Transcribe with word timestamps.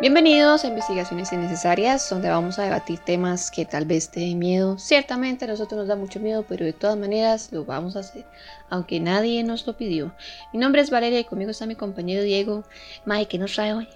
Bienvenidos 0.00 0.62
a 0.62 0.68
Investigaciones 0.68 1.32
Innecesarias, 1.32 2.08
donde 2.08 2.28
vamos 2.28 2.60
a 2.60 2.62
debatir 2.62 3.00
temas 3.00 3.50
que 3.50 3.64
tal 3.64 3.84
vez 3.84 4.08
te 4.08 4.20
den 4.20 4.38
miedo. 4.38 4.78
Ciertamente 4.78 5.44
a 5.44 5.48
nosotros 5.48 5.76
nos 5.76 5.88
da 5.88 5.96
mucho 5.96 6.20
miedo, 6.20 6.44
pero 6.48 6.64
de 6.64 6.72
todas 6.72 6.96
maneras 6.96 7.50
lo 7.50 7.64
vamos 7.64 7.96
a 7.96 8.00
hacer, 8.00 8.24
aunque 8.70 9.00
nadie 9.00 9.42
nos 9.42 9.66
lo 9.66 9.76
pidió. 9.76 10.14
Mi 10.52 10.60
nombre 10.60 10.82
es 10.82 10.90
Valeria 10.90 11.18
y 11.18 11.24
conmigo 11.24 11.50
está 11.50 11.66
mi 11.66 11.74
compañero 11.74 12.22
Diego. 12.22 12.62
Mike, 13.06 13.26
¿qué 13.26 13.38
nos 13.38 13.52
trae 13.54 13.74
hoy? 13.74 13.88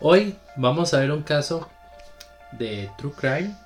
Hoy 0.00 0.36
vamos 0.54 0.94
a 0.94 1.00
ver 1.00 1.10
un 1.10 1.24
caso 1.24 1.68
de 2.52 2.88
True 2.98 3.14
Crime 3.16 3.56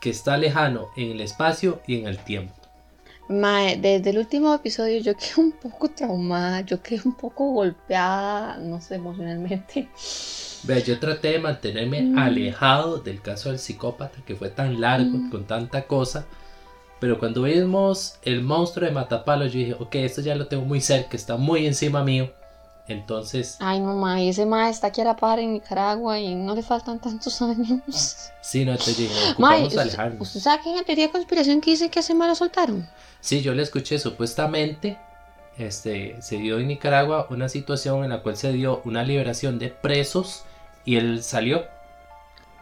que 0.00 0.08
está 0.08 0.38
lejano 0.38 0.88
en 0.96 1.10
el 1.10 1.20
espacio 1.20 1.82
y 1.86 2.00
en 2.00 2.06
el 2.06 2.16
tiempo. 2.16 2.63
Mae, 3.28 3.76
desde 3.78 4.10
el 4.10 4.18
último 4.18 4.54
episodio 4.54 5.00
yo 5.00 5.16
quedé 5.16 5.32
un 5.38 5.52
poco 5.52 5.88
traumada, 5.90 6.60
yo 6.60 6.82
quedé 6.82 7.00
un 7.04 7.14
poco 7.14 7.52
golpeada, 7.52 8.58
no 8.58 8.80
sé, 8.82 8.96
emocionalmente. 8.96 9.88
Vea, 10.64 10.78
yo 10.80 10.98
traté 10.98 11.28
de 11.32 11.38
mantenerme 11.38 12.02
Mm. 12.02 12.18
alejado 12.18 12.98
del 12.98 13.20
caso 13.22 13.48
del 13.50 13.58
psicópata 13.58 14.18
que 14.26 14.34
fue 14.36 14.50
tan 14.50 14.80
largo, 14.80 15.16
Mm. 15.18 15.30
con 15.30 15.44
tanta 15.46 15.86
cosa. 15.86 16.26
Pero 17.00 17.18
cuando 17.18 17.42
vimos 17.42 18.18
el 18.22 18.42
monstruo 18.42 18.86
de 18.86 18.92
Matapalo, 18.94 19.46
yo 19.46 19.58
dije, 19.58 19.74
ok, 19.78 19.94
esto 19.96 20.20
ya 20.20 20.34
lo 20.34 20.46
tengo 20.46 20.64
muy 20.64 20.80
cerca, 20.80 21.16
está 21.16 21.36
muy 21.36 21.66
encima 21.66 22.02
mío. 22.04 22.30
Entonces, 22.86 23.56
Ay, 23.60 23.80
no, 23.80 23.94
mae, 23.94 24.28
ese 24.28 24.44
mae 24.44 24.70
está 24.70 24.88
aquí 24.88 25.00
a 25.00 25.04
la 25.04 25.16
par 25.16 25.38
en 25.38 25.54
Nicaragua 25.54 26.18
y 26.18 26.34
no 26.34 26.54
le 26.54 26.62
faltan 26.62 26.98
tantos 27.00 27.40
años. 27.42 28.30
sí, 28.42 28.64
no, 28.64 28.72
Mae, 28.72 29.64
ocupamos 29.64 29.68
usted, 29.68 29.78
alejarnos. 29.80 30.20
¿usted 30.20 30.40
sabe 30.40 30.62
que 30.62 30.68
hay 30.68 30.74
una 30.74 30.84
teoría 30.84 31.06
de 31.06 31.12
conspiración 31.12 31.60
que 31.62 31.70
dice 31.70 31.88
que 31.90 32.00
ese 32.00 32.14
mae 32.14 32.28
lo 32.28 32.34
soltaron? 32.34 32.86
Sí, 33.20 33.40
yo 33.40 33.54
le 33.54 33.62
escuché 33.62 33.98
supuestamente, 33.98 34.98
este, 35.56 36.20
se 36.20 36.36
dio 36.36 36.58
en 36.58 36.68
Nicaragua 36.68 37.26
una 37.30 37.48
situación 37.48 38.04
en 38.04 38.10
la 38.10 38.22
cual 38.22 38.36
se 38.36 38.52
dio 38.52 38.82
una 38.84 39.02
liberación 39.02 39.58
de 39.58 39.68
presos 39.70 40.42
y 40.84 40.96
él 40.96 41.22
salió. 41.22 41.64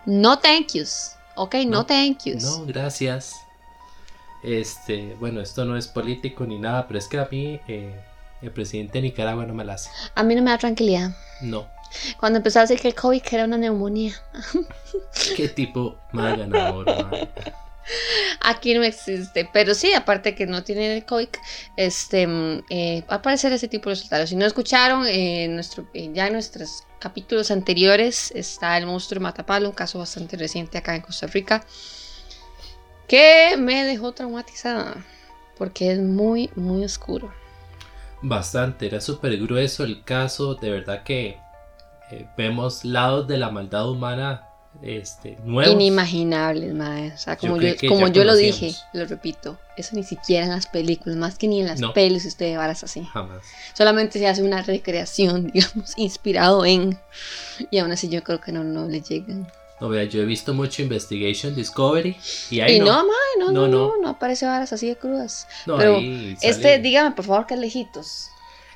No 0.06 0.38
thank 0.38 0.68
yous. 0.74 1.16
Ok, 1.34 1.54
no, 1.64 1.78
No, 1.78 1.86
thank 1.86 2.24
yous. 2.26 2.42
No, 2.44 2.64
gracias. 2.66 3.34
Este, 4.44 5.16
bueno, 5.18 5.40
esto 5.40 5.64
no 5.64 5.76
es 5.76 5.88
político 5.88 6.44
ni 6.46 6.58
nada, 6.58 6.86
pero 6.86 6.98
es 6.98 7.08
que 7.08 7.18
a 7.18 7.28
mí 7.30 7.60
eh, 7.68 7.94
el 8.42 8.50
presidente 8.50 8.98
de 8.98 9.02
Nicaragua 9.02 9.46
no 9.46 9.54
me 9.54 9.64
la 9.64 9.74
hace. 9.74 9.90
A 10.14 10.22
mí 10.22 10.34
no 10.34 10.42
me 10.42 10.50
da 10.50 10.58
tranquilidad. 10.58 11.16
No. 11.40 11.68
Cuando 12.18 12.38
empezó 12.38 12.58
a 12.58 12.62
decir 12.62 12.80
que 12.80 12.88
el 12.88 12.94
COVID 12.94 13.22
era 13.30 13.44
una 13.44 13.58
neumonía. 13.58 14.14
¿Qué 15.36 15.48
tipo 15.48 15.98
más 16.12 16.36
ganador? 16.38 16.86
Aquí 18.40 18.74
no 18.74 18.82
existe. 18.82 19.48
Pero 19.52 19.74
sí, 19.74 19.92
aparte 19.92 20.34
que 20.34 20.46
no 20.46 20.62
tiene 20.62 20.96
el 20.96 21.04
COVID, 21.04 21.28
este, 21.76 22.26
mm, 22.26 22.64
eh, 22.70 23.04
va 23.08 23.16
a 23.16 23.18
aparecer 23.18 23.52
ese 23.52 23.68
tipo 23.68 23.88
de 23.88 23.96
resultados. 23.96 24.30
Si 24.30 24.36
no 24.36 24.46
escucharon, 24.46 25.06
eh, 25.06 25.48
nuestro, 25.48 25.86
eh, 25.94 26.10
ya 26.12 26.26
en 26.26 26.34
nuestros 26.34 26.84
capítulos 26.98 27.50
anteriores 27.50 28.32
está 28.34 28.78
el 28.78 28.86
monstruo 28.86 29.18
de 29.18 29.24
Matapalo, 29.24 29.68
un 29.68 29.74
caso 29.74 29.98
bastante 29.98 30.36
reciente 30.36 30.78
acá 30.78 30.94
en 30.94 31.02
Costa 31.02 31.26
Rica, 31.26 31.64
que 33.08 33.56
me 33.58 33.84
dejó 33.84 34.12
traumatizada. 34.12 35.04
Porque 35.58 35.92
es 35.92 36.00
muy, 36.00 36.50
muy 36.56 36.84
oscuro. 36.84 37.32
Bastante, 38.22 38.86
era 38.86 39.00
súper 39.00 39.36
grueso 39.38 39.84
el 39.84 40.04
caso, 40.04 40.54
de 40.54 40.70
verdad 40.70 41.02
que 41.02 41.38
eh, 42.10 42.26
vemos 42.36 42.84
lados 42.84 43.26
de 43.26 43.36
la 43.38 43.50
maldad 43.50 43.88
humana 43.90 44.48
este, 44.80 45.36
nuevos. 45.44 45.74
Inimaginables, 45.74 46.72
madre. 46.74 47.12
O 47.14 47.18
sea, 47.18 47.36
como 47.36 47.60
Yo 47.60 47.74
como 47.88 48.08
yo 48.08 48.24
lo 48.24 48.34
dije, 48.34 48.72
lo 48.92 49.04
repito, 49.04 49.58
eso 49.76 49.94
ni 49.94 50.02
siquiera 50.02 50.46
en 50.46 50.52
las 50.52 50.66
películas, 50.66 51.16
más 51.16 51.36
que 51.36 51.46
ni 51.48 51.60
en 51.60 51.66
las 51.66 51.80
No. 51.80 51.92
pelis 51.92 52.24
usted 52.24 52.56
varas 52.56 52.82
así. 52.82 53.02
Jamás. 53.12 53.44
Solamente 53.74 54.18
se 54.18 54.26
hace 54.26 54.42
una 54.42 54.62
recreación, 54.62 55.46
digamos, 55.52 55.92
inspirado 55.96 56.64
en. 56.64 56.98
Y 57.70 57.78
aún 57.78 57.92
así 57.92 58.08
yo 58.08 58.22
creo 58.22 58.40
que 58.40 58.52
no, 58.52 58.64
no 58.64 58.88
le 58.88 59.02
llegan. 59.02 59.46
No, 59.82 59.88
vea, 59.88 60.04
yo 60.04 60.22
he 60.22 60.24
visto 60.24 60.54
mucho 60.54 60.80
Investigation 60.80 61.56
Discovery 61.56 62.16
y 62.52 62.60
ahí 62.60 62.76
y 62.76 62.78
no. 62.78 62.86
no, 62.86 63.02
no, 63.02 63.50
no, 63.52 63.68
No, 63.68 63.96
no, 64.00 64.08
aparece 64.10 64.46
varas 64.46 64.72
así 64.72 64.86
de 64.86 64.96
crudas. 64.96 65.48
No, 65.66 65.76
pero 65.76 65.96
ahí 65.96 66.32
Este, 66.40 66.52
sale- 66.52 66.78
dígame 66.78 67.10
por 67.16 67.24
favor 67.24 67.46
que 67.46 67.54
es 67.54 67.60
lejitos. 67.60 68.28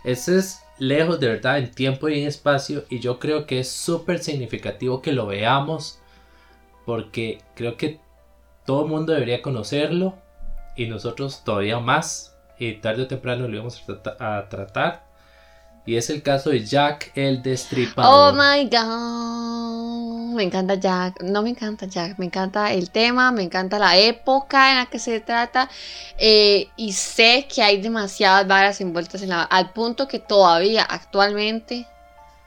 Este 0.03 0.37
es 0.37 0.61
lejos 0.79 1.21
de 1.21 1.29
verdad 1.29 1.59
en 1.59 1.71
tiempo 1.71 2.09
y 2.09 2.21
en 2.21 2.27
espacio 2.27 2.85
y 2.91 2.99
yo 2.99 3.21
creo 3.21 3.47
que 3.47 3.61
es 3.61 3.71
súper 3.71 4.21
significativo 4.23 5.01
que 5.01 5.13
lo 5.13 5.27
veamos 5.27 6.01
porque 6.85 7.39
creo 7.55 7.77
que 7.77 8.01
todo 8.67 8.83
el 8.85 8.91
mundo 8.91 9.13
debería 9.13 9.43
conocerlo 9.43 10.17
y 10.77 10.87
nosotros 10.87 11.45
todavía 11.45 11.79
más 11.79 12.37
y 12.59 12.75
tarde 12.75 13.03
o 13.03 13.07
temprano 13.07 13.47
lo 13.47 13.55
íbamos 13.55 13.81
a, 13.81 13.87
trata- 13.87 14.39
a 14.39 14.49
tratar 14.49 15.06
y 15.87 15.97
es 15.97 16.11
el 16.11 16.23
caso 16.23 16.51
de 16.51 16.65
Jack 16.65 17.13
el 17.15 17.39
Oh 17.39 17.43
Destripador. 17.43 18.35
my 18.35 18.65
god. 18.69 20.35
Me 20.37 20.43
encanta 20.43 20.75
Jack. 20.75 21.23
No 21.23 21.43
me 21.43 21.51
encanta 21.51 21.87
Jack. 21.87 22.19
Me 22.19 22.27
encanta 22.27 22.73
el 22.73 22.91
tema. 22.91 23.33
Me 23.33 23.43
encanta 23.43 23.79
la 23.79 23.97
época 23.97 24.71
en 24.73 24.77
la 24.79 24.87
que 24.87 24.99
se 24.99 25.21
trata. 25.21 25.71
eh, 26.19 26.69
y 26.77 26.93
sé 26.93 27.47
que 27.53 27.63
hay 27.63 27.81
demasiadas 27.81 28.47
varas 28.47 28.81
envueltas 28.81 29.23
en 29.23 29.31
la. 29.31 29.43
Al 29.45 29.73
punto 29.73 30.07
que 30.09 30.19
todavía, 30.19 30.83
actualmente. 30.83 31.87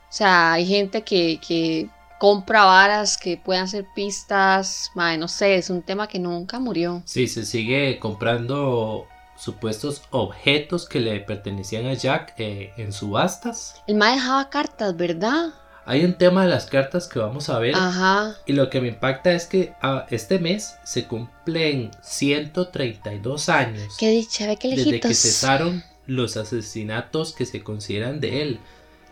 O 0.09 0.11
sea, 0.11 0.53
hay 0.53 0.65
gente 0.67 1.03
que, 1.03 1.39
que 1.45 1.89
compra 2.19 2.65
varas 2.65 3.17
que 3.17 3.37
puedan 3.37 3.67
ser 3.67 3.85
pistas. 3.95 4.91
Madre, 4.95 5.17
no 5.17 5.27
sé. 5.27 5.55
Es 5.55 5.69
un 5.69 5.81
tema 5.81 6.07
que 6.07 6.19
nunca 6.19 6.59
murió. 6.59 7.01
Sí, 7.05 7.27
se 7.27 7.45
sigue 7.45 7.97
comprando 7.99 9.07
supuestos 9.39 10.01
objetos 10.11 10.87
que 10.87 10.99
le 10.99 11.19
pertenecían 11.21 11.85
a 11.85 11.93
Jack 11.93 12.33
eh, 12.37 12.73
en 12.77 12.91
subastas. 12.91 13.81
El 13.87 13.95
ma 13.95 14.11
dejaba 14.11 14.49
cartas, 14.49 14.95
¿verdad? 14.95 15.53
Hay 15.85 16.05
un 16.05 16.13
tema 16.13 16.43
de 16.43 16.49
las 16.49 16.67
cartas 16.67 17.07
que 17.07 17.17
vamos 17.17 17.49
a 17.49 17.57
ver. 17.57 17.73
Ajá. 17.75 18.35
Y 18.45 18.53
lo 18.53 18.69
que 18.69 18.81
me 18.81 18.89
impacta 18.89 19.31
es 19.31 19.47
que 19.47 19.73
ah, 19.81 20.05
este 20.09 20.37
mes 20.37 20.75
se 20.83 21.07
cumplen 21.07 21.89
132 22.03 23.49
años 23.49 23.95
Qué 23.97 24.11
dicha, 24.11 24.45
ve 24.45 24.57
qué 24.57 24.75
desde 24.75 24.99
que 24.99 25.15
cesaron 25.15 25.83
los 26.05 26.37
asesinatos 26.37 27.33
que 27.33 27.45
se 27.45 27.63
consideran 27.63 28.19
de 28.19 28.41
él. 28.41 28.59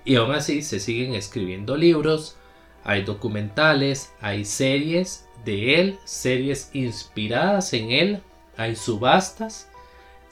Y 0.05 0.15
aún 0.15 0.33
así 0.33 0.61
se 0.61 0.79
siguen 0.79 1.15
escribiendo 1.15 1.75
libros, 1.77 2.35
hay 2.83 3.03
documentales, 3.03 4.11
hay 4.21 4.45
series 4.45 5.25
de 5.45 5.79
él, 5.79 5.99
series 6.05 6.69
inspiradas 6.73 7.73
en 7.73 7.91
él, 7.91 8.21
hay 8.55 8.75
subastas, 8.75 9.67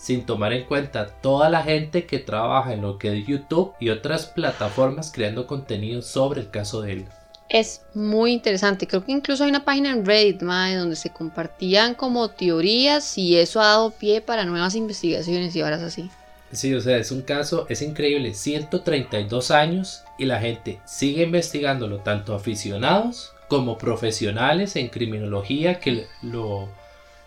sin 0.05 0.23
tomar 0.23 0.53
en 0.53 0.65
cuenta 0.65 1.07
toda 1.07 1.49
la 1.49 1.63
gente 1.63 2.05
que 2.05 2.19
trabaja 2.19 2.73
en 2.73 2.81
lo 2.83 2.99
que 2.99 3.17
es 3.17 3.25
YouTube 3.25 3.73
y 3.79 3.89
otras 3.89 4.27
plataformas 4.27 5.11
creando 5.11 5.47
contenido 5.47 6.03
sobre 6.03 6.41
el 6.41 6.51
caso 6.51 6.83
de 6.83 6.91
él. 6.91 7.05
Es 7.49 7.81
muy 7.95 8.31
interesante. 8.31 8.85
Creo 8.85 9.03
que 9.03 9.13
incluso 9.13 9.43
hay 9.43 9.49
una 9.49 9.65
página 9.65 9.89
en 9.89 10.05
Reddit, 10.05 10.43
mae, 10.43 10.75
donde 10.75 10.95
se 10.95 11.09
compartían 11.09 11.95
como 11.95 12.29
teorías 12.29 13.17
y 13.17 13.35
eso 13.37 13.59
ha 13.59 13.65
dado 13.65 13.89
pie 13.89 14.21
para 14.21 14.45
nuevas 14.45 14.75
investigaciones 14.75 15.55
y 15.55 15.63
horas 15.63 15.81
así. 15.81 16.07
Sí, 16.51 16.71
o 16.75 16.81
sea, 16.81 16.97
es 16.97 17.09
un 17.09 17.23
caso, 17.23 17.65
es 17.67 17.81
increíble, 17.81 18.35
132 18.35 19.49
años 19.49 20.03
y 20.19 20.25
la 20.25 20.39
gente 20.39 20.81
sigue 20.85 21.23
investigándolo, 21.23 21.97
tanto 22.01 22.35
aficionados 22.35 23.33
como 23.47 23.79
profesionales 23.79 24.75
en 24.75 24.89
criminología 24.89 25.79
que 25.79 26.05
lo, 26.21 26.69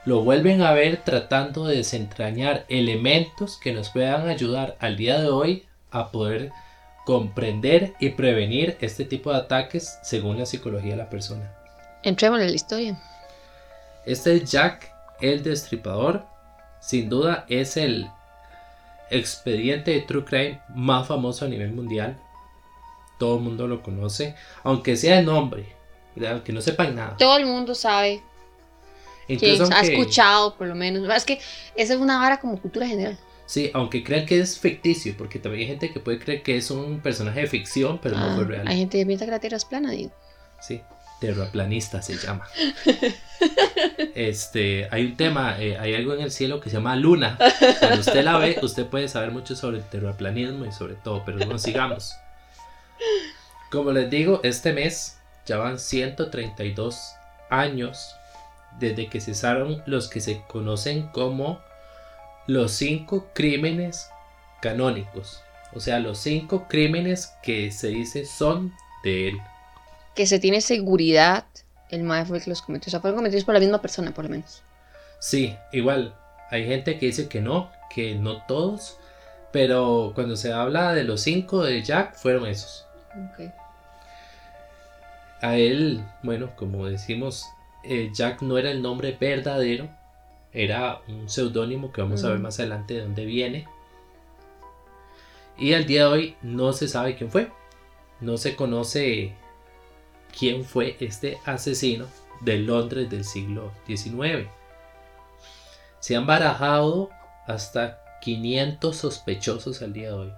lo 0.08 0.22
vuelven 0.22 0.62
a 0.62 0.72
ver 0.72 1.04
tratando 1.04 1.66
de 1.66 1.76
desentrañar 1.76 2.64
elementos 2.70 3.58
que 3.58 3.74
nos 3.74 3.90
puedan 3.90 4.26
ayudar 4.26 4.74
al 4.80 4.96
día 4.96 5.20
de 5.20 5.28
hoy 5.28 5.66
a 5.90 6.10
poder 6.10 6.50
comprender 7.04 7.92
y 8.00 8.08
prevenir 8.08 8.78
este 8.80 9.04
tipo 9.04 9.30
de 9.30 9.36
ataques 9.36 9.98
según 10.02 10.38
la 10.38 10.46
psicología 10.46 10.92
de 10.92 10.96
la 10.96 11.10
persona. 11.10 11.54
Entremos 12.02 12.40
en 12.40 12.46
la 12.46 12.54
historia. 12.54 12.98
Este 14.06 14.36
es 14.36 14.50
Jack 14.50 14.90
el 15.20 15.42
Destripador. 15.42 16.24
Sin 16.80 17.10
duda 17.10 17.44
es 17.50 17.76
el 17.76 18.10
expediente 19.10 19.90
de 19.90 20.00
True 20.00 20.24
Crime 20.24 20.62
más 20.70 21.06
famoso 21.06 21.44
a 21.44 21.48
nivel 21.48 21.72
mundial. 21.72 22.18
Todo 23.18 23.36
el 23.36 23.42
mundo 23.42 23.66
lo 23.66 23.82
conoce, 23.82 24.34
aunque 24.62 24.96
sea 24.96 25.16
de 25.16 25.22
nombre, 25.22 25.76
aunque 26.26 26.54
no 26.54 26.62
sepan 26.62 26.94
nada. 26.94 27.18
Todo 27.18 27.36
el 27.36 27.44
mundo 27.44 27.74
sabe 27.74 28.22
que 29.36 29.52
Incluso 29.52 29.72
ha 29.72 29.78
aunque, 29.78 29.92
escuchado, 29.92 30.56
por 30.56 30.66
lo 30.66 30.74
menos. 30.74 31.08
Es 31.14 31.24
que 31.24 31.40
esa 31.76 31.94
es 31.94 32.00
una 32.00 32.18
vara 32.18 32.40
como 32.40 32.60
cultura 32.60 32.86
general. 32.86 33.18
sí, 33.46 33.70
aunque 33.74 34.02
crean 34.02 34.24
que 34.26 34.40
es 34.40 34.58
ficticio, 34.58 35.14
porque 35.18 35.38
también 35.38 35.62
hay 35.62 35.68
gente 35.68 35.92
que 35.92 36.00
puede 36.00 36.18
creer 36.18 36.42
que 36.42 36.56
es 36.56 36.70
un 36.70 37.00
personaje 37.00 37.40
de 37.42 37.46
ficción, 37.46 37.98
pero 38.02 38.16
no 38.16 38.24
Ah, 38.26 38.32
fue 38.34 38.44
real. 38.44 38.66
hay 38.68 38.78
gente 38.78 38.98
que 38.98 39.06
piensa 39.06 39.24
que 39.24 39.30
la 39.30 39.38
Tierra 39.40 39.56
es 39.56 39.64
plana, 39.64 39.90
digo. 39.90 40.10
Sí, 40.60 40.80
terraplanista 41.20 42.00
se 42.02 42.16
llama. 42.16 42.46
Este, 44.14 44.88
hay 44.90 45.04
un 45.04 45.16
tema, 45.16 45.60
eh, 45.60 45.78
hay 45.78 45.94
algo 45.94 46.12
en 46.14 46.20
el 46.22 46.30
cielo 46.32 46.60
que 46.60 46.70
se 46.70 46.76
llama 46.76 46.96
luna. 46.96 47.38
Cuando 47.78 48.00
usted 48.00 48.24
la 48.24 48.36
ve, 48.38 48.58
usted 48.62 48.86
puede 48.86 49.06
saber 49.08 49.30
mucho 49.30 49.54
sobre 49.54 49.78
el 49.78 49.84
terraplanismo 49.84 50.64
y 50.66 50.72
sobre 50.72 50.94
todo, 50.94 51.22
pero 51.24 51.38
no 51.46 51.58
sigamos. 51.58 52.14
Como 53.70 53.92
les 53.92 54.10
digo, 54.10 54.40
este 54.42 54.72
mes 54.72 55.18
ya 55.46 55.58
van 55.58 55.78
132 55.78 57.12
años 57.50 58.14
desde 58.78 59.08
que 59.08 59.20
cesaron 59.20 59.82
los 59.86 60.08
que 60.08 60.20
se 60.20 60.42
conocen 60.48 61.08
como 61.08 61.60
los 62.46 62.72
cinco 62.72 63.28
crímenes 63.34 64.08
canónicos. 64.60 65.42
O 65.74 65.80
sea, 65.80 65.98
los 65.98 66.18
cinco 66.18 66.66
crímenes 66.68 67.34
que 67.42 67.70
se 67.70 67.88
dice 67.88 68.24
son 68.24 68.72
de 69.04 69.28
él. 69.28 69.38
Que 70.14 70.26
se 70.26 70.38
tiene 70.38 70.60
seguridad, 70.60 71.44
el 71.90 72.02
mae 72.02 72.24
fue 72.24 72.38
el 72.38 72.44
que 72.44 72.50
los 72.50 72.62
cometió. 72.62 72.88
O 72.88 72.90
sea, 72.90 73.00
fueron 73.00 73.18
cometidos 73.18 73.44
por 73.44 73.54
la 73.54 73.60
misma 73.60 73.80
persona, 73.80 74.12
por 74.12 74.24
lo 74.24 74.30
menos. 74.30 74.62
Sí, 75.18 75.56
igual, 75.72 76.14
hay 76.50 76.66
gente 76.66 76.98
que 76.98 77.06
dice 77.06 77.28
que 77.28 77.40
no, 77.40 77.70
que 77.90 78.14
no 78.14 78.44
todos, 78.46 78.98
pero 79.52 80.12
cuando 80.14 80.36
se 80.36 80.52
habla 80.52 80.94
de 80.94 81.04
los 81.04 81.20
cinco 81.20 81.64
de 81.64 81.82
Jack, 81.82 82.14
fueron 82.14 82.46
esos. 82.46 82.86
Ok. 83.32 83.52
A 85.40 85.56
él, 85.56 86.04
bueno, 86.22 86.50
como 86.56 86.86
decimos, 86.86 87.46
eh, 87.82 88.10
Jack 88.12 88.42
no 88.42 88.58
era 88.58 88.70
el 88.70 88.82
nombre 88.82 89.16
verdadero, 89.18 89.88
era 90.52 91.00
un 91.08 91.28
seudónimo 91.28 91.92
que 91.92 92.00
vamos 92.00 92.24
a 92.24 92.30
ver 92.30 92.38
más 92.38 92.58
adelante 92.58 92.94
de 92.94 93.02
dónde 93.02 93.24
viene. 93.24 93.68
Y 95.56 95.74
al 95.74 95.86
día 95.86 96.02
de 96.04 96.08
hoy 96.08 96.36
no 96.42 96.72
se 96.72 96.88
sabe 96.88 97.16
quién 97.16 97.30
fue. 97.30 97.50
No 98.20 98.36
se 98.36 98.56
conoce 98.56 99.34
quién 100.36 100.64
fue 100.64 100.96
este 101.00 101.38
asesino 101.44 102.06
de 102.40 102.58
Londres 102.58 103.10
del 103.10 103.24
siglo 103.24 103.72
XIX. 103.86 104.48
Se 106.00 106.16
han 106.16 106.26
barajado 106.26 107.10
hasta 107.46 108.00
500 108.20 108.96
sospechosos 108.96 109.82
al 109.82 109.92
día 109.92 110.08
de 110.08 110.14
hoy. 110.14 110.32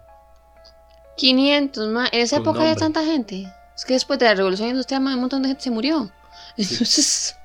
500, 1.16 1.88
mae. 1.88 2.08
En 2.12 2.20
esa 2.20 2.36
Con 2.36 2.46
época 2.46 2.60
había 2.62 2.76
tanta 2.76 3.04
gente. 3.04 3.46
Es 3.76 3.84
que 3.84 3.94
después 3.94 4.18
de 4.18 4.26
la 4.26 4.34
revolución 4.34 4.70
industrial, 4.70 5.02
mae, 5.02 5.14
un 5.14 5.20
montón 5.20 5.42
de 5.42 5.48
gente 5.48 5.64
se 5.64 5.70
murió. 5.70 6.10
Entonces, 6.60 7.36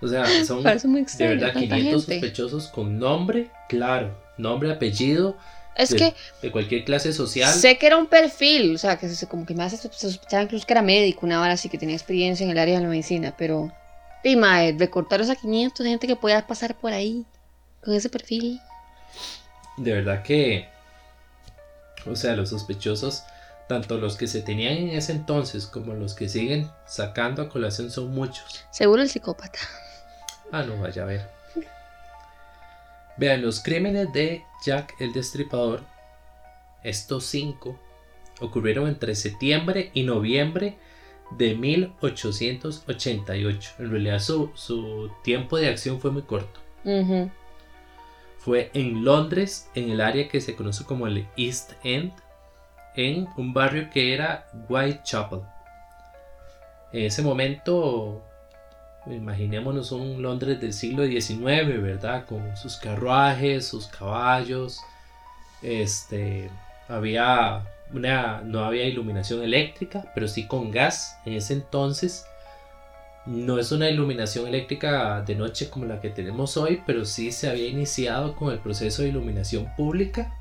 O 0.00 0.08
sea, 0.08 0.32
son 0.44 0.90
muy 0.90 1.00
de 1.00 1.02
extraño. 1.02 1.30
verdad 1.30 1.52
tanta 1.52 1.76
500 1.76 2.06
gente. 2.06 2.30
sospechosos 2.30 2.68
con 2.68 2.98
nombre, 2.98 3.50
claro, 3.68 4.16
nombre, 4.36 4.70
apellido, 4.72 5.36
Es 5.74 5.90
de, 5.90 5.96
que 5.96 6.14
de 6.42 6.50
cualquier 6.52 6.84
clase 6.84 7.12
social. 7.12 7.52
sé 7.52 7.78
que 7.78 7.86
era 7.86 7.96
un 7.96 8.06
perfil, 8.06 8.74
o 8.74 8.78
sea, 8.78 8.98
que 8.98 9.08
se, 9.08 9.26
como 9.28 9.46
que 9.46 9.54
más 9.54 9.72
se 9.78 9.88
sospechaba 9.90 10.42
incluso 10.42 10.66
que 10.66 10.72
era 10.74 10.82
médico, 10.82 11.26
una 11.26 11.40
hora 11.42 11.52
así 11.54 11.68
que 11.68 11.78
tenía 11.78 11.96
experiencia 11.96 12.44
en 12.44 12.50
el 12.50 12.58
área 12.58 12.76
de 12.76 12.82
la 12.82 12.88
medicina, 12.88 13.34
pero. 13.36 13.72
Y 14.24 14.36
mae, 14.36 14.74
recortaron 14.78 15.30
a 15.30 15.36
500 15.36 15.84
de 15.84 15.90
gente 15.90 16.06
que 16.08 16.16
podía 16.16 16.46
pasar 16.46 16.74
por 16.76 16.92
ahí 16.92 17.24
con 17.84 17.94
ese 17.94 18.08
perfil. 18.10 18.60
De 19.76 19.92
verdad 19.92 20.22
que, 20.22 20.68
o 22.06 22.16
sea, 22.16 22.34
los 22.36 22.48
sospechosos, 22.50 23.22
tanto 23.68 23.98
los 23.98 24.16
que 24.16 24.26
se 24.26 24.42
tenían 24.42 24.74
en 24.74 24.88
ese 24.90 25.12
entonces 25.12 25.66
como 25.66 25.94
los 25.94 26.14
que 26.14 26.28
siguen 26.28 26.70
sacando 26.86 27.42
a 27.42 27.48
colación 27.48 27.90
son 27.90 28.14
muchos. 28.14 28.64
Seguro 28.70 29.02
el 29.02 29.08
psicópata. 29.08 29.58
Ah, 30.52 30.62
no, 30.62 30.80
vaya 30.80 31.02
a 31.02 31.06
ver. 31.06 31.28
Vean, 33.16 33.42
los 33.42 33.60
crímenes 33.60 34.12
de 34.12 34.44
Jack 34.64 34.94
el 35.00 35.12
Destripador, 35.12 35.82
estos 36.84 37.24
cinco, 37.24 37.76
ocurrieron 38.40 38.88
entre 38.88 39.14
septiembre 39.14 39.90
y 39.94 40.02
noviembre 40.04 40.76
de 41.32 41.54
1888. 41.54 43.72
En 43.78 43.90
realidad 43.90 44.20
su, 44.20 44.50
su 44.54 45.10
tiempo 45.24 45.56
de 45.56 45.68
acción 45.68 45.98
fue 46.00 46.10
muy 46.10 46.22
corto. 46.22 46.60
Fue 48.38 48.70
en 48.74 49.04
Londres, 49.04 49.68
en 49.74 49.90
el 49.90 50.00
área 50.00 50.28
que 50.28 50.40
se 50.40 50.54
conoce 50.54 50.84
como 50.84 51.08
el 51.08 51.26
East 51.36 51.72
End, 51.82 52.12
en 52.96 53.28
un 53.36 53.52
barrio 53.52 53.90
que 53.90 54.14
era 54.14 54.46
Whitechapel. 54.68 55.40
En 56.92 57.04
ese 57.04 57.22
momento, 57.22 58.22
imaginémonos 59.06 59.92
un 59.92 60.22
Londres 60.22 60.60
del 60.60 60.72
siglo 60.72 61.04
XIX, 61.04 61.82
¿verdad? 61.82 62.24
Con 62.26 62.56
sus 62.56 62.76
carruajes, 62.76 63.66
sus 63.66 63.86
caballos. 63.86 64.80
Este, 65.62 66.50
había 66.88 67.64
una, 67.92 68.40
no 68.42 68.64
había 68.64 68.84
iluminación 68.84 69.42
eléctrica, 69.42 70.10
pero 70.14 70.28
sí 70.28 70.46
con 70.46 70.70
gas. 70.70 71.18
En 71.24 71.34
ese 71.34 71.54
entonces, 71.54 72.26
no 73.26 73.58
es 73.58 73.72
una 73.72 73.90
iluminación 73.90 74.46
eléctrica 74.46 75.20
de 75.22 75.34
noche 75.34 75.68
como 75.68 75.84
la 75.84 76.00
que 76.00 76.10
tenemos 76.10 76.56
hoy, 76.56 76.82
pero 76.86 77.04
sí 77.04 77.32
se 77.32 77.50
había 77.50 77.68
iniciado 77.68 78.36
con 78.36 78.52
el 78.52 78.60
proceso 78.60 79.02
de 79.02 79.08
iluminación 79.08 79.68
pública 79.76 80.32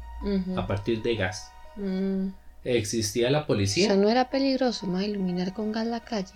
a 0.55 0.65
partir 0.65 1.01
de 1.01 1.15
gas. 1.15 1.51
Mm. 1.75 2.29
Existía 2.65 3.29
la 3.29 3.41
O 3.41 3.47
policía. 3.47 3.87
sea, 3.87 3.95
no 3.95 4.09
era 4.09 4.29
peligroso 4.29 4.87
más 4.87 5.03
iluminar 5.03 5.53
con 5.53 5.71
gas 5.71 5.85
la 5.87 5.99
calle. 6.01 6.33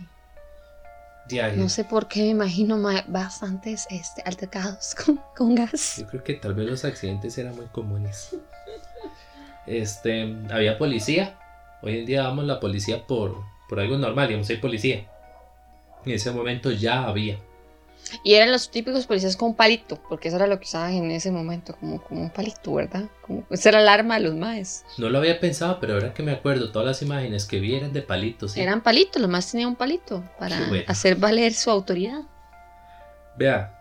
Ya, 1.28 1.52
No 1.52 1.70
sé 1.70 1.84
por 1.84 2.08
qué 2.08 2.22
me 2.22 2.28
imagino 2.30 2.78
ma- 2.78 3.04
bastantes 3.08 3.86
este, 3.92 4.22
altercados 4.24 4.96
con, 5.06 5.20
con 5.36 5.56
gas. 5.56 5.98
Yo 5.98 6.08
creo 6.08 6.24
que 6.24 6.36
tal 6.36 6.54
vez 6.54 6.68
los 6.70 6.86
accidentes 6.86 7.38
eran 7.38 7.56
muy 7.56 7.66
comunes. 7.68 8.36
Este, 9.68 10.36
había 10.52 10.78
policía. 10.78 11.38
Hoy 11.81 12.00
en 12.00 12.06
día 12.06 12.24
damos 12.24 12.46
la 12.46 12.60
policía 12.60 13.06
por, 13.06 13.36
por 13.68 13.80
algo 13.80 13.98
normal, 13.98 14.28
digamos, 14.28 14.50
hay 14.50 14.58
policía. 14.58 15.06
En 16.06 16.14
ese 16.14 16.31
momento 16.31 16.72
ya 16.72 17.04
había. 17.06 17.38
Y 18.23 18.33
eran 18.33 18.51
los 18.51 18.71
típicos 18.71 19.06
policías 19.06 19.35
con 19.35 19.56
palito, 19.56 20.01
porque 20.09 20.27
eso 20.27 20.38
era 20.38 20.47
lo 20.47 20.57
que 20.59 20.65
usaban 20.65 20.94
en 20.94 21.11
ese 21.11 21.31
momento, 21.31 21.75
como, 21.79 22.01
como 22.01 22.21
un 22.21 22.29
palito, 22.29 22.73
¿verdad? 22.73 23.06
Como, 23.21 23.45
esa 23.50 23.69
era 23.69 23.81
el 23.81 23.88
arma 23.88 24.15
de 24.15 24.21
los 24.21 24.35
maes. 24.35 24.85
No 24.97 25.09
lo 25.09 25.17
había 25.17 25.39
pensado, 25.39 25.79
pero 25.79 25.94
ahora 25.94 26.13
que 26.13 26.23
me 26.23 26.31
acuerdo, 26.31 26.71
todas 26.71 26.88
las 26.88 27.01
imágenes 27.01 27.45
que 27.45 27.59
vi 27.59 27.75
eran 27.75 27.94
de 27.94 28.01
palitos. 28.01 28.53
¿sí? 28.53 28.61
Eran 28.61 28.81
palitos, 28.81 29.21
los 29.21 29.29
maes 29.29 29.51
tenían 29.51 29.69
un 29.69 29.75
palito 29.75 30.23
para 30.38 30.67
bueno. 30.67 30.85
hacer 30.88 31.15
valer 31.15 31.53
su 31.53 31.69
autoridad. 31.69 32.21
Vea, 33.38 33.75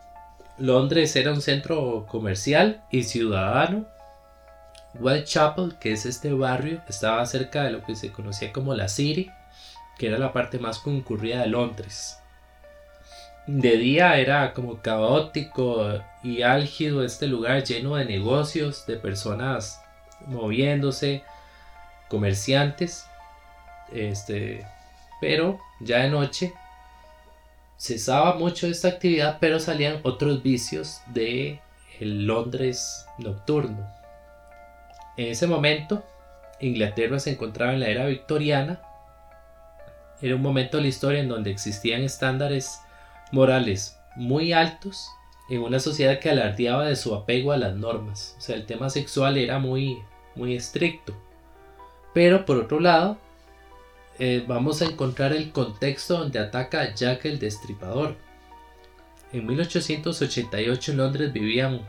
Londres 0.59 1.15
era 1.17 1.33
un 1.33 1.41
centro 1.41 2.07
comercial 2.09 2.83
y 2.91 3.05
ciudadano. 3.05 3.87
Whitechapel, 4.95 5.79
que 5.79 5.93
es 5.93 6.07
este 6.07 6.33
barrio, 6.33 6.83
estaba 6.89 7.25
cerca 7.27 7.65
de 7.65 7.71
lo 7.71 7.83
que 7.83 7.95
se 7.95 8.11
conocía 8.11 8.53
como 8.53 8.75
la 8.75 8.89
City, 8.89 9.31
que 9.99 10.09
era 10.09 10.19
la 10.19 10.33
parte 10.33 10.59
más 10.59 10.79
concurrida 10.79 11.41
de 11.41 11.49
Londres. 11.49 12.18
De 13.49 13.79
día 13.79 14.19
era 14.19 14.53
como 14.53 14.83
caótico 14.83 16.03
y 16.23 16.43
álgido 16.43 17.03
este 17.03 17.27
lugar 17.27 17.65
lleno 17.65 17.97
de 17.97 18.05
negocios, 18.05 18.85
de 18.87 18.99
personas 18.99 19.83
moviéndose, 20.27 21.25
comerciantes. 22.09 23.07
Este, 23.91 24.67
pero 25.23 25.59
ya 25.81 26.01
de 26.01 26.11
noche 26.11 26.53
cesaba 27.79 28.35
mucho 28.35 28.67
esta 28.67 28.89
actividad, 28.89 29.39
pero 29.41 29.59
salían 29.61 30.01
otros 30.03 30.43
vicios 30.43 31.01
de 31.07 31.63
el 32.01 32.27
Londres 32.27 33.07
nocturno. 33.17 33.91
En 35.17 35.29
ese 35.29 35.47
momento, 35.47 36.05
Inglaterra 36.61 37.19
se 37.19 37.31
encontraba 37.31 37.73
en 37.73 37.81
la 37.81 37.89
era 37.89 38.05
victoriana. 38.05 38.83
Era 40.21 40.37
un 40.37 40.43
momento 40.43 40.77
de 40.77 40.83
la 40.83 40.89
historia 40.91 41.21
en 41.21 41.31
donde 41.31 41.51
existían 41.51 42.03
estándares 42.03 42.83
morales 43.33 43.97
muy 44.17 44.53
altos 44.53 45.09
en 45.51 45.63
una 45.63 45.81
sociedad 45.81 46.19
que 46.19 46.31
alardeaba 46.31 46.87
de 46.87 46.97
su 46.97 47.15
apego 47.15 47.53
a 47.53 47.57
las 47.57 47.75
normas. 47.75 48.35
O 48.39 48.41
sea, 48.41 48.57
el 48.57 48.67
tema 48.67 48.91
sexual 48.91 49.37
era 49.39 49.59
muy, 49.59 49.99
muy 50.35 50.55
estricto. 50.55 51.15
Pero 52.13 52.45
por 52.45 52.57
otro 52.59 52.81
lado, 52.81 53.17
eh, 54.19 54.45
vamos 54.47 54.83
a 54.83 54.87
encontrar 54.87 55.33
el 55.33 55.53
contexto 55.53 56.19
donde 56.19 56.39
ataca 56.39 56.95
Jack 56.95 57.25
el 57.27 57.39
Destripador. 57.39 58.17
En 59.33 59.47
1888 59.47 60.93
en 60.93 60.97
Londres 60.99 61.33
vivían 61.33 61.81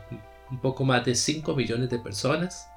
un 0.50 0.60
poco 0.60 0.84
más 0.84 1.04
de 1.04 1.14
5 1.14 1.54
millones 1.54 1.90
de 1.90 1.98
personas 1.98 2.68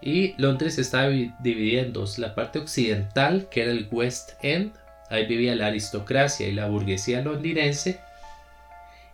y 0.00 0.34
Londres 0.40 0.78
estaba 0.78 1.08
vi- 1.08 1.32
dividida 1.40 1.82
en 1.82 1.92
dos, 1.92 2.18
la 2.18 2.34
parte 2.34 2.58
occidental 2.58 3.48
que 3.50 3.62
era 3.62 3.72
el 3.72 3.88
West 3.90 4.32
End, 4.42 4.72
ahí 5.12 5.26
vivía 5.26 5.54
la 5.54 5.66
aristocracia 5.66 6.48
y 6.48 6.52
la 6.52 6.66
burguesía 6.68 7.20
londinense 7.22 8.00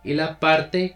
y 0.03 0.13
la 0.13 0.39
parte 0.39 0.95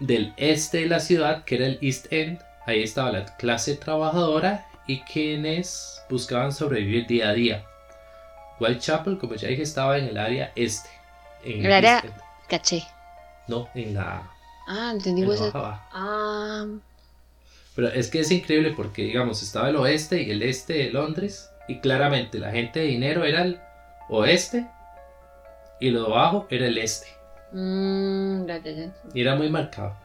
del 0.00 0.32
este 0.36 0.78
de 0.78 0.86
la 0.86 1.00
ciudad 1.00 1.44
que 1.44 1.56
era 1.56 1.66
el 1.66 1.78
East 1.82 2.12
End, 2.12 2.40
ahí 2.66 2.82
estaba 2.82 3.12
la 3.12 3.24
clase 3.36 3.74
trabajadora 3.76 4.66
y 4.86 5.00
quienes 5.00 6.00
buscaban 6.10 6.52
sobrevivir 6.52 7.06
día 7.06 7.30
a 7.30 7.32
día. 7.34 7.64
Whitechapel, 8.60 9.18
como 9.18 9.34
ya 9.34 9.48
dije, 9.48 9.62
estaba 9.62 9.98
en 9.98 10.06
el 10.06 10.16
área 10.18 10.52
este. 10.54 10.88
En 11.44 11.64
El 11.64 11.72
área-. 11.72 12.02
Caché. 12.48 12.84
No, 13.48 13.68
en 13.74 13.94
la, 13.94 14.22
Ah, 14.68 14.90
entendí. 14.92 15.22
en 15.22 15.28
la 15.30 15.34
baja 15.36 15.58
baja. 15.58 15.88
Ah, 15.92 16.66
Pero 17.74 17.88
es 17.88 18.08
que 18.10 18.20
es 18.20 18.30
increíble 18.30 18.72
porque, 18.76 19.02
digamos, 19.02 19.42
estaba 19.42 19.70
el 19.70 19.76
oeste 19.76 20.22
y 20.22 20.30
el 20.30 20.42
este 20.42 20.74
de 20.74 20.90
Londres. 20.90 21.50
Y 21.68 21.78
claramente 21.80 22.38
la 22.38 22.50
gente 22.50 22.80
de 22.80 22.86
dinero 22.86 23.24
era 23.24 23.42
el 23.42 23.60
oeste. 24.08 24.66
Y 25.80 25.90
lo 25.90 26.02
de 26.02 26.06
abajo 26.14 26.46
era 26.50 26.66
el 26.66 26.78
este. 26.78 27.08
mm, 27.52 28.46
ya, 28.46 28.58
ya, 28.58 28.70
ya. 28.72 28.92
Y 29.14 29.20
era 29.20 29.34
muy 29.34 29.48
marcado. 29.50 29.96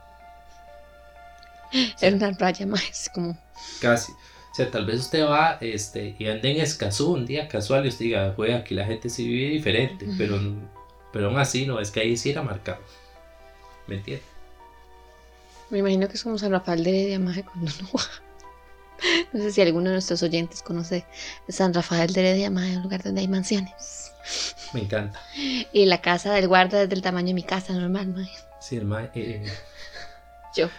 Era 2.01 2.15
una 2.15 2.31
raya 2.31 2.65
más, 2.65 3.09
como. 3.13 3.37
Casi. 3.81 4.11
O 4.11 4.55
sea, 4.55 4.71
tal 4.71 4.85
vez 4.87 5.01
usted 5.01 5.23
va 5.23 5.57
este, 5.61 6.15
y 6.17 6.25
ande 6.27 6.49
en 6.51 6.61
Escazú 6.61 7.13
un 7.13 7.25
día 7.27 7.47
casual 7.47 7.85
y 7.85 7.89
usted 7.89 8.05
diga, 8.05 8.33
"Jue, 8.35 8.55
aquí 8.55 8.73
la 8.73 8.85
gente 8.85 9.07
sí 9.09 9.27
vive 9.27 9.51
diferente. 9.51 10.07
Pero, 10.17 10.39
pero 11.13 11.27
aún 11.27 11.37
así, 11.37 11.67
no, 11.67 11.79
es 11.79 11.91
que 11.91 11.99
ahí 11.99 12.17
sí 12.17 12.31
era 12.31 12.41
marcado. 12.41 12.79
¿Me 13.85 13.95
entiende? 13.97 14.23
Me 15.69 15.77
imagino 15.79 16.07
que 16.07 16.15
es 16.15 16.23
como 16.23 16.39
San 16.39 16.51
Rafael 16.51 16.83
de 16.83 16.89
Heredia, 16.89 17.19
maje, 17.19 17.43
cuando 17.43 17.71
uno 17.79 17.89
va. 17.95 18.01
No 19.33 19.43
sé 19.43 19.51
si 19.51 19.61
alguno 19.61 19.85
de 19.89 19.93
nuestros 19.93 20.23
oyentes 20.23 20.61
conoce 20.61 21.05
San 21.47 21.73
Rafael 21.73 22.13
de 22.13 22.21
Heredia, 22.21 22.49
mae, 22.49 22.77
un 22.77 22.83
lugar 22.83 23.03
donde 23.03 23.21
hay 23.21 23.27
mansiones. 23.27 24.11
Me 24.73 24.81
encanta. 24.81 25.19
Y 25.35 25.85
la 25.85 26.01
casa 26.01 26.33
del 26.33 26.47
guarda 26.47 26.83
es 26.83 26.89
del 26.89 27.01
tamaño 27.01 27.27
de 27.27 27.33
mi 27.33 27.43
casa 27.43 27.73
normal, 27.73 28.07
mae. 28.07 28.29
Sí, 28.59 28.77
el 28.77 28.85
mae, 28.85 29.09
eh, 29.15 29.45
Yo, 30.55 30.69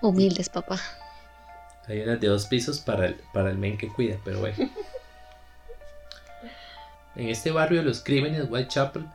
humildes, 0.00 0.48
papá. 0.48 0.80
hay 1.86 2.00
unas 2.00 2.20
de 2.20 2.28
dos 2.28 2.46
pisos 2.46 2.80
para 2.80 3.06
el, 3.06 3.20
para 3.32 3.50
el 3.50 3.58
men 3.58 3.78
que 3.78 3.88
cuida, 3.88 4.18
pero 4.24 4.40
bueno. 4.40 4.56
En 7.16 7.28
este 7.28 7.52
barrio 7.52 7.78
de 7.78 7.84
los 7.84 8.02
crímenes, 8.02 8.50
Whitechapel, 8.50 9.06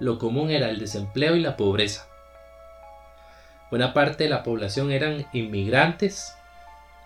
lo 0.00 0.18
común 0.18 0.50
era 0.50 0.70
el 0.70 0.78
desempleo 0.78 1.36
y 1.36 1.40
la 1.40 1.58
pobreza. 1.58 2.06
Buena 3.70 3.92
parte 3.92 4.24
de 4.24 4.30
la 4.30 4.42
población 4.42 4.90
eran 4.90 5.26
inmigrantes 5.34 6.34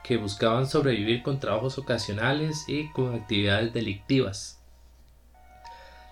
que 0.03 0.17
buscaban 0.17 0.67
sobrevivir 0.67 1.23
con 1.23 1.41
trabajos 1.41 1.79
ocasionales 1.79 2.65
y 2.69 2.91
con 2.93 3.15
actividades 3.15 3.73
delictivas. 3.73 4.59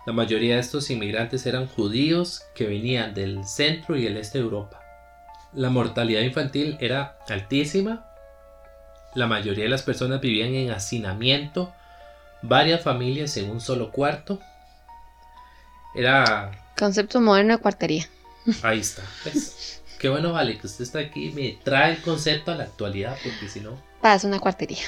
La 0.06 0.12
mayoría 0.12 0.54
de 0.54 0.60
estos 0.60 0.88
inmigrantes 0.90 1.46
eran 1.46 1.66
judíos 1.66 2.42
que 2.54 2.66
venían 2.66 3.14
del 3.14 3.44
centro 3.44 3.96
y 3.96 4.06
el 4.06 4.16
este 4.16 4.38
de 4.38 4.44
Europa. 4.44 4.80
La 5.52 5.70
mortalidad 5.70 6.20
infantil 6.20 6.76
era 6.80 7.18
altísima. 7.28 8.06
La 9.14 9.26
mayoría 9.26 9.64
de 9.64 9.70
las 9.70 9.82
personas 9.82 10.20
vivían 10.20 10.54
en 10.54 10.70
hacinamiento, 10.70 11.72
varias 12.42 12.82
familias 12.82 13.36
en 13.36 13.50
un 13.50 13.60
solo 13.60 13.90
cuarto. 13.90 14.38
Era 15.94 16.52
Concepto 16.78 17.20
moderno 17.20 17.56
de 17.56 17.62
cuartería. 17.62 18.06
Ahí 18.62 18.80
está. 18.80 19.02
¿ves? 19.24 19.82
Qué 19.98 20.08
bueno, 20.08 20.32
vale, 20.32 20.58
que 20.58 20.66
usted 20.66 20.84
está 20.84 20.98
aquí 21.00 21.28
y 21.28 21.32
me 21.32 21.58
trae 21.64 21.92
el 21.94 22.02
concepto 22.02 22.52
a 22.52 22.54
la 22.54 22.64
actualidad, 22.64 23.16
porque 23.22 23.48
si 23.48 23.60
no. 23.60 23.80
Pasa 24.00 24.26
una 24.28 24.38
cuartería. 24.38 24.84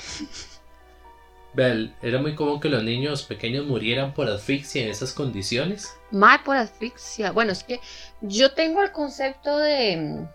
Vea, 1.54 1.68
el- 1.68 1.94
era 2.02 2.20
muy 2.20 2.34
común 2.34 2.60
que 2.60 2.68
los 2.68 2.82
niños 2.82 3.22
pequeños 3.22 3.66
murieran 3.66 4.12
por 4.12 4.28
asfixia 4.28 4.82
en 4.84 4.90
esas 4.90 5.12
condiciones. 5.12 5.94
Mal 6.10 6.42
por 6.44 6.56
asfixia. 6.56 7.32
Bueno, 7.32 7.52
es 7.52 7.64
que 7.64 7.80
yo 8.20 8.52
tengo 8.52 8.82
el 8.82 8.92
concepto 8.92 9.56
de, 9.58 10.26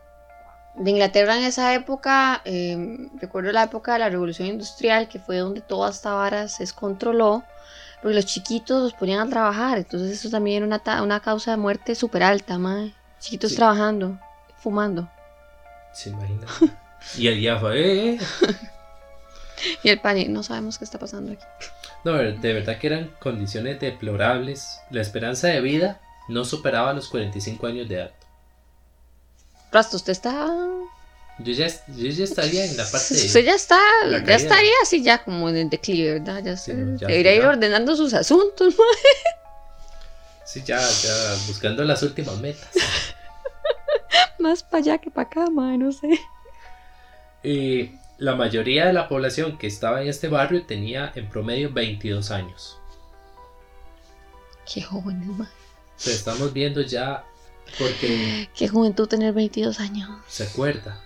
de 0.76 0.90
Inglaterra 0.92 1.38
en 1.38 1.44
esa 1.44 1.74
época. 1.76 2.42
eh, 2.46 3.10
recuerdo 3.22 3.52
la 3.52 3.64
época 3.64 3.94
de 3.94 4.00
la 4.00 4.10
Revolución 4.10 4.48
Industrial, 4.48 5.08
que 5.08 5.20
fue 5.20 5.38
donde 5.38 5.62
toda 5.62 5.92
esta 5.92 6.14
vara 6.14 6.48
se 6.48 6.64
descontroló. 6.64 7.44
Porque 8.02 8.16
los 8.16 8.26
chiquitos 8.26 8.82
los 8.84 8.94
ponían 8.94 9.26
a 9.26 9.30
trabajar. 9.30 9.78
Entonces, 9.78 10.12
eso 10.12 10.30
también 10.30 10.64
era 10.64 10.66
una, 10.84 11.04
una 11.04 11.20
causa 11.22 11.52
de 11.52 11.58
muerte 11.58 11.96
súper 11.96 12.24
alta, 12.24 12.58
mae. 12.58 12.94
Chiquitos 13.20 13.52
Sí. 13.52 13.56
trabajando, 13.56 14.20
fumando. 14.64 15.10
¿Se 15.94 16.10
imagina? 16.10 16.48
Y 17.18 17.28
el 17.28 17.60
fue. 17.60 17.80
"Eh, 17.82 18.14
eh". 18.14 18.20
Y 19.84 19.90
el 19.90 20.00
pan, 20.00 20.18
no 20.32 20.42
sabemos 20.42 20.78
qué 20.78 20.86
está 20.86 20.98
pasando 21.00 21.34
aquí. 21.34 21.44
No, 22.04 22.14
de 22.14 22.54
verdad 22.54 22.80
que 22.80 22.88
eran 22.88 23.12
condiciones 23.20 23.80
deplorables. 23.80 24.80
La 24.90 25.02
esperanza 25.02 25.48
de 25.48 25.62
vida 25.62 26.02
no 26.28 26.44
superaba 26.44 26.94
los 26.94 27.08
45 27.10 27.68
años 27.68 27.88
de 27.88 27.96
edad. 27.96 28.12
Rastro, 29.72 29.98
usted 29.98 30.12
está. 30.12 30.48
Yo 31.40 31.54
ya, 31.54 31.68
yo 31.68 32.08
ya 32.10 32.24
estaría 32.24 32.66
en 32.66 32.78
la 32.78 32.84
parte 32.86 33.16
de. 33.16 33.26
Usted 33.26 33.44
ya 33.46 33.56
está, 33.56 33.80
ya 34.06 34.18
caída. 34.20 34.36
estaría 34.36 34.74
así 34.82 35.04
ya 35.04 35.24
como 35.24 35.50
en 35.50 35.58
el 35.58 35.70
declive, 35.70 36.20
¿verdad? 36.20 36.44
Ya, 36.44 36.58
Sí, 36.58 36.74
no, 36.74 36.98
ya, 36.98 37.08
debería 37.08 37.36
ir 37.36 37.46
ordenando 37.46 37.96
sus 37.96 38.14
asuntos, 38.14 38.76
ma. 38.78 38.84
Sí, 40.46 40.62
ya, 40.64 40.78
ya, 40.78 41.36
buscando 41.48 41.84
las 41.84 42.04
últimas 42.04 42.38
metas. 42.38 42.68
Más 44.44 44.62
para 44.62 44.80
allá 44.80 44.98
que 44.98 45.10
para 45.10 45.28
acá, 45.28 45.50
ma, 45.50 45.78
no 45.78 45.92
sé. 45.94 46.20
Y 47.44 47.92
la 48.18 48.36
mayoría 48.36 48.86
de 48.86 48.94
la 48.94 49.08
población 49.08 49.58
que 49.58 49.68
estaba 49.68 50.02
en 50.02 50.10
este 50.10 50.28
barrio 50.28 50.66
tenía 50.66 51.12
en 51.16 51.30
promedio 51.30 51.72
22 51.72 52.30
años. 52.30 52.78
Qué 54.72 54.82
jóvenes, 54.82 55.28
ma. 55.28 55.46
O 55.46 56.00
sea, 56.00 56.14
estamos 56.14 56.52
viendo 56.52 56.82
ya 56.82 57.24
porque 57.80 58.50
Qué 58.54 58.68
juventud 58.68 59.08
tener 59.08 59.34
22 59.34 59.80
años. 59.80 60.10
se 60.28 60.44
acuerda. 60.44 61.00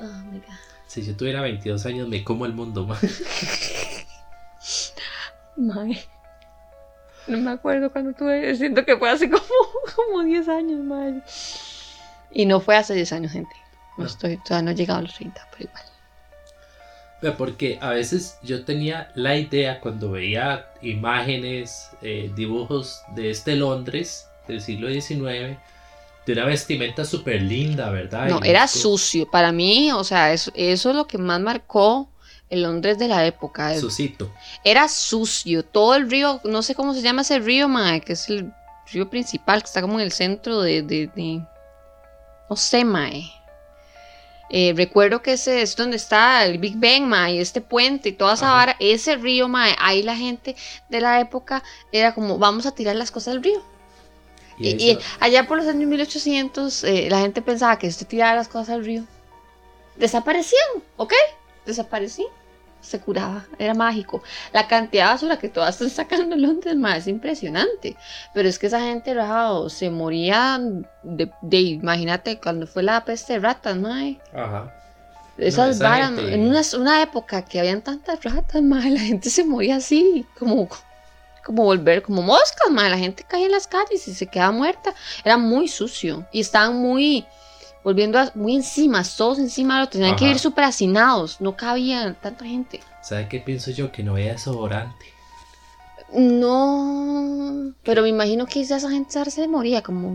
Oh 0.00 0.04
my 0.32 0.38
god. 0.40 0.54
Si 0.88 1.02
yo 1.02 1.16
tuviera 1.16 1.42
22 1.42 1.86
años 1.86 2.08
me 2.08 2.24
como 2.24 2.44
el 2.46 2.54
mundo 2.54 2.86
más. 2.86 3.00
Mae. 5.56 6.02
No 7.28 7.38
me 7.38 7.52
acuerdo 7.52 7.90
cuando 7.90 8.12
tuve. 8.12 8.54
Siento 8.56 8.84
que 8.84 8.96
fue 8.96 9.10
hace 9.10 9.30
como, 9.30 9.44
como 9.96 10.22
10 10.24 10.48
años, 10.48 10.80
mae. 10.84 11.22
Y 12.34 12.46
no 12.46 12.60
fue 12.60 12.76
hace 12.76 12.94
10 12.94 13.12
años, 13.12 13.32
gente. 13.32 13.54
No, 13.96 14.04
No. 14.04 14.10
estoy, 14.10 14.36
todavía 14.38 14.62
no 14.64 14.70
he 14.72 14.74
llegado 14.74 14.98
a 14.98 15.02
los 15.02 15.14
30, 15.14 15.48
pero 15.52 15.70
igual. 15.70 15.84
Porque 17.38 17.78
a 17.80 17.88
veces 17.90 18.36
yo 18.42 18.64
tenía 18.66 19.10
la 19.14 19.36
idea 19.36 19.80
cuando 19.80 20.10
veía 20.10 20.66
imágenes, 20.82 21.88
eh, 22.02 22.30
dibujos 22.36 23.00
de 23.14 23.30
este 23.30 23.56
Londres 23.56 24.26
del 24.46 24.60
siglo 24.60 24.88
XIX, 24.90 25.56
de 26.26 26.32
una 26.32 26.44
vestimenta 26.44 27.04
súper 27.06 27.40
linda, 27.40 27.88
¿verdad? 27.90 28.28
No, 28.28 28.40
Y 28.44 28.48
era 28.50 28.64
esto- 28.64 28.78
sucio. 28.80 29.30
Para 29.30 29.52
mí, 29.52 29.90
o 29.92 30.04
sea, 30.04 30.34
eso, 30.34 30.50
eso 30.54 30.90
es 30.90 30.96
lo 30.96 31.06
que 31.06 31.16
más 31.16 31.40
marcó 31.40 32.10
el 32.50 32.62
Londres 32.62 32.98
de 32.98 33.08
la 33.08 33.24
época. 33.24 33.72
El- 33.72 33.80
Susito. 33.80 34.30
Era 34.62 34.86
sucio. 34.88 35.64
Todo 35.64 35.94
el 35.94 36.10
río, 36.10 36.42
no 36.44 36.60
sé 36.62 36.74
cómo 36.74 36.92
se 36.92 37.00
llama 37.00 37.22
ese 37.22 37.38
río, 37.38 37.68
mae, 37.68 38.02
que 38.02 38.12
es 38.14 38.28
el 38.28 38.52
río 38.92 39.08
principal, 39.08 39.62
que 39.62 39.66
está 39.66 39.80
como 39.80 39.94
en 39.94 40.00
el 40.04 40.12
centro 40.12 40.60
de. 40.60 40.82
de- 40.82 41.06
de- 41.14 41.42
no 42.50 42.56
sé, 42.56 42.84
mae. 42.84 43.30
Eh, 44.50 44.72
recuerdo 44.76 45.22
que 45.22 45.32
ese 45.32 45.62
es 45.62 45.74
donde 45.74 45.96
está 45.96 46.44
el 46.44 46.58
Big 46.58 46.76
Ben, 46.76 47.08
mae, 47.08 47.40
este 47.40 47.60
puente 47.60 48.10
y 48.10 48.12
toda 48.12 48.34
esa 48.34 48.46
Ajá. 48.48 48.54
vara. 48.56 48.76
Ese 48.78 49.16
río, 49.16 49.48
mae, 49.48 49.74
ahí 49.80 50.02
la 50.02 50.14
gente 50.16 50.54
de 50.88 51.00
la 51.00 51.18
época 51.20 51.62
era 51.92 52.14
como, 52.14 52.38
vamos 52.38 52.66
a 52.66 52.72
tirar 52.74 52.94
las 52.96 53.10
cosas 53.10 53.34
del 53.34 53.42
río. 53.42 53.62
Y 54.58 54.68
Y, 54.68 54.76
y 54.84 54.90
eso- 54.92 55.00
allá 55.18 55.48
por 55.48 55.56
los 55.58 55.66
años 55.66 55.88
1800, 55.88 56.84
eh, 56.84 57.08
la 57.10 57.20
gente 57.20 57.42
pensaba 57.42 57.78
que 57.78 57.88
usted 57.88 58.06
tiraba 58.06 58.36
las 58.36 58.48
cosas 58.48 58.68
al 58.70 58.84
río. 58.84 59.04
Desaparecían, 59.96 60.82
¿ok? 60.96 61.14
Desaparecían. 61.66 62.28
Se 62.84 63.00
curaba, 63.00 63.46
era 63.58 63.72
mágico. 63.72 64.22
La 64.52 64.68
cantidad 64.68 65.06
de 65.06 65.12
basura 65.14 65.38
que 65.38 65.48
todas 65.48 65.74
están 65.74 65.88
sacando 65.90 66.34
en 66.34 66.42
Londres, 66.42 66.76
más 66.76 66.98
es 66.98 67.06
impresionante. 67.08 67.96
Pero 68.34 68.46
es 68.48 68.58
que 68.58 68.66
esa 68.66 68.80
gente 68.80 69.14
rajado, 69.14 69.70
se 69.70 69.88
moría 69.88 70.60
de, 71.02 71.30
de- 71.40 71.60
imagínate, 71.60 72.38
cuando 72.38 72.66
fue 72.66 72.82
la 72.82 73.02
peste 73.04 73.32
de 73.34 73.38
ratas, 73.40 73.76
mae. 73.76 74.20
Ajá. 74.34 74.72
Esas 75.38 75.76
esa 75.76 75.88
varas, 75.88 76.08
gente- 76.10 76.34
en 76.34 76.46
una, 76.46 76.60
una 76.78 77.02
época 77.02 77.42
que 77.42 77.58
habían 77.58 77.80
tantas 77.82 78.22
ratas, 78.22 78.62
mae, 78.62 78.90
la 78.90 79.00
gente 79.00 79.30
se 79.30 79.44
moría 79.44 79.76
así, 79.76 80.26
como, 80.38 80.68
como 81.44 81.64
volver, 81.64 82.02
como 82.02 82.20
moscas, 82.22 82.70
mae, 82.70 82.90
la 82.90 82.98
gente 82.98 83.24
caía 83.26 83.46
en 83.46 83.52
las 83.52 83.66
calles 83.66 84.06
y 84.06 84.14
se 84.14 84.26
quedaba 84.26 84.52
muerta. 84.52 84.94
Era 85.24 85.38
muy 85.38 85.68
sucio 85.68 86.26
y 86.32 86.40
estaban 86.40 86.76
muy, 86.76 87.24
volviendo 87.84 88.18
a- 88.18 88.32
muy 88.34 88.56
encima, 88.56 89.02
todos 89.16 89.38
encima, 89.38 89.78
lo 89.80 89.88
tenían 89.88 90.16
que 90.16 90.24
ir 90.30 90.38
súper 90.38 90.64
hacinados, 90.64 91.40
no 91.40 91.56
cabía 91.56 92.14
tanta 92.14 92.44
gente. 92.44 92.80
¿Sabe 93.02 93.28
qué 93.28 93.38
pienso 93.40 93.70
yo? 93.70 93.92
Que 93.92 94.02
no 94.02 94.12
había 94.12 94.32
desodorante. 94.32 95.06
No, 96.12 97.72
pero 97.82 98.02
me 98.02 98.08
imagino 98.08 98.46
que 98.46 98.60
esa 98.60 98.78
gente 98.90 99.30
se 99.30 99.48
moría 99.48 99.82
como 99.82 100.08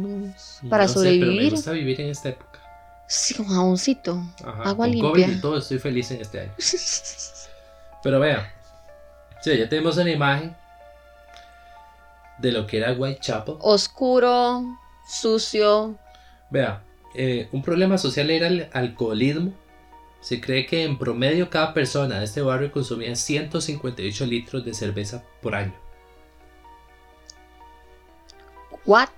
para 0.69 0.83
No 0.85 0.89
sé, 0.89 0.99
pero 0.99 1.05
me 1.05 1.17
sobrevivir. 1.17 1.51
gusta 1.51 1.71
vivir 1.71 2.01
en 2.01 2.09
esta 2.09 2.29
época. 2.29 2.59
Sí, 3.07 3.33
como 3.33 3.49
jaboncito. 3.49 4.21
Ajá. 4.43 4.63
Agua 4.69 4.85
Con 4.85 4.91
limpia. 4.91 5.25
COVID 5.25 5.37
y 5.37 5.41
todo, 5.41 5.57
estoy 5.57 5.79
feliz 5.79 6.09
en 6.11 6.21
este 6.21 6.41
año. 6.41 6.51
Pero 8.03 8.19
vea, 8.19 8.53
sí, 9.41 9.57
ya 9.57 9.67
tenemos 9.67 9.97
una 9.97 10.09
imagen 10.11 10.55
de 12.37 12.51
lo 12.53 12.65
que 12.65 12.77
era 12.77 12.93
Whitechapel. 12.93 13.55
Oscuro, 13.59 14.63
sucio, 15.07 15.95
Vea, 16.49 16.81
eh, 17.13 17.49
un 17.51 17.61
problema 17.61 17.97
social 17.97 18.29
era 18.29 18.47
el 18.47 18.69
alcoholismo. 18.73 19.53
Se 20.21 20.41
cree 20.41 20.65
que 20.65 20.83
en 20.83 20.97
promedio 20.97 21.49
cada 21.49 21.73
persona 21.73 22.19
de 22.19 22.25
este 22.25 22.41
barrio 22.41 22.71
consumía 22.71 23.15
158 23.15 24.25
litros 24.25 24.65
de 24.65 24.73
cerveza 24.73 25.23
por 25.41 25.55
año. 25.55 25.73
what? 28.85 29.09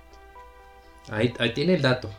Ahí, 1.10 1.32
ahí 1.38 1.52
tiene 1.52 1.74
el 1.74 1.82
dato. 1.82 2.10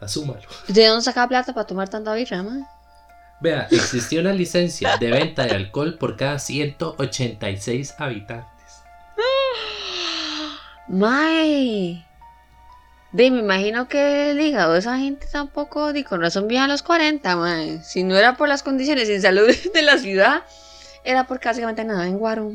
Asúmalo. 0.00 0.48
¿De 0.68 0.86
dónde 0.86 1.02
sacaba 1.02 1.28
plata 1.28 1.52
para 1.52 1.66
tomar 1.66 1.88
tanta 1.88 2.14
birra, 2.14 2.42
mae? 2.42 2.64
Vea, 3.40 3.68
existía 3.70 4.20
una 4.20 4.32
licencia 4.32 4.96
de 4.98 5.10
venta 5.10 5.44
de 5.44 5.52
alcohol 5.52 5.96
por 5.98 6.16
cada 6.16 6.38
186 6.38 7.94
habitantes. 7.98 8.82
Mae. 10.88 12.04
De, 13.12 13.30
me 13.30 13.40
imagino 13.40 13.88
que 13.88 14.30
el 14.30 14.40
hígado 14.40 14.74
de 14.74 14.78
esa 14.78 14.98
gente 14.98 15.26
tampoco, 15.30 15.92
di 15.92 16.04
con 16.04 16.20
razón 16.20 16.46
vivían 16.46 16.64
a 16.64 16.72
los 16.72 16.82
40, 16.82 17.36
mae. 17.36 17.82
Si 17.82 18.04
no 18.04 18.16
era 18.16 18.36
por 18.36 18.48
las 18.48 18.62
condiciones 18.62 19.08
sin 19.08 19.20
salud 19.20 19.50
de 19.74 19.82
la 19.82 19.98
ciudad, 19.98 20.42
era 21.04 21.26
porque 21.26 21.48
básicamente 21.48 21.84
nada 21.84 22.06
en 22.06 22.18
Guaro. 22.18 22.52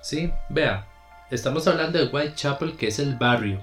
Sí, 0.00 0.32
vea, 0.48 0.86
estamos 1.30 1.66
hablando 1.66 1.98
de 1.98 2.06
Whitechapel, 2.06 2.76
que 2.76 2.88
es 2.88 2.98
el 2.98 3.16
barrio, 3.16 3.62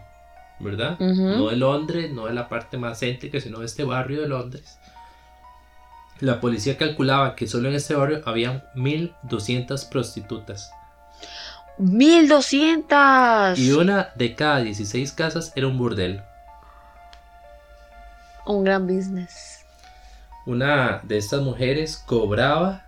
¿verdad? 0.59 0.99
No 0.99 1.49
de 1.49 1.55
Londres, 1.55 2.11
no 2.11 2.27
de 2.27 2.33
la 2.33 2.47
parte 2.47 2.77
más 2.77 2.99
céntrica, 2.99 3.39
sino 3.39 3.59
de 3.59 3.65
este 3.65 3.83
barrio 3.83 4.21
de 4.21 4.27
Londres. 4.27 4.77
La 6.19 6.39
policía 6.39 6.77
calculaba 6.77 7.35
que 7.35 7.47
solo 7.47 7.69
en 7.69 7.75
este 7.75 7.95
barrio 7.95 8.21
había 8.25 8.69
1200 8.75 9.85
prostitutas. 9.85 10.71
1200. 11.77 13.57
Y 13.59 13.71
una 13.71 14.09
de 14.15 14.35
cada 14.35 14.61
16 14.61 15.11
casas 15.13 15.53
era 15.55 15.67
un 15.67 15.77
burdel. 15.77 16.21
Un 18.45 18.63
gran 18.63 18.87
business. 18.87 19.65
Una 20.45 21.01
de 21.03 21.17
estas 21.17 21.41
mujeres 21.41 21.97
cobraba 22.05 22.85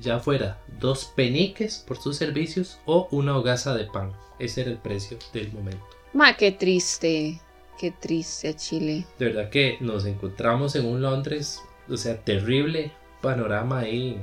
ya 0.00 0.18
fuera 0.18 0.58
dos 0.80 1.12
peniques 1.16 1.84
por 1.86 1.98
sus 1.98 2.16
servicios 2.16 2.78
o 2.84 3.08
una 3.10 3.36
hogaza 3.36 3.74
de 3.74 3.84
pan. 3.84 4.12
Ese 4.38 4.62
era 4.62 4.70
el 4.70 4.78
precio 4.78 5.18
del 5.32 5.52
momento. 5.52 5.84
Ma, 6.12 6.36
qué 6.36 6.52
triste. 6.52 7.40
Qué 7.78 7.90
triste 7.90 8.54
Chile. 8.54 9.04
De 9.18 9.26
verdad 9.26 9.50
que 9.50 9.78
nos 9.80 10.06
encontramos 10.06 10.76
en 10.76 10.86
un 10.86 11.02
Londres, 11.02 11.60
o 11.88 11.96
sea, 11.96 12.16
terrible 12.16 12.92
panorama 13.20 13.80
ahí. 13.80 14.20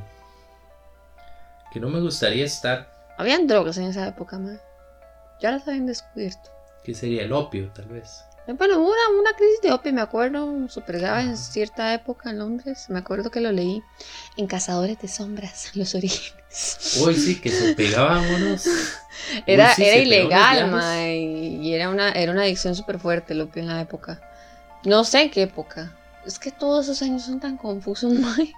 Que 1.73 1.79
no 1.79 1.89
me 1.89 1.99
gustaría 1.99 2.45
estar. 2.45 2.90
Habían 3.21 3.45
drogas 3.45 3.77
en 3.77 3.83
esa 3.83 4.07
época, 4.07 4.39
ma. 4.39 4.57
Ya 5.39 5.51
las 5.51 5.67
habían 5.67 5.85
descubierto. 5.85 6.49
Que 6.83 6.95
sería 6.95 7.23
el 7.23 7.31
opio, 7.33 7.71
tal 7.71 7.85
vez. 7.85 8.23
Bueno, 8.47 8.79
hubo 8.79 8.87
una, 8.87 9.19
una 9.19 9.33
crisis 9.33 9.61
de 9.61 9.71
opio, 9.71 9.93
me 9.93 10.01
acuerdo, 10.01 10.67
súper 10.67 10.97
grave 10.97 11.21
en 11.21 11.37
cierta 11.37 11.93
época 11.93 12.31
en 12.31 12.39
Londres. 12.39 12.87
Me 12.89 12.97
acuerdo 12.97 13.29
que 13.29 13.39
lo 13.39 13.51
leí 13.51 13.83
en 14.37 14.47
Cazadores 14.47 14.99
de 14.99 15.07
Sombras, 15.07 15.69
los 15.75 15.93
orígenes. 15.93 16.97
Uy, 17.05 17.15
sí, 17.15 17.39
que 17.39 17.51
se 17.51 17.75
pegaban 17.75 18.25
unos. 18.25 18.65
Era, 19.45 19.67
Uy, 19.67 19.73
sí, 19.75 19.83
era 19.85 19.97
ilegal, 19.97 20.71
ma, 20.71 21.07
y 21.07 21.57
y 21.61 21.73
era 21.75 21.89
una, 21.89 22.11
era 22.11 22.31
una 22.31 22.41
adicción 22.41 22.75
súper 22.75 22.97
fuerte 22.97 23.33
el 23.33 23.41
opio 23.41 23.61
en 23.61 23.67
la 23.67 23.79
época. 23.79 24.19
No 24.83 25.03
sé 25.03 25.21
en 25.21 25.29
qué 25.29 25.43
época. 25.43 25.95
Es 26.25 26.39
que 26.39 26.51
todos 26.51 26.85
esos 26.85 27.03
años 27.03 27.21
son 27.21 27.39
tan 27.39 27.55
confusos, 27.55 28.11
mae. 28.19 28.51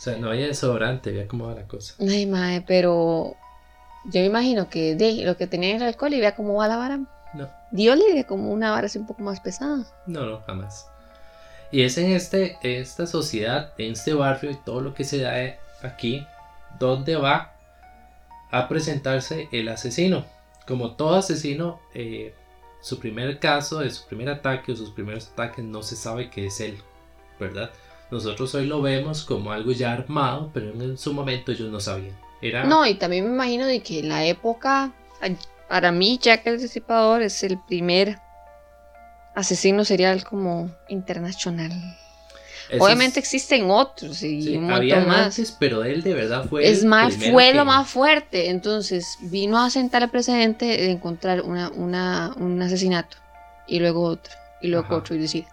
O 0.00 0.02
sea, 0.02 0.16
no 0.16 0.30
había 0.30 0.46
desodorante, 0.46 1.12
vea 1.12 1.28
cómo 1.28 1.48
va 1.48 1.54
la 1.54 1.64
cosa. 1.64 1.92
Ay, 2.00 2.24
mae, 2.24 2.62
pero 2.62 3.36
yo 4.06 4.20
me 4.22 4.24
imagino 4.24 4.70
que 4.70 4.94
de, 4.94 5.26
lo 5.26 5.36
que 5.36 5.46
tenía 5.46 5.76
era 5.76 5.88
alcohol 5.88 6.14
y 6.14 6.20
vea 6.20 6.34
cómo 6.34 6.54
va 6.54 6.68
la 6.68 6.78
vara. 6.78 7.00
No, 7.34 7.50
Dio 7.70 7.94
libre 7.94 8.24
como 8.24 8.50
una 8.50 8.70
vara 8.70 8.86
así 8.86 8.98
un 8.98 9.06
poco 9.06 9.22
más 9.22 9.40
pesada. 9.40 9.84
no, 10.06 10.24
no, 10.24 10.40
jamás. 10.46 10.86
Y 11.70 11.82
es 11.82 11.98
en 11.98 12.12
este, 12.12 12.56
esta 12.62 13.06
sociedad, 13.06 13.74
en 13.76 13.92
este 13.92 14.14
barrio 14.14 14.52
y 14.52 14.56
todo 14.56 14.80
lo 14.80 14.94
que 14.94 15.04
se 15.04 15.18
da 15.18 15.34
aquí, 15.82 16.26
donde 16.78 17.16
va 17.16 17.52
a 18.50 18.68
presentarse 18.68 19.50
el 19.52 19.68
asesino. 19.68 20.24
Como 20.66 20.92
todo 20.92 21.16
asesino, 21.16 21.78
eh, 21.92 22.32
su 22.80 22.98
primer 22.98 23.38
caso, 23.38 23.80
de 23.80 23.90
su 23.90 24.06
primer 24.06 24.30
ataque 24.30 24.72
o 24.72 24.76
sus 24.76 24.92
primeros 24.92 25.28
ataques 25.28 25.62
no 25.62 25.82
se 25.82 25.94
sabe 25.94 26.30
que 26.30 26.46
es 26.46 26.58
él, 26.62 26.78
¿verdad? 27.38 27.70
Nosotros 28.10 28.54
hoy 28.54 28.66
lo 28.66 28.82
vemos 28.82 29.24
como 29.24 29.52
algo 29.52 29.72
ya 29.72 29.92
armado, 29.92 30.50
pero 30.52 30.70
en 30.72 30.98
su 30.98 31.12
momento 31.14 31.52
ellos 31.52 31.70
no 31.70 31.78
sabían. 31.80 32.16
Era 32.42 32.64
No, 32.64 32.86
y 32.86 32.94
también 32.94 33.26
me 33.26 33.32
imagino 33.34 33.66
de 33.66 33.80
que 33.80 34.00
en 34.00 34.08
la 34.08 34.24
época, 34.24 34.92
para 35.68 35.92
mí 35.92 36.18
Jack 36.20 36.46
el 36.46 36.60
Destripador 36.60 37.22
es 37.22 37.42
el 37.44 37.58
primer 37.68 38.18
asesino 39.34 39.84
serial 39.84 40.24
como 40.24 40.70
internacional. 40.88 41.70
eso 42.68 42.84
Obviamente 42.84 43.18
es- 43.20 43.24
existen 43.26 43.70
otros 43.70 44.22
y 44.22 44.42
sí, 44.42 44.48
un 44.56 44.62
montón 44.62 44.76
habían 44.78 45.06
más. 45.08 45.26
antes, 45.26 45.56
pero 45.58 45.82
él 45.84 46.02
de 46.02 46.14
verdad 46.14 46.44
fue 46.48 46.68
es 46.68 46.84
más, 46.84 47.14
fue 47.16 47.50
que- 47.50 47.54
lo 47.54 47.64
más 47.64 47.88
fuerte. 47.88 48.48
Entonces 48.50 49.18
vino 49.22 49.58
a 49.58 49.70
sentar 49.70 50.02
el 50.02 50.10
precedente 50.10 50.66
de 50.66 50.90
encontrar 50.90 51.42
una, 51.42 51.68
una, 51.70 52.32
un 52.36 52.60
asesinato 52.62 53.16
y 53.66 53.80
luego 53.80 54.02
otro 54.04 54.32
y 54.62 54.68
luego 54.68 54.86
Ajá. 54.86 54.96
otro 54.96 55.14
y 55.14 55.18
decir, 55.18 55.46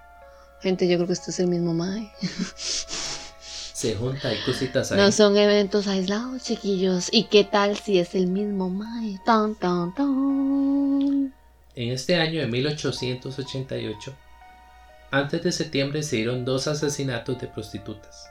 gente, 0.61 0.87
yo 0.87 0.97
creo 0.97 1.07
que 1.07 1.13
este 1.13 1.31
es 1.31 1.39
el 1.39 1.47
mismo 1.47 1.73
Mae. 1.73 2.11
Se 3.77 3.95
junta, 3.95 4.29
hay 4.29 4.39
cositas 4.43 4.91
ahí. 4.91 4.97
No 4.97 5.11
son 5.11 5.37
eventos 5.37 5.87
aislados, 5.87 6.43
chiquillos. 6.43 7.09
¿Y 7.11 7.25
qué 7.25 7.43
tal 7.43 7.77
si 7.77 7.99
es 7.99 8.15
el 8.15 8.25
mismo 8.25 8.69
Mae? 8.69 9.19
Tan, 9.23 9.53
tan, 9.55 9.93
tan. 9.93 11.33
En 11.75 11.91
este 11.91 12.15
año 12.15 12.41
de 12.41 12.47
1888, 12.47 14.15
antes 15.11 15.43
de 15.43 15.51
septiembre 15.51 16.01
se 16.01 16.15
dieron 16.15 16.43
dos 16.43 16.67
asesinatos 16.67 17.39
de 17.39 17.47
prostitutas. 17.47 18.27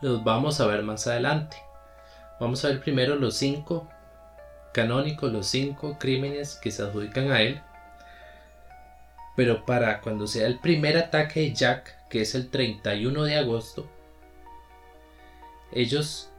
Los 0.00 0.22
vamos 0.22 0.60
a 0.60 0.66
ver 0.66 0.84
más 0.84 1.08
adelante. 1.08 1.56
Vamos 2.38 2.64
a 2.64 2.68
ver 2.68 2.80
primero 2.80 3.16
los 3.16 3.36
cinco 3.36 3.88
canónicos, 4.72 5.32
los 5.32 5.48
cinco 5.48 5.96
crímenes 5.98 6.54
que 6.54 6.70
se 6.70 6.82
adjudican 6.82 7.30
a 7.32 7.42
él. 7.42 7.60
Pero 9.36 9.64
para 9.64 10.00
cuando 10.00 10.26
sea 10.26 10.46
el 10.46 10.58
primer 10.58 10.96
ataque 10.96 11.40
de 11.40 11.54
Jack, 11.54 12.08
que 12.08 12.22
es 12.22 12.34
el 12.34 12.50
31 12.50 13.24
de 13.24 13.36
agosto, 13.36 13.88
ellos 15.72 16.30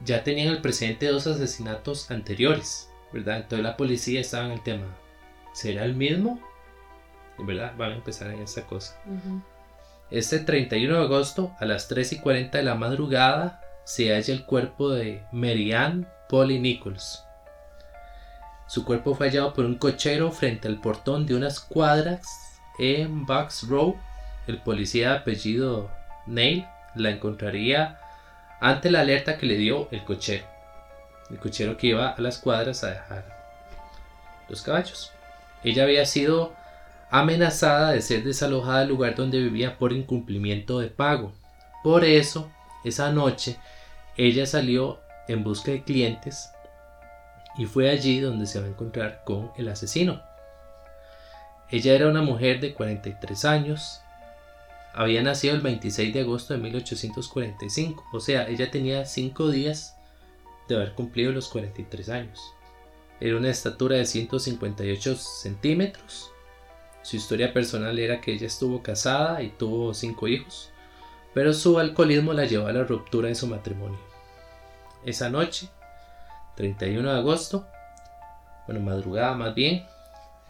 ya 0.00 0.24
tenían 0.24 0.48
el 0.48 0.62
precedente 0.62 1.06
de 1.06 1.12
dos 1.12 1.26
asesinatos 1.26 2.10
anteriores, 2.10 2.90
¿verdad? 3.12 3.38
Entonces 3.38 3.64
la 3.64 3.76
policía 3.76 4.20
estaba 4.20 4.46
en 4.46 4.52
el 4.52 4.62
tema. 4.62 4.86
¿Será 5.52 5.84
el 5.84 5.94
mismo? 5.94 6.40
¿Verdad? 7.38 7.74
Van 7.76 7.92
a 7.92 7.96
empezar 7.96 8.30
en 8.30 8.40
esa 8.40 8.66
cosa. 8.66 9.00
Este 10.10 10.38
31 10.38 10.98
de 10.98 11.04
agosto, 11.04 11.54
a 11.58 11.66
las 11.66 11.88
3 11.88 12.14
y 12.14 12.18
40 12.20 12.58
de 12.58 12.64
la 12.64 12.74
madrugada, 12.74 13.60
se 13.84 14.14
halla 14.14 14.32
el 14.32 14.44
cuerpo 14.44 14.90
de 14.90 15.22
Marianne 15.32 16.06
Polly 16.28 16.58
Nichols. 16.58 17.24
Su 18.68 18.84
cuerpo 18.84 19.14
fue 19.14 19.28
hallado 19.28 19.54
por 19.54 19.64
un 19.64 19.76
cochero 19.76 20.30
frente 20.30 20.68
al 20.68 20.78
portón 20.78 21.24
de 21.24 21.34
unas 21.34 21.58
cuadras 21.58 22.60
en 22.78 23.24
Bucks 23.24 23.66
Row. 23.66 23.96
El 24.46 24.58
policía 24.58 25.10
de 25.10 25.16
apellido 25.16 25.90
Neil 26.26 26.66
la 26.94 27.08
encontraría 27.08 27.98
ante 28.60 28.90
la 28.90 29.00
alerta 29.00 29.38
que 29.38 29.46
le 29.46 29.56
dio 29.56 29.88
el 29.90 30.04
cochero. 30.04 30.44
El 31.30 31.38
cochero 31.38 31.78
que 31.78 31.88
iba 31.88 32.10
a 32.10 32.20
las 32.20 32.38
cuadras 32.38 32.84
a 32.84 32.90
dejar 32.90 33.38
los 34.50 34.60
caballos. 34.60 35.12
Ella 35.64 35.84
había 35.84 36.04
sido 36.04 36.52
amenazada 37.10 37.92
de 37.92 38.02
ser 38.02 38.22
desalojada 38.22 38.80
del 38.80 38.88
lugar 38.88 39.14
donde 39.14 39.38
vivía 39.38 39.78
por 39.78 39.94
incumplimiento 39.94 40.78
de 40.78 40.88
pago. 40.88 41.32
Por 41.82 42.04
eso, 42.04 42.50
esa 42.84 43.12
noche, 43.12 43.56
ella 44.18 44.44
salió 44.44 45.00
en 45.26 45.42
busca 45.42 45.70
de 45.70 45.82
clientes 45.84 46.50
y 47.58 47.66
fue 47.66 47.90
allí 47.90 48.20
donde 48.20 48.46
se 48.46 48.60
va 48.60 48.66
a 48.66 48.70
encontrar 48.70 49.22
con 49.24 49.50
el 49.56 49.68
asesino. 49.68 50.22
Ella 51.70 51.94
era 51.94 52.08
una 52.08 52.22
mujer 52.22 52.60
de 52.60 52.72
43 52.72 53.44
años, 53.44 54.00
había 54.94 55.22
nacido 55.22 55.54
el 55.54 55.60
26 55.60 56.14
de 56.14 56.20
agosto 56.20 56.54
de 56.54 56.60
1845, 56.60 58.04
o 58.12 58.20
sea, 58.20 58.48
ella 58.48 58.70
tenía 58.70 59.04
5 59.04 59.50
días 59.50 59.96
de 60.68 60.76
haber 60.76 60.94
cumplido 60.94 61.32
los 61.32 61.48
43 61.48 62.08
años. 62.08 62.54
Era 63.20 63.36
una 63.36 63.50
estatura 63.50 63.96
de 63.96 64.06
158 64.06 65.16
centímetros. 65.16 66.30
Su 67.02 67.16
historia 67.16 67.52
personal 67.52 67.98
era 67.98 68.20
que 68.20 68.32
ella 68.32 68.46
estuvo 68.46 68.82
casada 68.82 69.42
y 69.42 69.50
tuvo 69.50 69.92
5 69.92 70.28
hijos, 70.28 70.70
pero 71.34 71.52
su 71.52 71.78
alcoholismo 71.78 72.32
la 72.32 72.44
llevó 72.44 72.68
a 72.68 72.72
la 72.72 72.84
ruptura 72.84 73.28
de 73.28 73.34
su 73.34 73.46
matrimonio. 73.46 73.98
Esa 75.04 75.28
noche, 75.28 75.68
31 76.58 77.12
de 77.12 77.18
agosto, 77.20 77.68
bueno, 78.66 78.80
madrugada 78.80 79.32
más 79.34 79.54
bien, 79.54 79.86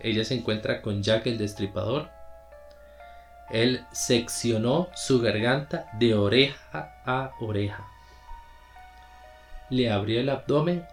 ella 0.01 0.25
se 0.25 0.37
encuentra 0.37 0.81
con 0.81 1.03
Jack 1.03 1.27
el 1.27 1.37
Destripador. 1.37 2.09
Él 3.51 3.85
seccionó 3.93 4.89
su 4.95 5.21
garganta 5.21 5.85
de 5.99 6.15
oreja 6.15 6.95
a 7.05 7.33
oreja. 7.41 7.87
Le 9.69 9.93
abrió 9.93 10.21
el 10.21 10.31
abdomen 10.31 10.87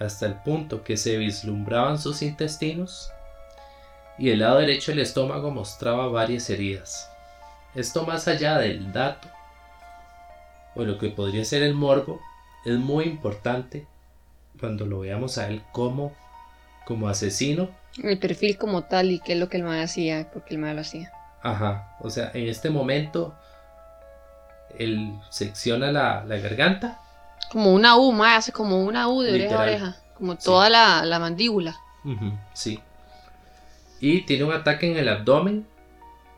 hasta 0.00 0.26
el 0.26 0.34
punto 0.34 0.82
que 0.82 0.96
se 0.96 1.16
vislumbraban 1.16 2.00
sus 2.00 2.20
intestinos 2.22 3.12
y 4.18 4.30
el 4.30 4.40
lado 4.40 4.58
derecho 4.58 4.90
del 4.90 4.98
estómago 4.98 5.52
mostraba 5.52 6.08
varias 6.08 6.50
heridas. 6.50 7.08
Esto 7.76 8.04
más 8.04 8.26
allá 8.26 8.58
del 8.58 8.92
dato 8.92 9.28
o 10.74 10.82
lo 10.82 10.98
que 10.98 11.10
podría 11.10 11.44
ser 11.44 11.62
el 11.62 11.74
morbo 11.74 12.20
es 12.64 12.76
muy 12.76 13.04
importante 13.04 13.86
cuando 14.58 14.86
lo 14.86 15.00
veamos 15.00 15.38
a 15.38 15.48
él 15.48 15.62
como 15.72 16.12
como 16.86 17.08
asesino 17.08 17.68
El 18.02 18.18
perfil 18.18 18.56
como 18.58 18.84
tal 18.84 19.10
y 19.10 19.18
qué 19.18 19.32
es 19.32 19.38
lo 19.40 19.48
que 19.48 19.56
el 19.56 19.64
mal 19.64 19.82
hacía, 19.82 20.30
porque 20.32 20.54
el 20.54 20.60
mal 20.60 20.76
lo 20.76 20.82
hacía. 20.82 21.10
Ajá, 21.42 21.96
o 22.00 22.10
sea, 22.10 22.30
en 22.34 22.48
este 22.48 22.70
momento 22.70 23.34
él 24.78 25.12
secciona 25.30 25.90
la, 25.90 26.24
la 26.24 26.36
garganta. 26.36 27.00
Como 27.50 27.72
una 27.72 27.96
U, 27.96 28.12
mae, 28.12 28.36
hace 28.36 28.52
como 28.52 28.84
una 28.84 29.08
U 29.08 29.22
de 29.22 29.30
oreja 29.32 29.44
a 29.44 29.66
Literal. 29.66 29.68
oreja. 29.68 29.96
Como 30.14 30.32
Sí. 30.34 30.44
toda 30.44 30.68
la, 30.70 31.04
la 31.04 31.18
mandíbula. 31.18 31.76
Ujú, 32.04 32.32
sí. 32.52 32.80
Y 34.00 34.22
tiene 34.22 34.44
un 34.44 34.52
ataque 34.52 34.90
en 34.90 34.96
el 34.96 35.08
abdomen. 35.08 35.66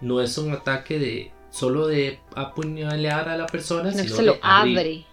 No 0.00 0.20
es 0.20 0.38
un 0.38 0.52
ataque 0.52 0.98
de 0.98 1.32
solo 1.50 1.86
de 1.86 2.20
apuñalar 2.36 3.28
a 3.28 3.36
la 3.36 3.46
persona, 3.46 3.90
No 3.90 3.96
que 3.96 4.04
sino 4.04 4.16
se 4.16 4.22
lo 4.22 4.36
abre. 4.42 5.04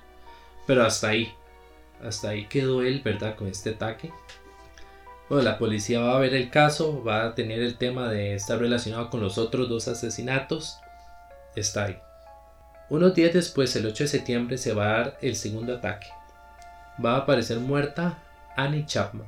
Pero 0.67 0.85
hasta 0.85 1.09
ahí. 1.09 1.33
Hasta 2.03 2.29
ahí 2.29 2.47
quedó 2.47 2.81
él, 2.81 3.01
¿verdad? 3.03 3.35
Con 3.35 3.47
este 3.47 3.71
ataque. 3.71 4.11
La 5.29 5.57
policía 5.57 6.01
va 6.01 6.17
a 6.17 6.19
ver 6.19 6.35
el 6.35 6.51
caso, 6.51 7.03
va 7.03 7.25
a 7.25 7.35
tener 7.35 7.59
el 7.59 7.77
tema 7.77 8.09
de 8.09 8.35
estar 8.35 8.59
relacionado 8.59 9.09
con 9.09 9.21
los 9.21 9.37
otros 9.37 9.67
dos 9.67 9.87
asesinatos. 9.87 10.77
Está 11.55 11.85
ahí. 11.85 11.97
Unos 12.89 13.15
días 13.15 13.33
después, 13.33 13.75
el 13.75 13.87
8 13.87 14.03
de 14.03 14.07
septiembre, 14.07 14.57
se 14.59 14.73
va 14.73 14.85
a 14.85 14.97
dar 14.97 15.17
el 15.21 15.35
segundo 15.35 15.75
ataque. 15.75 16.07
Va 17.03 17.15
a 17.15 17.17
aparecer 17.19 17.59
muerta 17.59 18.19
Annie 18.55 18.85
Chapman. 18.85 19.27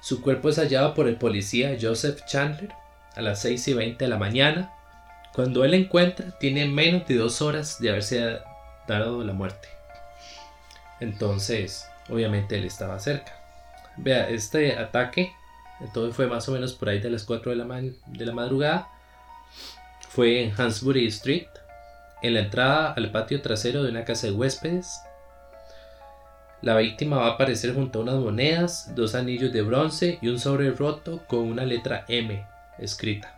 Su 0.00 0.22
cuerpo 0.22 0.48
es 0.48 0.56
hallado 0.56 0.94
por 0.94 1.08
el 1.08 1.16
policía 1.16 1.76
Joseph 1.80 2.24
Chandler 2.26 2.72
a 3.14 3.20
las 3.20 3.42
6 3.42 3.68
y 3.68 3.74
20 3.74 4.04
de 4.04 4.08
la 4.08 4.18
mañana. 4.18 4.72
Cuando 5.34 5.64
él 5.64 5.74
encuentra, 5.74 6.30
tiene 6.38 6.66
menos 6.66 7.06
de 7.06 7.16
dos 7.16 7.42
horas 7.42 7.78
de 7.80 7.90
haberse 7.90 8.38
dado 8.88 9.22
la 9.22 9.34
muerte. 9.34 9.75
Entonces, 11.00 11.88
obviamente 12.08 12.56
él 12.56 12.64
estaba 12.64 12.98
cerca. 12.98 13.32
Vea, 13.96 14.28
este 14.28 14.78
ataque, 14.78 15.32
entonces 15.80 16.14
fue 16.14 16.26
más 16.26 16.48
o 16.48 16.52
menos 16.52 16.74
por 16.74 16.88
ahí 16.88 17.00
de 17.00 17.10
las 17.10 17.24
4 17.24 17.50
de 17.50 17.56
la, 17.56 17.80
de 18.06 18.26
la 18.26 18.32
madrugada. 18.32 18.88
Fue 20.08 20.42
en 20.42 20.52
Hansbury 20.58 21.06
Street, 21.08 21.48
en 22.22 22.34
la 22.34 22.40
entrada 22.40 22.92
al 22.92 23.10
patio 23.10 23.40
trasero 23.42 23.82
de 23.82 23.90
una 23.90 24.04
casa 24.04 24.26
de 24.26 24.32
huéspedes. 24.32 25.00
La 26.62 26.76
víctima 26.76 27.18
va 27.18 27.26
a 27.26 27.30
aparecer 27.32 27.74
junto 27.74 27.98
a 27.98 28.02
unas 28.02 28.16
monedas, 28.16 28.94
dos 28.94 29.14
anillos 29.14 29.52
de 29.52 29.62
bronce 29.62 30.18
y 30.22 30.28
un 30.28 30.38
sobre 30.38 30.70
roto 30.70 31.22
con 31.26 31.40
una 31.40 31.64
letra 31.64 32.04
M 32.08 32.46
escrita. 32.78 33.36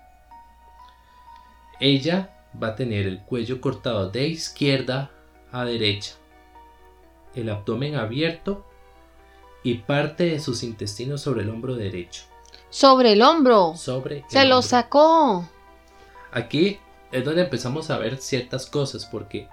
Ella 1.80 2.30
va 2.60 2.68
a 2.68 2.76
tener 2.76 3.06
el 3.06 3.20
cuello 3.20 3.60
cortado 3.60 4.10
de 4.10 4.28
izquierda 4.28 5.10
a 5.52 5.64
derecha, 5.64 6.14
el 7.34 7.50
abdomen 7.50 7.96
abierto 7.96 8.64
y 9.62 9.74
parte 9.78 10.24
de 10.24 10.40
sus 10.40 10.62
intestinos 10.62 11.20
sobre 11.20 11.42
el 11.42 11.50
hombro 11.50 11.74
derecho. 11.74 12.22
Sobre 12.70 13.12
el 13.12 13.22
hombro. 13.22 13.74
Sobre 13.76 14.24
Se 14.28 14.44
lo 14.44 14.62
sacó. 14.62 15.48
Aquí 16.32 16.78
es 17.10 17.24
donde 17.24 17.42
empezamos 17.42 17.90
a 17.90 17.98
ver 17.98 18.18
ciertas 18.18 18.66
cosas 18.66 19.06
porque 19.06 19.48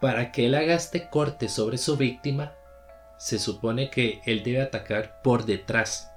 para 0.00 0.32
que 0.32 0.46
él 0.46 0.54
haga 0.54 0.74
este 0.74 1.08
corte 1.10 1.48
sobre 1.48 1.78
su 1.78 1.96
víctima, 1.96 2.52
se 3.18 3.38
supone 3.38 3.90
que 3.90 4.22
él 4.24 4.42
debe 4.42 4.62
atacar 4.62 5.20
por 5.22 5.44
detrás. 5.44 6.10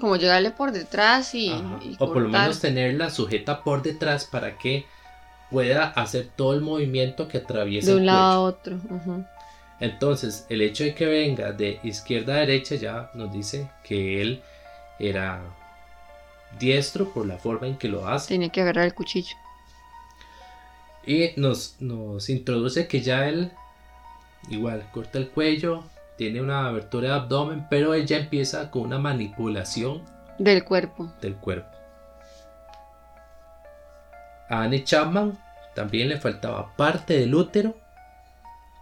como 0.00 0.16
llegarle 0.16 0.52
por 0.52 0.72
detrás 0.72 1.34
y, 1.34 1.52
o 1.98 2.12
por 2.12 2.22
lo 2.22 2.28
menos 2.28 2.60
tenerla 2.60 3.10
sujeta 3.10 3.62
por 3.62 3.82
detrás 3.82 4.24
para 4.24 4.56
que 4.56 4.86
pueda 5.50 5.84
hacer 5.88 6.30
todo 6.34 6.54
el 6.54 6.60
movimiento 6.60 7.28
que 7.28 7.38
atraviesa 7.38 7.90
de 7.90 7.96
un 7.96 8.06
lado 8.06 8.32
a 8.32 8.40
otro. 8.40 8.78
Entonces, 9.80 10.46
el 10.48 10.62
hecho 10.62 10.84
de 10.84 10.94
que 10.94 11.06
venga 11.06 11.52
de 11.52 11.80
izquierda 11.82 12.36
a 12.36 12.38
derecha 12.38 12.76
ya 12.76 13.10
nos 13.14 13.32
dice 13.32 13.68
que 13.84 14.22
él 14.22 14.42
era 14.98 15.42
diestro 16.58 17.12
por 17.12 17.26
la 17.26 17.36
forma 17.36 17.66
en 17.66 17.76
que 17.76 17.88
lo 17.88 18.06
hace. 18.06 18.28
Tiene 18.28 18.50
que 18.50 18.62
agarrar 18.62 18.86
el 18.86 18.94
cuchillo. 18.94 19.36
Y 21.06 21.30
nos, 21.36 21.76
nos 21.80 22.28
introduce 22.30 22.88
que 22.88 23.00
ya 23.00 23.28
él 23.28 23.52
igual 24.48 24.88
corta 24.92 25.18
el 25.18 25.28
cuello, 25.30 25.84
tiene 26.16 26.40
una 26.40 26.66
abertura 26.66 27.08
de 27.08 27.14
abdomen, 27.14 27.66
pero 27.68 27.94
él 27.94 28.06
ya 28.06 28.16
empieza 28.16 28.70
con 28.70 28.82
una 28.82 28.98
manipulación 28.98 30.02
del 30.38 30.64
cuerpo. 30.64 31.12
Del 31.20 31.36
cuerpo. 31.36 31.68
A 34.48 34.62
Annie 34.62 34.84
Chapman 34.84 35.38
también 35.74 36.08
le 36.08 36.18
faltaba 36.18 36.74
parte 36.76 37.18
del 37.18 37.34
útero 37.34 37.76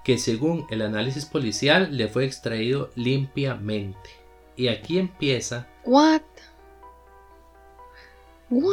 que 0.04 0.18
según 0.18 0.66
el 0.70 0.82
análisis 0.82 1.24
policial 1.24 1.96
le 1.96 2.08
fue 2.08 2.26
extraído 2.26 2.90
limpiamente. 2.94 4.10
Y 4.54 4.68
aquí 4.68 4.98
empieza. 4.98 5.66
What? 5.84 6.20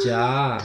Ya. 0.05 0.57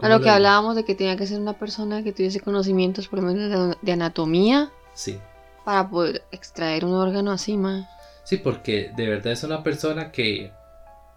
A 0.00 0.08
lo 0.08 0.20
que 0.20 0.28
hablábamos 0.28 0.74
de 0.74 0.84
que 0.84 0.94
tenía 0.94 1.16
que 1.16 1.26
ser 1.26 1.38
una 1.38 1.52
persona 1.52 2.02
que 2.02 2.12
tuviese 2.12 2.40
conocimientos 2.40 3.08
por 3.08 3.20
lo 3.20 3.26
menos 3.26 3.76
de, 3.80 3.92
anatomía. 3.92 4.70
Sí. 4.92 5.18
Para 5.64 5.88
poder 5.88 6.24
extraer 6.32 6.84
un 6.84 6.94
órgano 6.94 7.30
así, 7.30 7.56
más. 7.56 7.86
Sí, 8.24 8.38
porque 8.38 8.90
de 8.96 9.08
verdad 9.08 9.32
es 9.32 9.44
una 9.44 9.62
persona 9.62 10.10
que 10.10 10.50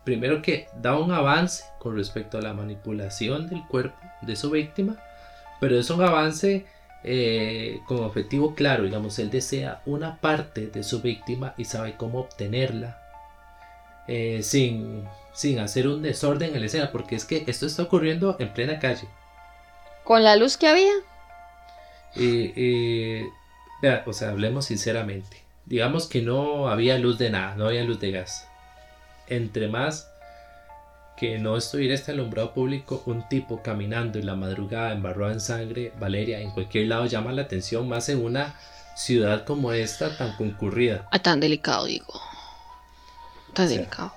primero 0.04 0.42
que 0.42 0.68
da 0.80 0.98
un 0.98 1.12
avance 1.12 1.64
con 1.80 1.96
respecto 1.96 2.38
a 2.38 2.42
la 2.42 2.54
manipulación 2.54 3.48
del 3.48 3.66
cuerpo 3.68 3.98
de 4.22 4.36
su 4.36 4.52
víctima, 4.52 4.98
pero 5.60 5.78
es 5.78 5.90
un 5.90 6.02
avance 6.02 6.66
eh, 7.04 7.80
con 7.86 8.04
objetivo 8.04 8.56
claro, 8.56 8.84
digamos, 8.84 9.18
él 9.20 9.30
desea 9.30 9.82
una 9.86 10.18
parte 10.18 10.68
de 10.68 10.84
su 10.84 11.02
víctima 11.02 11.54
y 11.58 11.66
sabe 11.66 11.96
cómo 11.96 12.20
obtenerla 12.20 13.00
eh, 14.08 14.42
sin, 14.44 15.08
sin 15.34 15.60
hacer 15.60 15.88
un 15.88 16.02
desorden 16.02 16.54
en 16.54 16.60
la 16.62 16.66
escena, 16.66 16.92
porque 16.92 17.16
es 17.16 17.26
que 17.26 17.44
esto 17.48 17.66
está 17.66 17.84
ocurriendo 17.84 18.36
en 18.40 18.54
plena 18.54 18.80
calle. 18.80 19.08
¿Con 20.04 20.24
la 20.24 20.36
luz 20.36 20.58
que 20.58 20.68
había? 20.68 20.94
o 24.06 24.14
sea, 24.14 24.30
hablemos 24.30 24.66
sinceramente. 24.66 25.44
Digamos 25.66 26.08
que 26.08 26.22
no 26.22 26.70
había 26.70 26.98
luz 26.98 27.18
de 27.18 27.30
nada, 27.30 27.56
no 27.56 27.68
había 27.68 27.84
luz 27.84 28.00
de 28.00 28.12
gas. 28.12 28.48
Entre 29.28 29.68
más 29.68 30.10
que 31.18 31.40
no 31.40 31.58
estuviera 31.58 31.96
este 31.96 32.12
alumbrado 32.12 32.54
público, 32.54 33.02
un 33.08 33.28
tipo 33.28 33.64
caminando 33.64 34.20
en 34.20 34.28
la 34.28 34.36
madrugada 34.36 34.94
embarrado 34.94 35.32
en 35.32 35.42
sangre, 35.42 35.92
Valeria, 36.00 36.40
en 36.40 36.52
cualquier 36.52 36.88
lado 36.88 37.08
llama 37.08 37.32
la 37.34 37.42
atención, 37.42 37.90
más 37.90 38.08
en 38.10 38.24
una 38.24 38.56
ciudad 38.96 39.44
como 39.44 39.72
esta 39.72 40.16
tan 40.16 40.36
concurrida. 40.38 41.08
Ah, 41.12 41.20
tan 41.20 41.40
delicado, 41.40 41.86
digo. 41.86 42.22
Tan 43.54 43.68
delicado. 43.68 44.14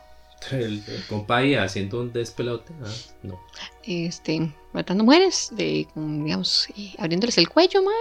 El, 0.51 0.83
el 0.87 1.59
haciendo 1.59 2.01
un 2.01 2.13
despelote, 2.13 2.73
ah, 2.83 2.93
no. 3.23 3.41
Este, 3.83 4.53
matando 4.73 5.05
mujeres, 5.05 5.49
de, 5.53 5.87
digamos, 5.95 6.69
abriéndoles 6.99 7.39
el 7.39 7.49
cuello, 7.49 7.83
mae, 7.83 7.95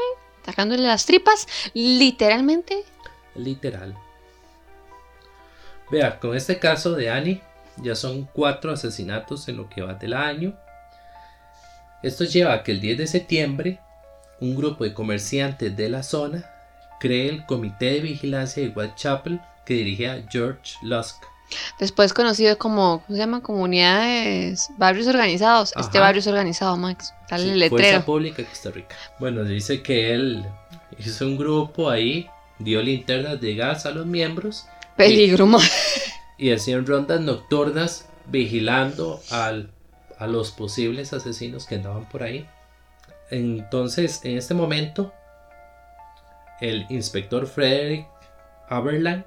sacándole 0.45 0.83
las 0.83 1.05
tripas, 1.05 1.47
literalmente. 1.73 2.83
Literal. 3.35 3.95
Vea, 5.89 6.19
con 6.19 6.35
este 6.35 6.59
caso 6.59 6.93
de 6.93 7.09
Annie, 7.09 7.41
ya 7.81 7.95
son 7.95 8.25
cuatro 8.25 8.71
asesinatos 8.71 9.47
en 9.47 9.57
lo 9.57 9.69
que 9.69 9.81
va 9.81 9.93
del 9.93 10.13
año. 10.13 10.53
Esto 12.03 12.23
lleva 12.23 12.53
a 12.53 12.63
que 12.63 12.71
el 12.71 12.81
10 12.81 12.97
de 12.97 13.07
septiembre 13.07 13.79
un 14.39 14.55
grupo 14.55 14.83
de 14.83 14.93
comerciantes 14.93 15.75
de 15.75 15.89
la 15.89 16.03
zona 16.03 16.49
cree 16.99 17.29
el 17.29 17.45
Comité 17.45 17.91
de 17.91 17.99
Vigilancia 18.01 18.63
de 18.63 18.69
Whitechapel 18.69 19.41
que 19.65 19.73
dirige 19.75 20.25
George 20.29 20.75
Lusk. 20.81 21.23
Después 21.79 22.13
conocido 22.13 22.57
como, 22.57 23.01
¿cómo 23.05 23.15
se 23.15 23.17
llama? 23.17 23.41
Comunidades, 23.41 24.69
barrios 24.77 25.07
organizados. 25.07 25.73
Este 25.75 25.99
barrio 25.99 26.19
es 26.19 26.27
organizado, 26.27 26.77
Max. 26.77 27.13
Dale 27.29 27.51
el 27.51 27.59
letrero. 27.59 27.83
Fuerza 27.83 28.05
Pública 28.05 28.43
Costa 28.43 28.71
Rica. 28.71 28.95
Bueno, 29.19 29.43
dice 29.43 29.81
que 29.81 30.13
él 30.13 30.45
hizo 30.97 31.25
un 31.25 31.37
grupo 31.37 31.89
ahí, 31.89 32.29
dio 32.59 32.81
linternas 32.81 33.41
de 33.41 33.55
gas 33.55 33.85
a 33.85 33.91
los 33.91 34.05
miembros. 34.05 34.67
Peligro, 34.95 35.47
y 35.47 36.18
hacían 36.47 36.85
rondas 36.85 37.19
nocturnas 37.21 38.07
vigilando 38.27 39.19
al, 39.29 39.71
a 40.17 40.27
los 40.27 40.51
posibles 40.51 41.13
asesinos 41.13 41.65
que 41.65 41.75
andaban 41.75 42.07
por 42.07 42.23
ahí. 42.23 42.47
Entonces, 43.29 44.23
en 44.23 44.37
este 44.37 44.53
momento, 44.53 45.13
el 46.61 46.85
inspector 46.89 47.45
Frederick 47.45 48.07
Aberline 48.69 49.25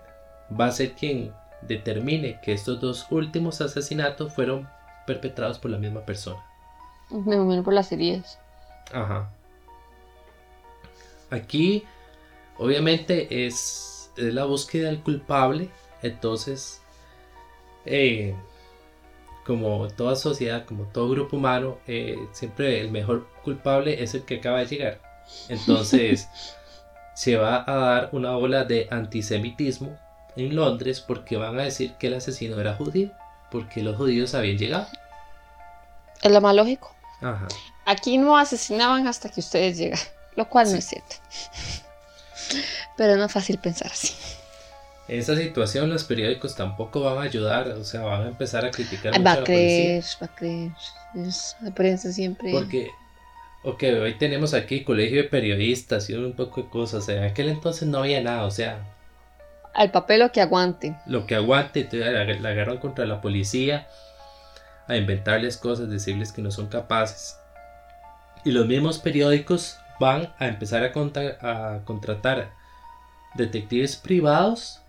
va 0.59 0.67
a 0.67 0.73
ser 0.73 0.93
quien 0.93 1.33
determine 1.63 2.41
que 2.43 2.53
estos 2.53 2.81
dos 2.81 3.07
últimos 3.11 3.61
asesinatos 3.61 4.33
fueron 4.33 4.69
perpetrados 5.07 5.59
por 5.59 5.71
la 5.71 5.79
misma 5.79 6.01
persona. 6.01 6.43
Me 7.11 7.37
imagino 7.37 7.63
por 7.63 7.75
las 7.75 7.93
heridas. 7.93 8.39
Ajá. 8.93 9.31
Aquí, 11.31 11.85
obviamente, 12.59 13.47
es, 13.47 14.11
es 14.17 14.35
la 14.35 14.45
búsqueda 14.45 14.89
del 14.89 15.03
culpable. 15.03 15.71
Entonces, 16.03 16.82
eh, 17.85 18.35
como 19.45 19.89
toda 19.89 20.17
sociedad, 20.17 20.65
como 20.65 20.85
todo 20.85 21.11
grupo 21.11 21.37
humano, 21.37 21.79
eh, 21.87 22.19
siempre 22.33 22.81
el 22.81 22.91
mejor 22.91 23.29
culpable 23.43 24.03
es 24.03 24.15
el 24.15 24.25
que 24.25 24.37
acaba 24.37 24.61
de 24.61 24.67
llegar. 24.67 25.01
Entonces 25.49 26.29
se 27.15 27.37
va 27.37 27.65
a 27.67 27.75
dar 27.75 28.09
una 28.13 28.37
ola 28.37 28.65
de 28.65 28.89
antisemitismo 28.91 29.99
en 30.37 30.55
Londres 30.55 31.01
porque 31.01 31.37
van 31.37 31.59
a 31.59 31.65
decir 31.65 31.95
que 31.99 32.07
el 32.07 32.15
asesino 32.15 32.61
era 32.61 32.75
judío, 32.75 33.11
porque 33.51 33.83
los 33.83 33.97
judíos 33.97 34.35
habían 34.35 34.59
llegado. 34.59 34.87
Es 36.23 36.31
lo 36.31 36.41
más 36.41 36.55
lógico. 36.55 36.95
Aquí 37.85 38.19
no 38.19 38.37
asesinaban 38.37 39.07
hasta 39.07 39.29
que 39.29 39.41
ustedes 39.41 39.77
llegan, 39.77 40.01
lo 40.37 40.49
cual 40.49 40.71
no 40.71 40.79
es 40.79 40.87
cierto. 40.87 41.17
Pero 42.97 43.17
no 43.17 43.25
es 43.25 43.33
fácil 43.33 43.59
pensar 43.59 43.91
así 43.91 44.15
esa 45.09 45.37
situación 45.37 45.91
los 45.91 46.05
periódicos 46.05 46.55
tampoco 46.55 47.01
van 47.01 47.19
a 47.19 47.23
ayudar, 47.23 47.69
o 47.69 47.85
sea, 47.85 48.03
van 48.03 48.23
a 48.23 48.29
empezar 48.29 48.65
a 48.65 48.71
criticar 48.71 49.13
mucho 49.13 49.25
va 49.25 49.33
a, 49.33 49.45
creer, 49.45 50.05
va 50.21 50.27
a 50.27 50.35
creer, 50.35 50.73
es 51.15 51.57
la 51.61 51.73
prensa 51.73 52.13
siempre. 52.13 52.53
Porque, 52.53 52.91
ok, 53.65 53.83
hoy 54.01 54.15
tenemos 54.15 54.55
aquí 54.55 54.85
colegio 54.85 55.23
de 55.23 55.29
periodistas 55.29 56.09
y 56.09 56.15
un 56.15 56.35
poco 56.35 56.63
de 56.63 56.69
cosas, 56.69 57.09
en 57.09 57.25
aquel 57.25 57.49
entonces 57.49 57.89
no 57.89 57.99
había 57.99 58.23
nada, 58.23 58.45
o 58.45 58.51
sea... 58.51 58.85
Al 59.75 59.91
papel 59.91 60.21
lo 60.21 60.33
que 60.33 60.41
aguante. 60.41 60.95
Lo 61.07 61.27
que 61.27 61.35
aguante, 61.35 61.89
la, 61.93 62.25
la 62.25 62.49
agarran 62.51 62.79
contra 62.79 63.07
la 63.07 63.21
policía, 63.21 63.89
a 64.87 64.97
inventarles 64.97 65.57
cosas, 65.57 65.91
decirles 65.91 66.31
que 66.31 66.43
no 66.43 66.51
son 66.51 66.69
capaces. 66.69 67.37
Y 68.45 68.51
los 68.51 68.67
mismos 68.67 68.99
periódicos 68.99 69.79
van 69.99 70.33
a 70.39 70.47
empezar 70.47 70.85
a 70.85 71.83
contratar 71.85 72.51
detectives 73.35 73.97
privados 73.97 74.82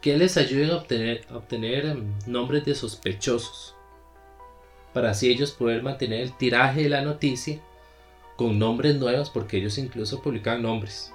que 0.00 0.16
les 0.16 0.36
ayuden 0.36 0.70
a 0.70 0.76
obtener, 0.76 1.24
a 1.30 1.36
obtener 1.36 1.86
em, 1.86 2.14
nombres 2.26 2.64
de 2.64 2.74
sospechosos. 2.74 3.74
Para 4.92 5.10
así 5.10 5.30
ellos 5.30 5.52
poder 5.52 5.82
mantener 5.82 6.22
el 6.22 6.36
tiraje 6.36 6.82
de 6.82 6.88
la 6.88 7.02
noticia 7.02 7.60
con 8.36 8.58
nombres 8.58 8.96
nuevos, 8.96 9.30
porque 9.30 9.58
ellos 9.58 9.78
incluso 9.78 10.22
publicaban 10.22 10.62
nombres 10.62 11.12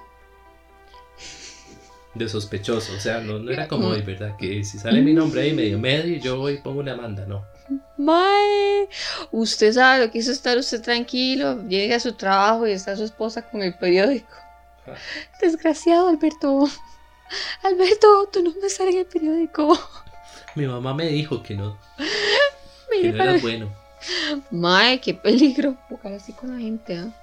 de 2.14 2.28
sospechosos. 2.28 2.96
O 2.96 3.00
sea, 3.00 3.20
no, 3.20 3.38
no 3.38 3.50
era 3.50 3.66
como 3.66 3.88
hoy, 3.88 4.02
¿verdad? 4.02 4.36
Que 4.36 4.62
si 4.64 4.78
sale 4.78 5.00
mi 5.02 5.12
nombre 5.12 5.42
ahí 5.42 5.52
medio 5.52 5.78
medio, 5.78 6.18
yo 6.18 6.38
voy 6.38 6.54
y 6.54 6.58
pongo 6.58 6.80
una 6.80 6.96
manda, 6.96 7.26
no. 7.26 7.44
Mae, 7.96 8.88
usted 9.30 9.72
sabe 9.72 10.04
lo 10.04 10.12
que 10.12 10.18
hizo 10.18 10.32
estar 10.32 10.58
usted 10.58 10.82
tranquilo, 10.82 11.66
llega 11.66 11.96
a 11.96 12.00
su 12.00 12.12
trabajo 12.12 12.66
y 12.66 12.72
está 12.72 12.96
su 12.96 13.04
esposa 13.04 13.42
con 13.42 13.62
el 13.62 13.74
periódico. 13.74 14.34
Ah. 14.86 14.94
Desgraciado, 15.40 16.08
Alberto. 16.08 16.68
Alberto, 17.62 18.28
tu 18.32 18.42
nombre 18.42 18.68
sale 18.68 18.90
en 18.90 18.98
el 18.98 19.06
periódico. 19.06 19.78
Mi 20.54 20.66
mamá 20.66 20.94
me 20.94 21.06
dijo 21.06 21.42
que 21.42 21.54
no, 21.54 21.78
que 22.90 23.12
no 23.12 23.22
era 23.22 23.38
bueno. 23.38 23.72
Mae, 24.50 25.00
qué 25.00 25.14
peligro 25.14 25.76
jugar 25.88 26.14
así 26.14 26.32
con 26.32 26.52
la 26.52 26.60
gente, 26.60 26.98
¿ah? 26.98 27.20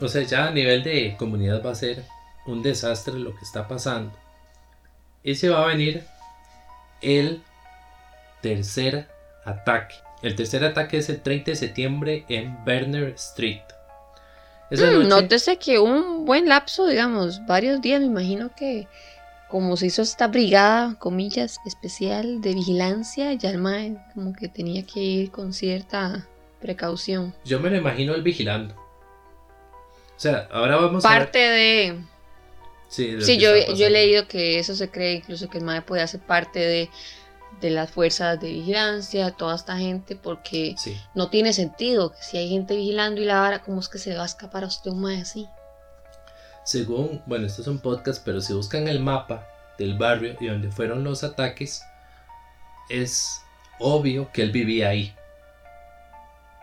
O 0.00 0.08
sea, 0.08 0.22
ya 0.22 0.48
a 0.48 0.50
nivel 0.50 0.82
de 0.82 1.16
comunidad 1.16 1.64
va 1.64 1.70
a 1.70 1.74
ser 1.74 2.04
un 2.46 2.62
desastre 2.62 3.14
lo 3.14 3.34
que 3.34 3.44
está 3.44 3.66
pasando. 3.66 4.12
Y 5.22 5.34
se 5.34 5.48
va 5.48 5.64
a 5.64 5.66
venir 5.66 6.04
el 7.00 7.42
tercer 8.42 9.08
ataque. 9.44 9.94
El 10.22 10.36
tercer 10.36 10.64
ataque 10.64 10.98
es 10.98 11.08
el 11.08 11.22
30 11.22 11.52
de 11.52 11.56
septiembre 11.56 12.24
en 12.28 12.64
Berner 12.64 13.08
Street. 13.14 13.62
Esa 14.70 14.86
Mm, 14.86 14.94
noche, 14.94 15.08
Nótese 15.08 15.58
que 15.58 15.78
un 15.78 16.24
buen 16.24 16.48
lapso, 16.48 16.86
digamos, 16.86 17.44
varios 17.46 17.80
días, 17.80 18.00
me 18.00 18.06
imagino 18.06 18.50
que 18.54 18.88
como 19.48 19.76
se 19.76 19.86
hizo 19.86 20.02
esta 20.02 20.26
brigada, 20.26 20.96
comillas, 20.98 21.60
especial 21.64 22.40
de 22.40 22.52
vigilancia, 22.54 23.32
ya 23.34 23.50
el 23.50 23.58
mae 23.58 23.96
como 24.14 24.32
que 24.32 24.48
tenía 24.48 24.84
que 24.84 25.00
ir 25.00 25.30
con 25.30 25.52
cierta 25.52 26.26
precaución. 26.60 27.32
yo 27.44 27.60
me 27.60 27.70
lo 27.70 27.76
imagino 27.76 28.14
él 28.14 28.22
vigilando. 28.22 28.74
O 28.74 30.18
sea, 30.18 30.48
ahora 30.50 30.76
vamos 30.76 31.04
a 31.04 31.08
Parte 31.08 31.38
de... 31.38 31.96
Sí, 32.88 33.12
de 33.12 33.20
Sí, 33.22 33.38
yo, 33.38 33.50
yo 33.74 33.86
he 33.86 33.90
leído 33.90 34.26
que 34.26 34.58
eso 34.58 34.74
se 34.74 34.90
cree 34.90 35.14
incluso 35.14 35.48
que 35.48 35.58
el 35.58 35.64
mae 35.64 35.82
puede 35.82 36.02
hacer 36.02 36.20
parte 36.20 36.58
de, 36.58 36.90
de 37.60 37.70
las 37.70 37.90
fuerzas 37.90 38.38
de 38.40 38.48
vigilancia, 38.52 39.30
toda 39.30 39.54
esta 39.56 39.76
gente, 39.78 40.16
porque 40.16 40.74
Sí. 40.78 40.96
no 41.14 41.30
tiene 41.30 41.52
sentido 41.52 42.12
que 42.12 42.22
si 42.22 42.36
hay 42.36 42.48
gente 42.48 42.76
vigilando 42.76 43.20
y 43.20 43.24
la 43.24 43.40
vara, 43.40 43.62
¿cómo 43.62 43.80
es 43.80 43.88
que 43.88 43.98
se 43.98 44.14
va 44.14 44.22
a 44.22 44.26
escapar 44.26 44.64
a 44.64 44.66
usted 44.66 44.90
un 44.90 45.00
mae 45.00 45.20
así? 45.20 45.48
Según, 46.64 47.22
bueno, 47.26 47.46
esto 47.46 47.62
es 47.62 47.68
un 47.68 47.78
podcast, 47.78 48.22
pero 48.24 48.40
si 48.40 48.52
buscan 48.52 48.88
el 48.88 49.00
mapa 49.00 49.46
del 49.78 49.96
barrio 49.96 50.36
y 50.40 50.46
donde 50.48 50.70
fueron 50.70 51.04
los 51.04 51.22
ataques, 51.24 51.82
es 52.90 53.40
obvio 53.78 54.30
que 54.32 54.42
él 54.42 54.50
vivía 54.52 54.88
ahí. 54.88 55.14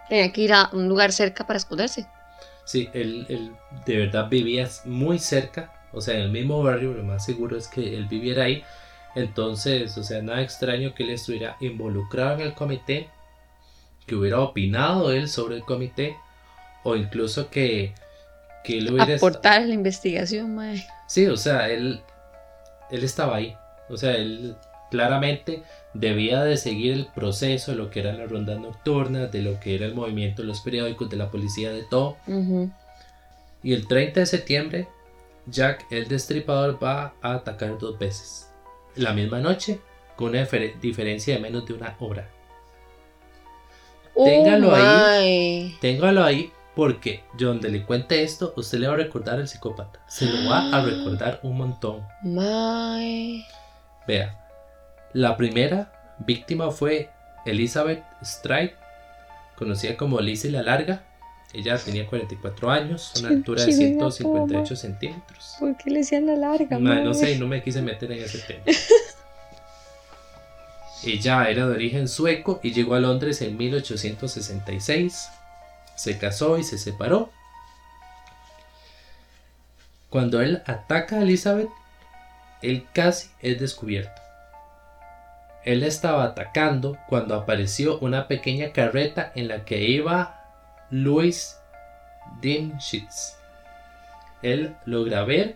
Tenía 0.10 0.32
que 0.32 0.41
ir 0.41 0.53
a 0.53 0.69
un 0.73 0.89
lugar 0.89 1.12
cerca 1.12 1.47
para 1.47 1.58
esconderse. 1.58 2.06
Sí, 2.65 2.89
él, 2.93 3.25
él 3.29 3.56
de 3.86 3.97
verdad 3.97 4.29
vivía 4.29 4.69
muy 4.86 5.19
cerca, 5.19 5.71
o 5.91 6.01
sea, 6.01 6.15
en 6.15 6.21
el 6.21 6.32
mismo 6.32 6.62
barrio, 6.63 6.93
lo 6.93 7.03
más 7.03 7.23
seguro 7.25 7.58
es 7.58 7.67
que 7.67 7.95
él 7.95 8.06
viviera 8.08 8.43
ahí. 8.43 8.63
Entonces, 9.15 9.97
o 9.97 10.04
sea, 10.04 10.21
nada 10.21 10.41
extraño 10.41 10.93
que 10.93 11.04
él 11.04 11.12
estuviera 11.12 11.58
involucrado 11.60 12.36
en 12.36 12.41
el 12.41 12.54
comité, 12.54 13.10
que 14.06 14.15
hubiera 14.15 14.39
opinado 14.39 15.12
él 15.12 15.30
sobre 15.30 15.56
el 15.56 15.63
comité, 15.63 16.17
o 16.84 16.95
incluso 16.95 17.49
que, 17.49 17.93
que 18.63 18.80
él 18.80 18.91
hubiera... 18.91 19.15
Aportar 19.15 19.62
la 19.65 19.73
investigación, 19.73 20.56
mae. 20.56 20.86
Sí, 21.08 21.28
o 21.28 21.38
sea, 21.38 21.69
él, 21.69 22.02
él 22.89 23.04
estaba 23.04 23.36
ahí. 23.36 23.56
O 23.89 23.97
sea, 23.97 24.15
él 24.15 24.56
claramente 24.89 25.63
debía 25.93 26.43
de 26.43 26.58
seguir 26.58 26.93
el 26.93 27.08
proceso 27.08 27.71
de 27.71 27.78
lo 27.78 27.89
que 27.89 27.99
eran 27.99 28.17
las 28.17 28.30
rondas 28.30 28.60
nocturnas, 28.60 29.32
de 29.32 29.41
lo 29.41 29.60
que 29.60 29.76
era 29.76 29.86
el 29.86 29.95
movimiento 29.95 30.41
de 30.41 30.47
los 30.47 30.62
periódicos, 30.62 31.10
de 31.10 31.17
la 31.17 31.30
policía, 31.30 31.71
de 31.71 31.84
todo. 31.84 32.17
Y 33.62 33.73
el 33.73 33.88
30 33.88 34.19
de 34.19 34.26
septiembre, 34.26 34.88
Jack 35.47 35.86
el 35.91 36.08
Destripador 36.08 36.84
va 36.84 37.13
a 37.21 37.34
atacar 37.34 37.78
dos 37.78 37.97
veces. 37.97 38.53
La 38.95 39.13
misma 39.13 39.39
noche, 39.39 39.79
con 40.15 40.29
una 40.29 40.41
difer- 40.45 40.79
diferencia 40.79 41.34
de 41.36 41.39
menos 41.41 41.65
de 41.65 41.73
una 41.73 41.95
hora. 41.99 42.29
Téngalo 44.15 44.69
Oh, 44.69 44.75
ahí. 44.75 45.77
Téngalo 45.82 46.23
ahí 46.23 46.51
porque 46.75 47.23
yo 47.38 47.49
donde 47.49 47.69
le 47.69 47.84
cuente 47.84 48.23
esto, 48.23 48.53
usted 48.58 48.79
le 48.79 48.88
va 48.88 48.93
a 48.93 48.97
recordar 48.97 49.36
al 49.39 49.47
psicópata. 49.47 49.99
Se 50.08 50.25
lo 50.25 50.49
va 50.49 50.75
a 50.75 50.84
recordar 50.84 51.39
un 51.43 51.58
montón. 51.58 52.03
Vea, 54.08 54.39
la 55.13 55.36
primera 55.38 56.15
víctima 56.19 56.69
fue 56.71 57.10
Elizabeth 57.45 58.03
Stride, 58.23 58.75
conocida 59.56 59.97
como 59.97 60.19
Lizzie 60.19 60.51
la 60.51 60.62
Larga. 60.63 61.03
Ella 61.54 61.78
tenía 61.78 62.08
44 62.08 62.72
años, 62.72 63.12
una 63.20 63.28
¿Quién- 63.28 63.39
altura 63.39 63.62
de 63.63 63.68
quién 63.68 63.82
era 64.00 64.12
158 64.12 64.76
centímetros. 64.76 65.56
¿Por 65.60 65.78
qué 65.78 65.92
le 65.92 66.00
decían 66.00 66.26
la 66.26 66.36
larga, 66.36 66.80
Ma, 66.80 66.96
no 66.96 67.13
sé, 67.13 67.38
no 67.38 67.46
me 67.48 67.62
quise 67.62 67.82
meter 67.82 68.12
en 68.12 68.24
ese 68.24 68.39
tema. 68.39 68.63
Ella 71.06 71.50
era 71.50 71.68
de 71.68 71.74
origen 71.76 72.08
sueco 72.08 72.60
y 72.63 72.72
llegó 72.72 72.96
a 72.96 73.00
Londres 73.00 73.42
en 73.42 73.58
1866. 73.58 75.30
Se 75.96 76.18
casó 76.18 76.58
y 76.58 76.63
se 76.63 76.78
separó. 76.78 77.30
Cuando 80.10 80.42
él 80.42 80.63
ataca 80.66 81.18
a 81.18 81.22
Elizabeth, 81.24 81.70
él 82.62 82.88
casi 82.94 83.30
es 83.42 83.60
descubierto. 83.60 84.22
Él 85.66 85.84
estaba 85.84 86.24
atacando 86.24 86.98
cuando 87.08 87.36
apareció 87.36 88.00
una 88.00 88.28
pequeña 88.28 88.72
carreta 88.72 89.32
en 89.36 89.48
la 89.50 89.66
que 89.66 89.82
iba 89.82 90.42
Louis 90.93 91.58
Dimschitz. 92.39 93.36
Él 94.43 94.75
logra 94.86 95.23
ver 95.23 95.56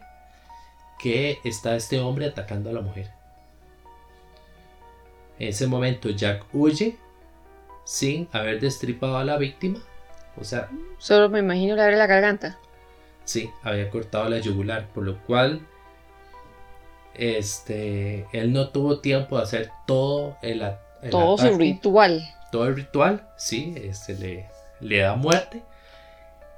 que 1.00 1.38
está 1.44 1.76
este 1.76 2.00
hombre 2.00 2.26
atacando 2.26 2.72
a 2.72 2.74
la 2.74 2.82
mujer. 2.82 3.12
En 5.38 5.50
ese 5.50 5.68
momento 5.68 6.10
Jack 6.10 6.44
huye 6.54 6.98
sin 7.86 8.28
haber 8.32 8.60
destripado 8.60 9.18
a 9.18 9.24
la 9.24 9.38
víctima. 9.38 9.80
O 10.40 10.44
sea, 10.44 10.70
Solo 10.98 11.30
me 11.30 11.40
imagino 11.40 11.76
le 11.76 11.84
abre 11.84 11.98
la 11.98 12.08
garganta. 12.08 12.58
sí, 13.24 13.52
había 13.62 13.90
cortado 13.92 14.28
la 14.30 14.40
yugular, 14.40 14.88
por 14.88 15.04
lo 15.04 15.20
cual 15.26 15.62
este, 17.14 18.26
él 18.32 18.54
no 18.54 18.70
tuvo 18.70 19.00
tiempo 19.00 19.38
de 19.38 19.44
hacer 19.44 19.72
todo 19.86 20.38
el, 20.42 20.64
Todo 21.12 21.38
su 21.38 21.58
ritual. 21.58 22.24
todo 22.52 22.66
el 22.68 22.76
ritual, 22.76 23.28
sí, 23.38 23.76
este, 23.78 24.16
le, 24.16 24.50
le 24.80 25.00
da 25.00 25.16
muerte 25.16 25.64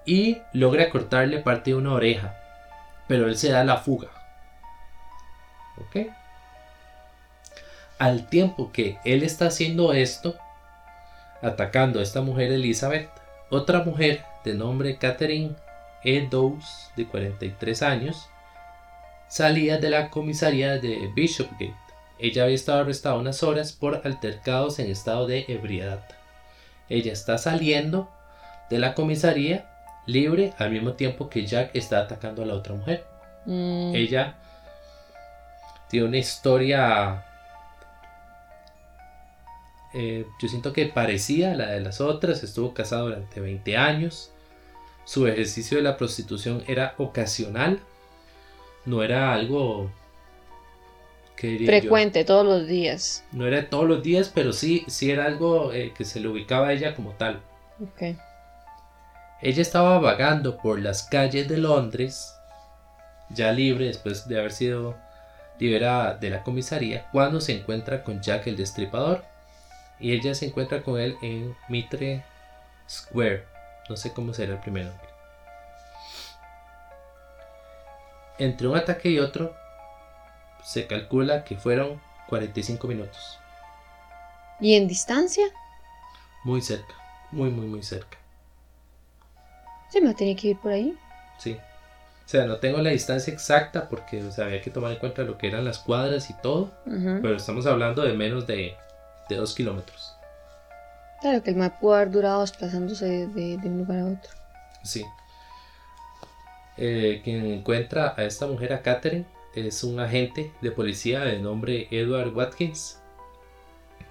y 0.05 0.41
logra 0.53 0.89
cortarle 0.89 1.39
parte 1.39 1.71
de 1.71 1.77
una 1.77 1.93
oreja, 1.93 2.36
pero 3.08 3.27
él 3.27 3.38
se 3.38 3.51
da 3.51 3.63
la 3.63 3.77
fuga. 3.77 4.10
¿Ok? 5.77 6.08
Al 7.97 8.27
tiempo 8.29 8.71
que 8.71 8.97
él 9.05 9.23
está 9.23 9.47
haciendo 9.47 9.93
esto, 9.93 10.36
atacando 11.41 11.99
a 11.99 12.03
esta 12.03 12.21
mujer 12.21 12.51
Elizabeth, 12.51 13.10
otra 13.49 13.84
mujer 13.84 14.23
de 14.43 14.53
nombre 14.53 14.97
Catherine 14.97 15.55
E. 16.03 16.29
De 16.95 17.05
43 17.05 17.82
años, 17.84 18.29
salía 19.27 19.77
de 19.77 19.89
la 19.89 20.10
comisaría 20.10 20.77
de 20.77 21.12
Bishopgate. 21.13 21.75
Ella 22.19 22.43
había 22.43 22.55
estado 22.55 22.82
arrestada 22.82 23.15
unas 23.15 23.43
horas 23.43 23.71
por 23.73 24.01
altercados 24.05 24.79
en 24.79 24.89
estado 24.89 25.27
de 25.27 25.45
ebriedad. 25.47 26.03
Ella 26.89 27.13
está 27.13 27.38
saliendo 27.38 28.10
de 28.69 28.80
la 28.80 28.95
comisaría 28.95 29.69
libre 30.06 30.54
al 30.58 30.71
mismo 30.71 30.93
tiempo 30.93 31.30
que 31.30 31.45
Jack 31.45 31.71
está 31.75 31.99
atacando 31.99 32.43
a 32.43 32.45
la 32.45 32.56
otra 32.56 32.73
mujer. 32.73 33.06
Mm, 33.45 33.93
Ella 33.95 34.36
tiene 35.89 36.08
una 36.08 36.17
historia, 36.17 37.25
eh, 39.93 40.25
yo 40.41 40.47
siento 40.47 40.73
que 40.73 40.86
parecía 40.86 41.52
a 41.52 41.56
la 41.56 41.67
de 41.67 41.82
las 41.82 42.02
otras. 42.02 42.43
Estuvo 42.43 42.73
casada 42.73 43.04
durante 43.04 43.39
20 43.39 43.78
años. 43.78 44.32
Su 45.06 45.28
ejercicio 45.28 45.78
de 45.78 45.84
la 45.84 45.97
prostitución 45.97 46.63
era 46.67 46.93
ocasional. 46.97 47.80
No 48.86 49.04
era 49.04 49.34
algo 49.34 49.91
yo, 51.41 51.65
frecuente, 51.65 52.25
todos 52.25 52.45
los 52.45 52.67
días. 52.67 53.23
no 53.32 53.47
era 53.47 53.69
todos 53.69 53.88
los 53.88 54.04
días, 54.04 54.32
pero 54.34 54.54
sí, 54.54 54.84
sí 54.88 55.12
era 55.12 55.25
algo 55.25 55.73
eh, 55.73 55.93
que 55.95 56.06
se 56.06 56.19
le 56.19 56.28
ubicaba 56.28 56.67
a 56.67 56.73
ella 56.73 56.95
como 56.95 57.12
tal. 57.12 57.41
Ok. 57.82 58.17
Ella 59.41 59.62
estaba 59.62 59.99
vagando 59.99 60.58
por 60.58 60.80
las 60.80 61.04
calles 61.04 61.47
de 61.47 61.58
Londres, 61.58 62.36
ya 63.30 63.52
libre 63.52 63.86
después 63.86 64.28
de 64.28 64.38
haber 64.38 64.52
sido 64.52 64.97
liberada 65.60 66.15
de 66.15 66.30
la 66.30 66.43
comisaría, 66.43 67.08
cuando 67.12 67.39
se 67.39 67.54
encuentra 67.54 68.04
con 68.04 68.21
Jack 68.21 68.47
el 68.47 68.58
Destripador. 68.58 69.23
Y 69.99 70.13
ella 70.13 70.34
se 70.34 70.45
encuentra 70.45 70.82
con 70.82 70.99
él 70.99 71.17
en 71.21 71.56
Mitre 71.67 72.23
Square. 72.89 73.45
No 73.89 73.97
sé 73.97 74.13
cómo 74.13 74.34
será 74.34 74.54
el 74.54 74.60
primer 74.60 74.86
nombre. 74.86 75.10
Entre 78.38 78.67
un 78.67 78.78
ataque 78.78 79.10
y 79.10 79.19
otro, 79.19 79.54
se 80.63 80.88
calcula 80.88 81.43
que 81.43 81.56
fueron 81.58 82.02
45 82.28 82.88
minutos. 82.88 83.39
¿Y 84.60 84.76
en 84.76 84.88
distancia? 84.88 85.45
Muy 86.43 86.62
cerca, 86.62 86.93
muy, 87.32 87.50
muy, 87.50 87.65
muy 87.67 87.84
cerca. 87.84 88.17
Sí, 89.89 90.02
me 90.02 90.13
tenía 90.13 90.36
que 90.36 90.50
ir 90.50 90.58
por 90.60 90.72
ahí. 90.72 90.98
Sí. 91.38 91.58
O 92.26 92.30
sea, 92.30 92.45
no 92.45 92.58
tengo 92.58 92.78
la 92.80 92.91
distancia 92.91 93.34
exacta 93.34 93.89
porque 93.89 94.24
o 94.24 94.32
sea, 94.32 94.45
había 94.45 94.62
que 94.62 94.69
tomar 94.69 94.91
en 94.91 95.00
cuenta 95.00 95.24
lo 95.24 95.38
que 95.38 95.48
eran 95.48 95.65
las 95.65 95.80
cuadras 95.80 96.30
y 96.30 96.34
todo. 96.36 96.72
Pero 96.86 97.36
estamos 97.36 97.65
hablando 97.65 98.04
de 98.04 98.13
menos 98.13 98.45
de, 98.45 98.76
de 99.30 99.36
2 99.36 99.56
kilómetros. 99.56 100.13
Claro 101.22 101.41
que 101.41 101.50
el 101.50 101.56
mapa 101.56 101.80
pudo 101.80 101.95
haber 101.95 102.12
durado 102.12 102.41
desplazándose 102.41 103.06
de, 103.06 103.28
de- 103.28 103.58
de 103.58 103.67
un 103.67 103.80
lugar 103.80 104.00
a 104.00 104.06
otro. 104.06 104.32
Sí. 104.84 105.04
Eh, 106.78 107.22
quien 107.24 107.45
encuentra 107.45 108.13
a 108.15 108.24
esta 108.24 108.45
mujer, 108.48 108.72
a 108.74 108.82
Catherine, 108.82 109.26
es 109.53 109.83
un 109.83 109.99
agente 109.99 110.51
de 110.62 110.71
policía 110.71 111.21
de 111.21 111.39
nombre 111.39 111.88
Edward 111.91 112.35
Watkins. 112.35 112.99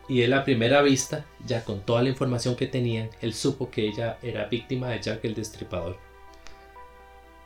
Y 0.09 0.23
él 0.23 0.33
a 0.33 0.45
primera 0.45 0.81
vista, 0.81 1.27
ya 1.45 1.65
con 1.65 1.81
toda 1.81 2.03
la 2.03 2.09
información 2.09 2.57
que 2.57 2.67
tenían, 2.67 3.11
él 3.21 3.35
supo 3.35 3.71
que 3.71 3.87
ella 3.87 4.19
era 4.23 4.47
víctima 4.47 4.89
de 4.89 5.01
Jack 5.01 5.25
el 5.25 5.35
Destripador. 5.35 5.99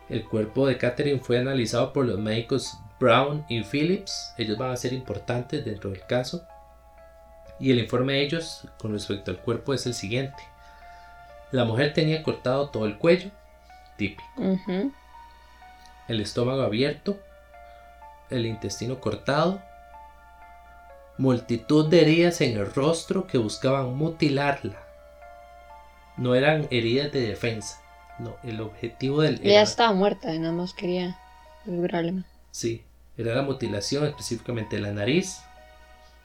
El 0.08 0.24
cuerpo 0.24 0.66
de 0.66 0.78
Catherine 0.78 1.20
fue 1.20 1.38
analizado 1.38 1.92
por 1.92 2.04
los 2.04 2.18
médicos 2.18 2.74
Brown 3.00 3.44
y 3.48 3.62
Phillips. 3.64 4.32
Ellos 4.38 4.58
van 4.58 4.70
a 4.70 4.76
ser 4.76 4.92
importantes 4.92 5.64
dentro 5.64 5.90
del 5.90 6.06
caso. 6.06 6.46
Y 7.58 7.70
el 7.70 7.78
informe 7.78 8.14
de 8.14 8.22
ellos 8.22 8.68
con 8.78 8.92
respecto 8.92 9.30
al 9.30 9.40
cuerpo 9.40 9.74
es 9.74 9.86
el 9.86 9.94
siguiente. 9.94 10.42
La 11.50 11.64
mujer 11.64 11.92
tenía 11.92 12.22
cortado 12.22 12.70
todo 12.70 12.86
el 12.86 12.98
cuello, 12.98 13.30
típico. 13.96 14.22
El 16.08 16.20
estómago 16.20 16.62
abierto, 16.62 17.18
el 18.32 18.46
intestino 18.46 19.00
cortado, 19.00 19.62
multitud 21.18 21.88
de 21.88 22.02
heridas 22.02 22.40
en 22.40 22.56
el 22.56 22.72
rostro 22.72 23.26
que 23.26 23.38
buscaban 23.38 23.94
mutilarla. 23.94 24.78
No 26.16 26.34
eran 26.34 26.66
heridas 26.70 27.12
de 27.12 27.20
defensa. 27.28 27.78
No, 28.18 28.36
el 28.42 28.60
objetivo 28.60 29.22
del 29.22 29.36
Ella 29.42 29.52
era- 29.54 29.62
estaba 29.62 29.92
muerta 29.92 30.34
y 30.34 30.38
nada 30.38 30.52
más 30.52 30.74
quería 30.74 31.18
librarle. 31.64 32.24
Sí, 32.50 32.84
era 33.16 33.34
la 33.34 33.42
mutilación 33.42 34.04
específicamente 34.06 34.76
de 34.76 34.82
la 34.82 34.92
nariz 34.92 35.42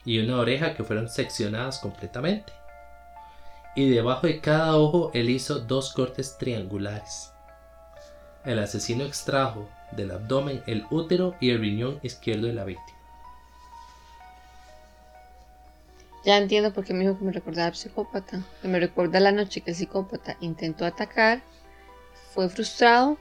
y 0.05 0.19
una 0.19 0.37
oreja 0.37 0.73
que 0.75 0.83
fueron 0.83 1.09
seccionadas 1.09 1.79
completamente. 1.79 2.53
Y 3.75 3.89
debajo 3.89 4.27
de 4.27 4.41
cada 4.41 4.75
ojo 4.75 5.11
él 5.13 5.29
hizo 5.29 5.59
dos 5.59 5.93
cortes 5.93 6.37
triangulares. 6.37 7.31
El 8.43 8.59
asesino 8.59 9.03
extrajo 9.03 9.69
del 9.91 10.11
abdomen 10.11 10.63
el 10.67 10.85
útero 10.91 11.35
y 11.39 11.49
el 11.51 11.59
riñón 11.59 11.99
izquierdo 12.03 12.47
de 12.47 12.53
la 12.53 12.63
víctima. 12.65 12.97
Ya 16.25 16.37
entiendo 16.37 16.73
por 16.73 16.83
qué 16.83 16.93
me 16.93 17.01
dijo 17.05 17.17
que 17.17 17.23
me 17.25 17.31
recordaba 17.31 17.67
al 17.67 17.75
psicópata. 17.75 18.41
Que 18.61 18.67
me 18.67 18.79
recuerda 18.79 19.19
la 19.19 19.31
noche 19.31 19.61
que 19.61 19.71
el 19.71 19.77
psicópata 19.77 20.35
intentó 20.41 20.85
atacar, 20.85 21.41
fue 22.33 22.49
frustrado 22.49 23.17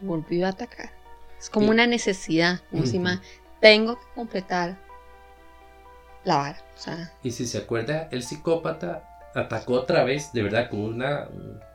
y 0.00 0.06
volvió 0.06 0.46
a 0.46 0.50
atacar. 0.50 0.90
Es 1.38 1.50
como 1.50 1.66
Sí. 1.66 1.72
una 1.72 1.86
necesidad. 1.86 2.60
Como 2.70 2.84
tengo 3.60 3.96
que 3.98 4.06
completar 4.14 4.76
la 6.24 6.36
vara. 6.36 6.58
O 6.76 6.78
sea, 6.78 7.12
Y 7.22 7.30
si 7.30 7.46
se 7.46 7.58
acuerda, 7.58 8.08
el 8.10 8.22
psicópata 8.22 9.02
atacó 9.34 9.74
otra 9.74 10.04
vez, 10.04 10.32
de 10.32 10.42
verdad, 10.42 10.70
con 10.70 10.80
una, 10.80 11.28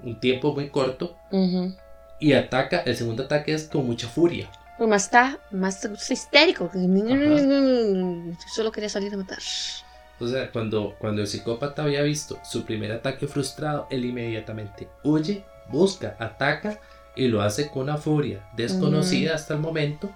un 0.04 0.20
tiempo 0.20 0.54
muy 0.54 0.70
corto. 0.70 1.16
ujú. 1.32 1.76
Y 2.22 2.34
ataca, 2.34 2.82
el 2.86 2.96
segundo 2.96 3.24
ataque 3.24 3.54
es 3.54 3.64
con 3.66 3.86
mucha 3.86 4.08
furia. 4.08 4.50
Pero 4.78 4.88
más 4.88 5.06
está, 5.06 5.40
más 5.52 5.84
histérico. 6.10 6.70
que 6.72 8.36
Solo 8.54 8.72
quería 8.72 8.90
salir 8.90 9.14
a 9.14 9.18
matar. 9.18 9.40
O 10.20 10.28
sea, 10.28 10.52
cuando, 10.52 10.96
cuando 11.00 11.22
el 11.22 11.28
psicópata 11.28 11.82
había 11.84 12.04
visto 12.04 12.40
su 12.44 12.64
primer 12.64 12.92
ataque 12.92 13.28
frustrado, 13.28 13.88
él 13.90 14.06
inmediatamente 14.06 14.88
huye, 15.04 15.44
busca, 15.70 16.16
ataca 16.20 16.80
y 17.16 17.28
lo 17.28 17.42
hace 17.42 17.70
con 17.70 17.84
una 17.84 17.98
furia 17.98 18.48
desconocida 18.56 19.34
hasta 19.34 19.56
el 19.56 19.60
momento. 19.60 20.12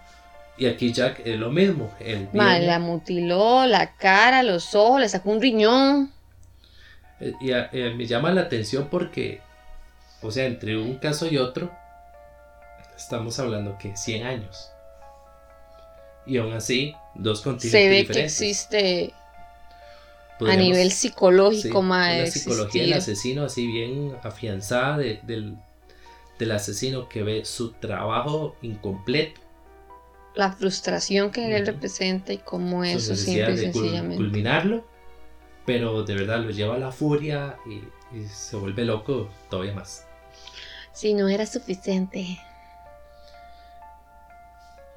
Y 0.58 0.68
aquí 0.68 0.94
Jack 0.94 1.22
es 1.26 1.38
lo 1.40 1.52
mismo. 1.52 1.92
Él 2.00 2.30
Ma, 2.34 2.60
la 2.60 2.78
mutiló, 2.80 3.66
la 3.66 3.96
cara, 3.96 4.44
los 4.44 4.76
ojos, 4.76 5.02
le 5.02 5.10
sacó 5.10 5.32
un 5.32 5.42
riñón. 5.42 6.14
eh, 7.20 7.34
y 7.42 7.52
eh, 7.52 7.94
me 7.98 8.06
llama 8.06 8.32
la 8.32 8.42
atención 8.42 8.88
porque, 8.92 9.42
o 10.22 10.30
sea, 10.32 10.46
entre 10.46 10.78
un 10.78 10.96
caso 11.00 11.26
y 11.28 11.38
otro, 11.38 11.72
estamos 12.96 13.40
hablando 13.40 13.78
que 13.78 13.96
100 13.96 14.26
años. 14.26 14.72
Y 16.26 16.38
aún 16.38 16.54
así, 16.54 16.96
dos 17.14 17.42
continentes 17.42 17.72
Se 17.72 17.88
ve 17.90 17.96
que 17.98 18.02
diferentes. 18.02 18.42
existe 18.42 19.14
a 19.14 20.38
Podríamos- 20.40 20.64
nivel 20.66 20.92
psicológico, 20.92 21.62
Sí, 21.62 21.72
de 21.72 21.80
una 21.80 22.26
psicología 22.28 22.82
del 22.84 22.94
asesino 22.94 23.44
así 23.46 23.68
bien 23.68 24.16
afianzada 24.24 24.98
de- 24.98 25.20
del, 25.24 25.56
del 26.40 26.52
asesino 26.52 27.08
que 27.08 27.24
ve 27.24 27.46
su 27.46 27.72
trabajo 27.74 28.56
incompleto, 28.62 29.40
la 30.34 30.52
frustración 30.52 31.32
que 31.32 31.56
él 31.56 31.62
Ujú. 31.64 31.72
representa 31.72 32.34
y 32.34 32.40
cómo 32.40 32.84
eso 32.84 33.16
simple 33.16 33.54
y 33.54 33.58
sencillamente. 33.58 34.18
culminarlo, 34.18 34.86
pero 35.66 36.04
de 36.04 36.14
verdad 36.16 36.40
lo 36.40 36.50
lleva 36.50 36.76
a 36.76 36.80
la 36.80 36.92
furia 36.92 37.56
y, 37.66 38.18
y 38.18 38.26
se 38.28 38.56
vuelve 38.58 38.84
loco 38.84 39.30
todavía 39.50 39.74
más. 39.74 40.06
Sí, 40.92 41.14
no 41.14 41.30
era 41.30 41.46
suficiente. 41.46 42.40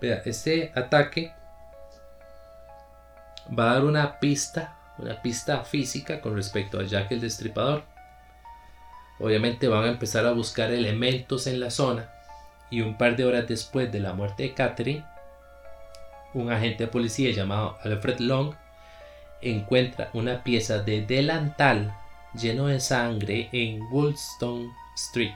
Este 0.00 0.72
ataque 0.74 1.32
va 3.56 3.70
a 3.70 3.74
dar 3.74 3.84
una 3.84 4.20
pista, 4.20 4.76
una 4.98 5.20
pista 5.20 5.64
física 5.64 6.20
con 6.20 6.36
respecto 6.36 6.78
a 6.78 6.84
Jack 6.84 7.12
el 7.12 7.20
Destripador. 7.20 7.84
Obviamente 9.18 9.66
van 9.66 9.84
a 9.84 9.88
empezar 9.88 10.26
a 10.26 10.32
buscar 10.32 10.70
elementos 10.70 11.46
en 11.46 11.58
la 11.58 11.70
zona 11.70 12.10
y 12.70 12.82
un 12.82 12.96
par 12.96 13.16
de 13.16 13.24
horas 13.24 13.48
después 13.48 13.90
de 13.90 14.00
la 14.00 14.12
muerte 14.12 14.44
de 14.44 14.54
Catherine, 14.54 15.04
un 16.34 16.52
agente 16.52 16.84
de 16.84 16.90
policía 16.90 17.32
llamado 17.32 17.78
Alfred 17.82 18.20
Long 18.20 18.54
encuentra 19.40 20.10
una 20.12 20.42
pieza 20.44 20.78
de 20.82 21.02
delantal 21.02 21.96
lleno 22.34 22.66
de 22.66 22.80
sangre 22.80 23.48
en 23.52 23.82
Woolstone 23.90 24.70
Street 24.94 25.34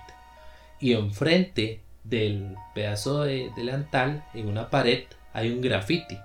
y 0.81 0.93
enfrente 0.93 1.81
del 2.05 2.57
pedazo 2.75 3.23
de 3.23 3.53
delantal 3.57 4.25
en 4.35 4.49
una 4.49 4.71
pared 4.71 5.05
hay 5.33 5.51
un 5.51 5.61
graffiti. 5.61 6.19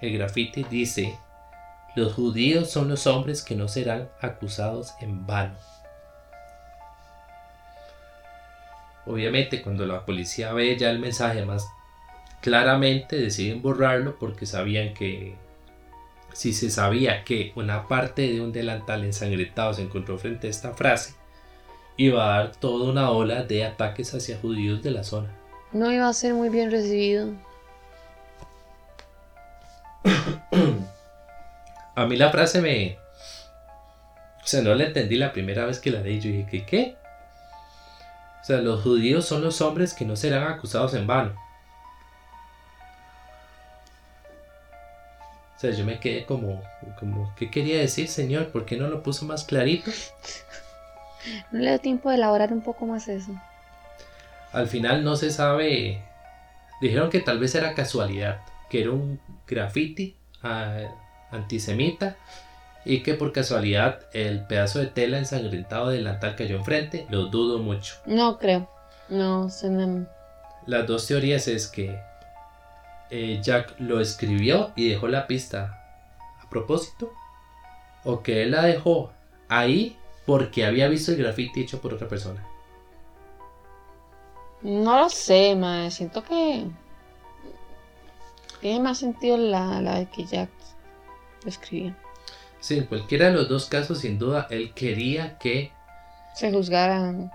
El 0.00 0.18
graffiti 0.18 0.64
dice, 0.64 1.16
los 1.96 2.12
judíos 2.12 2.70
son 2.70 2.88
los 2.88 3.06
hombres 3.06 3.42
que 3.42 3.54
no 3.54 3.68
serán 3.68 4.08
acusados 4.20 4.94
en 5.00 5.26
vano. 5.26 5.56
Obviamente 9.06 9.62
cuando 9.62 9.86
la 9.86 10.04
policía 10.04 10.52
ve 10.52 10.76
ya 10.76 10.90
el 10.90 10.98
mensaje 10.98 11.44
más 11.44 11.66
claramente 12.40 13.16
deciden 13.16 13.62
borrarlo 13.62 14.18
porque 14.18 14.46
sabían 14.46 14.92
que 14.94 15.36
si 16.32 16.52
se 16.52 16.68
sabía 16.70 17.24
que 17.24 17.52
una 17.54 17.86
parte 17.86 18.22
de 18.22 18.40
un 18.40 18.52
delantal 18.52 19.04
ensangrentado 19.04 19.72
se 19.72 19.82
encontró 19.82 20.18
frente 20.18 20.48
a 20.48 20.50
esta 20.50 20.74
frase, 20.74 21.14
iba 21.96 22.24
a 22.24 22.38
dar 22.38 22.52
toda 22.56 22.90
una 22.90 23.10
ola 23.10 23.42
de 23.42 23.64
ataques 23.64 24.14
hacia 24.14 24.38
judíos 24.38 24.82
de 24.82 24.90
la 24.90 25.04
zona. 25.04 25.30
No 25.72 25.92
iba 25.92 26.08
a 26.08 26.12
ser 26.12 26.34
muy 26.34 26.48
bien 26.48 26.70
recibido. 26.70 27.28
A 31.96 32.06
mí 32.06 32.16
la 32.16 32.30
frase 32.30 32.60
me... 32.60 32.98
O 34.42 34.46
sea, 34.46 34.62
no 34.62 34.74
la 34.74 34.84
entendí 34.84 35.16
la 35.16 35.32
primera 35.32 35.64
vez 35.64 35.78
que 35.78 35.90
la 35.90 36.00
leí. 36.00 36.20
Yo 36.20 36.30
dije, 36.30 36.46
¿qué 36.50 36.66
qué? 36.66 36.96
O 38.42 38.44
sea, 38.44 38.58
los 38.58 38.82
judíos 38.82 39.24
son 39.24 39.42
los 39.42 39.62
hombres 39.62 39.94
que 39.94 40.04
no 40.04 40.16
serán 40.16 40.46
acusados 40.52 40.92
en 40.94 41.06
vano. 41.06 41.34
O 45.56 45.58
sea, 45.58 45.70
yo 45.70 45.84
me 45.86 45.98
quedé 45.98 46.26
como, 46.26 46.62
como, 46.98 47.32
¿qué 47.36 47.50
quería 47.50 47.78
decir, 47.78 48.08
señor? 48.08 48.48
¿Por 48.48 48.66
qué 48.66 48.76
no 48.76 48.88
lo 48.88 49.02
puso 49.02 49.24
más 49.24 49.44
clarito? 49.44 49.90
No 51.50 51.60
le 51.60 51.70
dio 51.70 51.78
tiempo 51.78 52.10
de 52.10 52.16
elaborar 52.16 52.52
un 52.52 52.62
poco 52.62 52.86
más 52.86 53.08
eso. 53.08 53.32
Al 54.52 54.68
final 54.68 55.04
no 55.04 55.16
se 55.16 55.30
sabe. 55.30 56.02
Dijeron 56.80 57.10
que 57.10 57.20
tal 57.20 57.38
vez 57.38 57.54
era 57.54 57.74
casualidad, 57.74 58.40
que 58.68 58.82
era 58.82 58.90
un 58.90 59.20
graffiti 59.46 60.16
ah, 60.42 60.78
antisemita 61.30 62.16
y 62.84 63.02
que 63.02 63.14
por 63.14 63.32
casualidad 63.32 64.00
el 64.12 64.46
pedazo 64.46 64.78
de 64.78 64.86
tela 64.86 65.18
ensangrentado 65.18 65.88
del 65.88 66.04
delantal 66.04 66.36
cayó 66.36 66.56
enfrente. 66.56 67.06
Lo 67.10 67.26
dudo 67.26 67.58
mucho. 67.58 67.96
No 68.06 68.38
creo. 68.38 68.68
No, 69.08 69.50
suena... 69.50 70.06
Las 70.66 70.86
dos 70.86 71.06
teorías 71.06 71.46
es 71.48 71.66
que 71.66 71.98
eh, 73.10 73.40
Jack 73.42 73.74
lo 73.78 74.00
escribió 74.00 74.72
y 74.76 74.88
dejó 74.88 75.08
la 75.08 75.26
pista 75.26 75.82
a 76.42 76.48
propósito, 76.48 77.12
o 78.02 78.22
que 78.22 78.42
él 78.42 78.52
la 78.52 78.62
dejó 78.64 79.12
ahí 79.48 79.98
porque 80.26 80.64
había 80.64 80.88
visto 80.88 81.12
el 81.12 81.18
graffiti 81.18 81.62
hecho 81.62 81.80
por 81.80 81.94
otra 81.94 82.08
persona. 82.08 82.44
No 84.62 84.98
lo 84.98 85.08
sé, 85.10 85.54
mae. 85.54 85.90
Siento 85.90 86.22
que. 86.24 86.66
Tiene 88.60 88.80
más 88.80 88.98
sentido 88.98 89.36
la, 89.36 89.80
la 89.82 89.96
de 89.96 90.06
que 90.06 90.24
Jack 90.24 90.48
lo 91.42 91.48
escribía. 91.50 91.94
Sí, 92.60 92.78
en 92.78 92.86
cualquiera 92.86 93.26
de 93.26 93.32
los 93.32 93.48
dos 93.48 93.66
casos, 93.66 93.98
sin 93.98 94.18
duda, 94.18 94.46
él 94.48 94.72
quería 94.72 95.36
que 95.38 95.70
Se 96.34 96.50
juzgaran. 96.50 97.30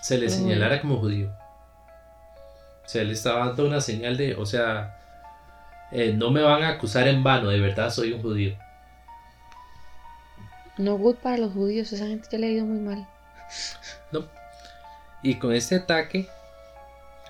se 0.00 0.16
le 0.16 0.30
señalara 0.30 0.80
como 0.80 0.96
judío. 0.98 1.30
O 2.84 2.88
sea, 2.88 3.02
él 3.02 3.10
estaba 3.10 3.48
dando 3.48 3.66
una 3.66 3.82
señal 3.82 4.16
de, 4.16 4.34
o 4.36 4.46
sea, 4.46 4.96
eh, 5.92 6.14
no 6.16 6.30
me 6.30 6.40
van 6.42 6.62
a 6.62 6.70
acusar 6.70 7.06
en 7.08 7.22
vano, 7.22 7.50
de 7.50 7.60
verdad 7.60 7.90
soy 7.90 8.12
un 8.14 8.22
judío. 8.22 8.56
No 10.78 10.96
good 10.96 11.16
para 11.16 11.36
los 11.36 11.52
judíos. 11.52 11.92
Esa 11.92 12.06
gente 12.06 12.28
ya 12.30 12.38
le 12.38 12.46
ha 12.46 12.50
ido 12.50 12.66
muy 12.66 12.80
mal. 12.80 13.06
¿no? 14.12 14.24
Y 15.22 15.36
con 15.36 15.52
este 15.52 15.76
ataque, 15.76 16.28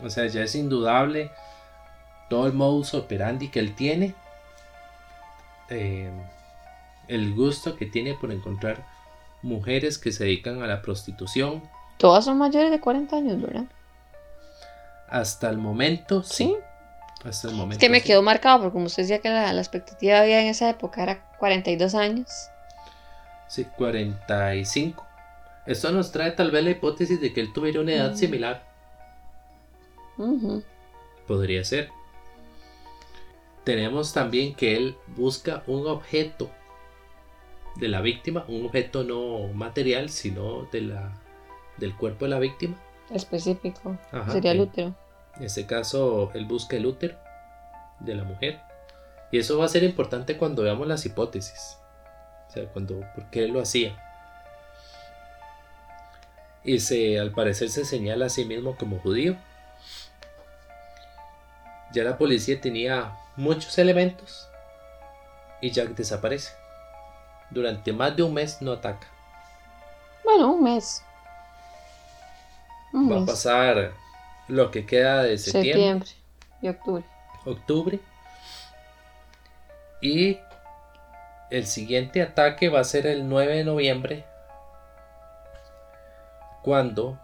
o 0.02 0.10
sea, 0.10 0.26
ya 0.26 0.42
es 0.42 0.54
indudable 0.54 1.30
todo 2.28 2.46
el 2.46 2.52
modus 2.52 2.94
operandi 2.94 3.48
que 3.48 3.58
él 3.58 3.74
tiene, 3.74 4.14
eh, 5.68 6.10
el 7.08 7.34
gusto 7.34 7.76
que 7.76 7.86
tiene 7.86 8.14
por 8.14 8.30
encontrar 8.30 8.84
mujeres 9.42 9.98
que 9.98 10.12
se 10.12 10.24
dedican 10.24 10.62
a 10.62 10.66
la 10.66 10.82
prostitución. 10.82 11.62
Todas 11.96 12.24
son 12.24 12.38
mayores 12.38 12.70
de 12.70 12.80
40 12.80 13.16
años, 13.16 13.42
¿verdad? 13.42 13.64
Hasta 15.08 15.50
el 15.50 15.58
momento, 15.58 16.22
sí. 16.22 16.56
Hasta 17.24 17.48
el 17.48 17.54
momento. 17.54 17.74
Es 17.74 17.78
que 17.78 17.90
me 17.90 18.00
sí. 18.00 18.06
quedó 18.06 18.22
marcado, 18.22 18.60
porque 18.60 18.72
como 18.72 18.86
usted 18.86 19.02
decía 19.02 19.18
que 19.18 19.28
la, 19.28 19.52
la 19.52 19.60
expectativa 19.60 20.20
de 20.20 20.28
vida 20.28 20.40
en 20.40 20.46
esa 20.46 20.70
época 20.70 21.02
era 21.02 21.20
42 21.38 21.94
años. 21.96 22.28
Sí, 23.50 23.64
45. 23.76 25.04
Esto 25.66 25.90
nos 25.90 26.12
trae 26.12 26.30
tal 26.30 26.50
vez 26.52 26.62
la 26.64 26.70
hipótesis 26.70 27.20
de 27.20 27.32
que 27.32 27.40
él 27.40 27.52
tuviera 27.52 27.80
una 27.80 27.92
edad 27.92 28.12
Mm. 28.12 28.16
similar. 28.16 28.62
Podría 31.26 31.64
ser. 31.64 31.90
Tenemos 33.64 34.12
también 34.12 34.54
que 34.54 34.76
él 34.76 34.96
busca 35.16 35.62
un 35.66 35.86
objeto 35.86 36.50
de 37.76 37.88
la 37.88 38.00
víctima, 38.00 38.44
un 38.48 38.66
objeto 38.66 39.04
no 39.04 39.48
material, 39.54 40.10
sino 40.10 40.64
de 40.72 40.82
la, 40.82 41.12
del 41.76 41.96
cuerpo 41.96 42.24
de 42.24 42.30
la 42.30 42.38
víctima. 42.38 42.76
Específico. 43.10 43.96
Ajá, 44.12 44.32
Sería 44.32 44.52
el 44.52 44.60
útero. 44.60 44.94
En 45.36 45.44
este 45.44 45.66
caso, 45.66 46.30
él 46.34 46.44
busca 46.46 46.76
el 46.76 46.86
útero 46.86 47.16
de 48.00 48.14
la 48.14 48.24
mujer. 48.24 48.60
Y 49.32 49.38
eso 49.38 49.58
va 49.58 49.64
a 49.66 49.68
ser 49.68 49.84
importante 49.84 50.36
cuando 50.36 50.62
veamos 50.62 50.86
las 50.88 51.04
hipótesis. 51.06 51.76
O 52.50 52.52
sea, 52.52 52.66
cuando, 52.66 52.98
por 53.14 53.30
qué 53.30 53.44
él 53.44 53.52
lo 53.52 53.62
hacía. 53.62 53.96
Y 56.64 56.80
se, 56.80 57.20
al 57.20 57.30
parecer 57.30 57.70
se 57.70 57.84
señala 57.84 58.26
a 58.26 58.28
sí 58.28 58.44
mismo 58.44 58.76
como 58.76 58.98
judío. 58.98 59.36
Ya 61.92 62.02
la 62.02 62.18
policía 62.18 62.60
tenía 62.60 63.12
muchos 63.36 63.78
elementos 63.78 64.48
y 65.60 65.70
Jack 65.70 65.90
desaparece. 65.90 66.52
Durante 67.50 67.92
más 67.92 68.16
de 68.16 68.24
un 68.24 68.34
mes 68.34 68.60
no 68.60 68.72
ataca. 68.72 69.06
Bueno, 70.24 70.52
un 70.52 70.64
mes. 70.64 71.04
Un 72.92 73.12
Va 73.12 73.22
a 73.22 73.26
pasar 73.26 73.92
lo 74.48 74.72
que 74.72 74.84
queda 74.86 75.22
de 75.22 75.38
septiembre. 75.38 75.72
Septiembre 75.72 76.10
y 76.62 76.68
octubre. 76.68 77.04
octubre. 77.44 78.00
Y 80.02 80.38
el 81.50 81.66
siguiente 81.66 82.22
ataque 82.22 82.68
va 82.68 82.80
a 82.80 82.84
ser 82.84 83.06
el 83.06 83.28
9 83.28 83.56
de 83.56 83.64
noviembre. 83.64 84.24
Cuando 86.62 87.18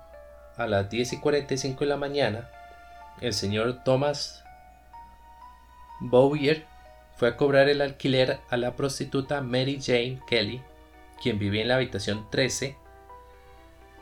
a 0.57 0.67
las 0.67 0.91
10 0.91 1.15
y 1.15 1.21
45 1.21 1.81
de 1.81 1.87
la 1.87 1.97
mañana 1.97 2.51
el 3.21 3.33
señor 3.33 3.85
Thomas 3.85 4.45
Bowyer 6.01 6.67
fue 7.17 7.29
a 7.29 7.37
cobrar 7.37 7.69
el 7.69 7.81
alquiler 7.81 8.41
a 8.51 8.57
la 8.57 8.77
prostituta 8.77 9.41
Mary 9.41 9.79
Jane 9.81 10.21
Kelly, 10.27 10.63
quien 11.23 11.39
vivía 11.39 11.63
en 11.63 11.69
la 11.69 11.77
habitación 11.77 12.29
13 12.31 12.77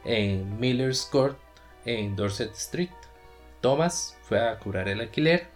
en 0.05 0.59
Miller's 0.59 1.05
Court 1.05 1.39
en 1.85 2.16
Dorset 2.16 2.53
Street. 2.53 2.91
Thomas 3.61 4.18
fue 4.22 4.41
a 4.41 4.59
cobrar 4.59 4.89
el 4.89 5.01
alquiler, 5.01 5.47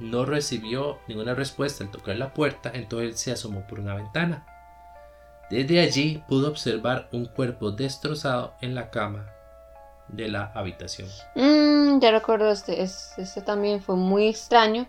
no 0.00 0.24
recibió 0.24 0.98
ninguna 1.08 1.34
respuesta 1.34 1.84
al 1.84 1.90
tocar 1.90 2.16
la 2.16 2.32
puerta, 2.34 2.70
entonces 2.74 3.08
él 3.10 3.16
se 3.16 3.32
asomó 3.32 3.66
por 3.66 3.80
una 3.80 3.94
ventana. 3.94 4.46
Desde 5.50 5.80
allí 5.80 6.22
pudo 6.28 6.48
observar 6.48 7.08
un 7.12 7.26
cuerpo 7.26 7.70
destrozado 7.72 8.54
en 8.60 8.74
la 8.74 8.90
cama 8.90 9.26
de 10.08 10.28
la 10.28 10.50
habitación. 10.54 11.08
Mm, 11.34 12.00
ya 12.00 12.10
recuerdo 12.10 12.50
este. 12.50 12.82
es- 12.82 13.12
Este 13.18 13.42
también 13.42 13.82
fue 13.82 13.96
muy 13.96 14.28
extraño 14.28 14.86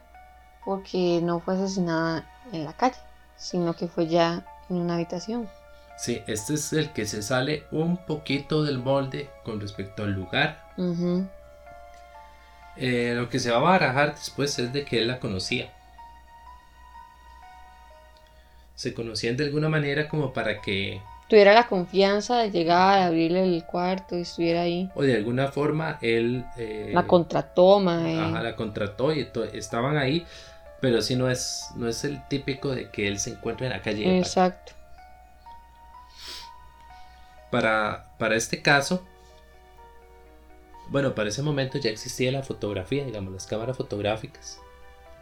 porque 0.66 1.20
no 1.22 1.40
fue 1.42 1.56
asesinada 1.56 2.26
en 2.54 2.64
la 2.66 2.74
calle, 2.74 2.96
sino 3.36 3.74
que 3.76 3.88
fue 3.88 4.08
ya 4.08 4.46
en 4.70 4.78
una 4.78 4.96
habitación. 4.96 5.50
Sí, 5.98 6.24
este 6.28 6.56
es 6.56 6.74
el 6.74 6.92
que 6.94 7.06
se 7.06 7.22
sale 7.22 7.66
un 7.72 7.98
poquito 7.98 8.64
del 8.64 8.80
molde 8.80 9.30
con 9.44 9.60
respecto 9.60 10.04
al 10.04 10.12
lugar. 10.14 10.64
Ujú. 10.78 11.28
Eh, 12.78 13.14
lo 13.16 13.30
que 13.30 13.40
se 13.40 13.52
va 13.52 13.58
a 13.58 13.62
barajar 13.62 14.16
después 14.16 14.58
es 14.60 14.74
de 14.74 14.84
que 14.84 15.00
él 15.00 15.08
la 15.08 15.20
conocía. 15.20 15.72
Se 18.76 18.94
conocían 18.94 19.38
de 19.38 19.46
alguna 19.46 19.70
manera 19.70 20.08
como 20.10 20.34
para 20.34 20.62
que, 20.62 21.02
Tuviera 21.30 21.54
la 21.54 21.68
confianza 21.68 22.38
de 22.40 22.52
llegar, 22.52 23.00
abrirle 23.00 23.44
el 23.44 23.64
cuarto 23.66 24.18
y 24.18 24.22
estuviera 24.22 24.62
ahí. 24.62 24.90
o 24.94 25.02
de 25.04 25.16
alguna 25.16 25.48
forma, 25.52 25.98
él... 26.02 26.44
eh, 26.58 26.92
La 26.94 27.04
contratoma. 27.08 28.12
eh. 28.12 28.20
Ajá, 28.20 28.42
la 28.44 28.56
contrató 28.56 29.14
y 29.14 29.28
estaban 29.54 29.98
ahí, 29.98 30.26
pero 30.82 31.02
sí 31.02 31.16
no 31.16 31.30
es, 31.30 31.68
no 31.76 31.88
es 31.88 32.04
el 32.04 32.22
típico 32.28 32.76
de 32.76 32.90
que 32.90 33.08
él 33.08 33.20
se 33.20 33.32
encuentre 33.32 33.68
en 33.68 33.74
la 33.74 33.82
calle. 33.82 34.08
de. 34.08 34.20
Exacto. 34.20 34.74
Para, 37.50 38.06
para 38.18 38.36
este 38.36 38.62
caso, 38.62 39.04
bueno, 40.90 41.16
para 41.16 41.30
ese 41.30 41.42
momento 41.42 41.78
ya 41.78 41.90
existía 41.90 42.32
la 42.32 42.44
fotografía, 42.44 43.04
digamos, 43.06 43.34
las 43.34 43.46
cámaras 43.48 43.78
fotográficas. 43.78 44.60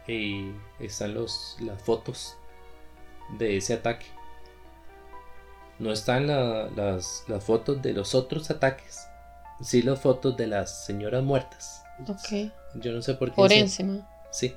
Y 0.06 0.52
están 0.80 1.14
los, 1.14 1.56
las 1.60 1.80
fotos 1.80 2.36
de 3.38 3.56
ese 3.56 3.74
ataque. 3.74 4.06
No 5.78 5.92
están 5.92 6.26
la- 6.26 6.68
las, 6.74 7.24
las 7.28 7.42
fotos 7.44 7.80
de 7.82 7.92
los 7.92 8.14
otros 8.14 8.50
ataques. 8.50 9.06
Sí 9.60 9.82
las 9.82 10.00
fotos 10.00 10.36
de 10.36 10.48
las 10.48 10.84
señoras 10.86 11.22
muertas. 11.22 11.84
Ok. 12.08 12.50
Yo 12.74 12.92
no 12.92 13.00
sé 13.02 13.14
por 13.14 13.28
qué. 13.30 13.34
Forense, 13.36 13.84
ma. 13.84 14.08
Sí. 14.32 14.56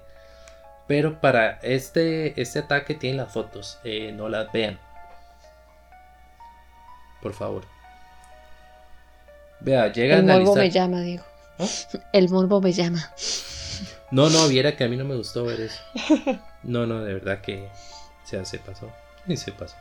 Pero 0.88 1.20
para 1.22 1.60
este, 1.62 2.39
este 2.41 2.60
ataque 2.60 2.95
tienen 2.95 3.18
las 3.18 3.32
fotos. 3.32 3.80
eh, 3.84 4.12
no 4.12 4.30
las 4.30 4.51
vean. 4.51 4.80
Por 7.22 7.34
favor. 7.34 7.66
Vea, 9.66 9.91
llega 9.91 10.18
a 10.18 10.20
El 10.20 10.26
morbo 10.26 10.55
me 10.55 10.70
llama, 10.70 11.01
digo. 11.01 11.24
¿Ah? 11.57 11.66
El 12.13 12.30
morbo 12.30 12.61
me 12.61 12.72
llama. 12.72 13.11
No, 14.11 14.30
no, 14.30 14.47
viera 14.47 14.78
que 14.78 14.84
a 14.84 14.88
mí 14.88 14.95
no 14.95 15.05
me 15.05 15.16
gustó 15.16 15.43
ver 15.43 15.59
eso. 15.59 15.82
No, 16.61 16.86
no, 16.86 17.03
de 17.03 17.13
verdad 17.16 17.41
que. 17.41 17.68
O 18.24 18.28
sea, 18.28 18.45
se 18.45 18.59
pasó. 18.59 18.91
Y 19.28 19.38
se 19.38 19.51
pasó. 19.51 19.76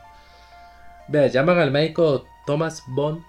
Vea, 1.07 1.27
llaman 1.27 1.59
al 1.59 1.69
médico 1.69 2.25
Thomas 2.47 2.81
Bond 2.87 3.23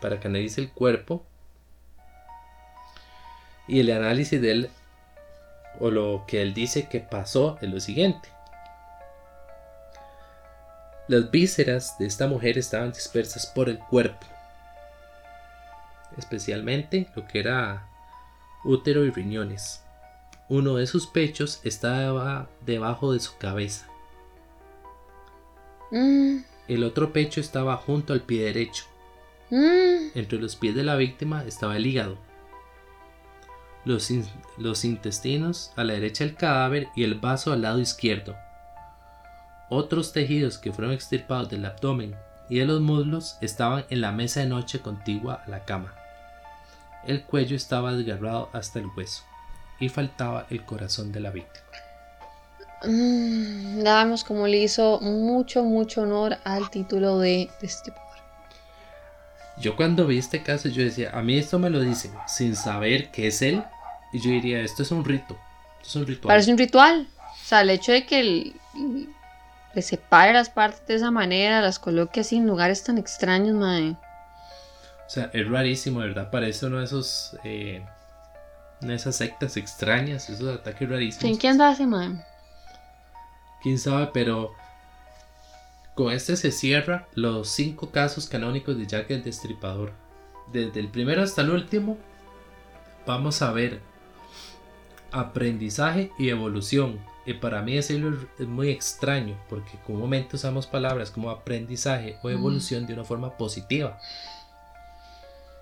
para 0.00 0.20
que 0.20 0.28
analice 0.28 0.60
el 0.60 0.70
cuerpo. 0.70 1.24
Y 3.66 3.80
el 3.80 3.90
análisis 3.90 4.40
de 4.40 4.50
él, 4.52 4.70
o 5.80 5.90
lo 5.90 6.24
que 6.28 6.40
él 6.40 6.54
dice 6.54 6.88
que 6.88 7.00
pasó, 7.00 7.58
es 7.60 7.68
lo 7.68 7.80
siguiente. 7.80 8.28
Las 11.08 11.32
vísceras 11.32 11.98
de 11.98 12.06
esta 12.06 12.28
mujer 12.28 12.58
estaban 12.58 12.92
dispersas 12.92 13.46
por 13.46 13.68
el 13.68 13.80
cuerpo. 13.80 14.26
Especialmente 16.16 17.08
lo 17.14 17.26
que 17.26 17.38
era 17.40 17.88
útero 18.64 19.04
y 19.04 19.10
riñones. 19.10 19.82
Uno 20.48 20.76
de 20.76 20.86
sus 20.86 21.06
pechos 21.06 21.60
estaba 21.64 22.48
debajo 22.64 23.12
de 23.12 23.20
su 23.20 23.36
cabeza. 23.38 23.86
Mm, 25.90 26.38
El 26.68 26.84
otro 26.84 27.12
pecho 27.12 27.40
estaba 27.40 27.76
junto 27.76 28.12
al 28.12 28.20
pie 28.22 28.44
derecho. 28.44 28.84
mm. 29.50 30.16
Entre 30.16 30.38
los 30.38 30.56
pies 30.56 30.74
de 30.74 30.82
la 30.84 30.96
víctima 30.96 31.44
estaba 31.44 31.76
el 31.76 31.86
hígado. 31.86 32.16
Los, 33.84 34.10
in- 34.10 34.26
los 34.58 34.84
intestinos 34.84 35.72
a 35.76 35.84
la 35.84 35.92
derecha 35.92 36.24
del 36.24 36.34
cadáver 36.34 36.88
y 36.96 37.04
el 37.04 37.14
vaso 37.16 37.52
al 37.52 37.62
lado 37.62 37.78
izquierdo. 37.78 38.34
Otros 39.68 40.12
tejidos 40.12 40.58
que 40.58 40.72
fueron 40.72 40.92
extirpados 40.94 41.50
del 41.50 41.66
abdomen 41.66 42.16
y 42.48 42.58
de 42.58 42.66
los 42.66 42.80
muslos 42.80 43.36
estaban 43.40 43.84
en 43.90 44.00
la 44.00 44.12
mesa 44.12 44.40
de 44.40 44.46
noche 44.46 44.80
contigua 44.80 45.42
a 45.46 45.50
la 45.50 45.64
cama. 45.64 45.94
El 47.06 47.22
cuello 47.24 47.56
estaba 47.56 47.92
desgarrado 47.92 48.48
hasta 48.52 48.78
el 48.78 48.86
hueso 48.96 49.22
y 49.78 49.88
faltaba 49.88 50.46
el 50.50 50.64
corazón 50.64 51.12
de 51.12 51.20
la 51.20 51.30
víctima. 51.30 51.64
Mm, 52.84 53.82
ya 53.82 54.04
vemos 54.04 54.24
cómo 54.24 54.46
le 54.46 54.58
hizo 54.58 55.00
mucho, 55.00 55.62
mucho 55.64 56.02
honor 56.02 56.38
al 56.44 56.70
título 56.70 57.18
de 57.18 57.50
Destripador. 57.60 58.02
Yo 59.58 59.74
cuando 59.76 60.06
vi 60.06 60.18
este 60.18 60.42
caso 60.42 60.68
yo 60.68 60.82
decía, 60.82 61.10
a 61.14 61.22
mí 61.22 61.38
esto 61.38 61.58
me 61.58 61.70
lo 61.70 61.80
dicen 61.80 62.12
sin 62.28 62.54
saber 62.56 63.10
que 63.10 63.28
es 63.28 63.40
él. 63.42 63.64
Y 64.12 64.20
yo 64.20 64.30
diría, 64.30 64.60
esto 64.60 64.82
es 64.82 64.90
un 64.90 65.04
rito. 65.04 65.36
Esto 65.80 65.88
es 65.88 65.96
un 65.96 66.06
ritual. 66.06 66.28
Parece 66.32 66.52
un 66.52 66.58
ritual. 66.58 67.08
O 67.18 67.44
sea, 67.44 67.62
el 67.62 67.70
hecho 67.70 67.92
de 67.92 68.04
que 68.06 68.20
el- 68.20 68.60
le 69.74 69.82
separe 69.82 70.32
las 70.32 70.48
partes 70.50 70.86
de 70.86 70.94
esa 70.96 71.10
manera, 71.10 71.60
las 71.60 71.78
coloque 71.78 72.20
así 72.20 72.36
en 72.36 72.46
lugares 72.46 72.82
tan 72.84 72.98
extraños, 72.98 73.54
mae. 73.56 73.96
O 75.06 75.10
sea, 75.10 75.30
es 75.32 75.48
rarísimo, 75.48 76.00
¿verdad? 76.00 76.30
Parece 76.30 76.66
uno 76.66 76.78
de 76.78 76.84
esos. 76.84 77.36
eh, 77.44 77.84
una 78.82 78.90
de 78.90 78.96
esas 78.96 79.16
sectas 79.16 79.56
extrañas, 79.56 80.28
esos 80.28 80.54
ataques 80.58 80.88
rarísimos. 80.88 81.24
¿En 81.24 81.38
qué 81.38 81.48
anda 81.48 81.72
ese 81.72 81.86
mae? 81.86 82.22
Quién 83.62 83.78
sabe, 83.78 84.10
pero. 84.12 84.52
Con 85.94 86.12
este 86.12 86.36
se 86.36 86.52
cierra 86.52 87.06
los 87.14 87.48
cinco 87.48 87.90
casos 87.90 88.28
canónicos 88.28 88.76
de 88.76 88.86
Jack 88.86 89.10
el 89.12 89.22
Destripador. 89.24 89.92
Desde 90.52 90.78
el 90.78 90.88
primero 90.88 91.22
hasta 91.22 91.40
el 91.40 91.48
último, 91.50 91.96
vamos 93.06 93.40
a 93.40 93.50
ver 93.52 93.80
aprendizaje 95.12 96.10
y 96.18 96.28
evolución. 96.28 97.00
Y 97.24 97.32
para 97.34 97.62
mí 97.62 97.74
decirlo 97.74 98.16
es- 98.38 98.46
muy 98.46 98.68
extraño, 98.70 99.36
porque 99.48 99.78
comúnmente 99.86 100.36
usamos 100.36 100.66
palabras 100.66 101.10
como 101.10 101.30
aprendizaje 101.30 102.18
o 102.22 102.28
Mm. 102.28 102.32
evolución 102.32 102.86
de 102.86 102.92
una 102.92 103.04
forma 103.04 103.36
positiva. 103.36 103.98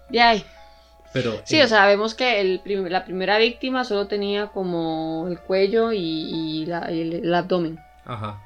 De 0.08 0.20
ahí. 0.20 0.44
Pero 1.12 1.40
Sí, 1.44 1.58
en- 1.58 1.64
o 1.66 1.68
sea, 1.68 1.86
vemos 1.86 2.14
que 2.14 2.40
el 2.40 2.60
prim- 2.60 2.86
la 2.88 3.04
primera 3.04 3.38
víctima 3.38 3.84
solo 3.84 4.06
tenía 4.06 4.48
como 4.48 5.26
el 5.28 5.38
cuello 5.38 5.92
y, 5.92 5.98
y 5.98 6.66
la- 6.66 6.90
y 6.90 7.00
el, 7.02 7.12
el 7.24 7.34
abdomen. 7.34 7.78
Ajá. 8.04 8.40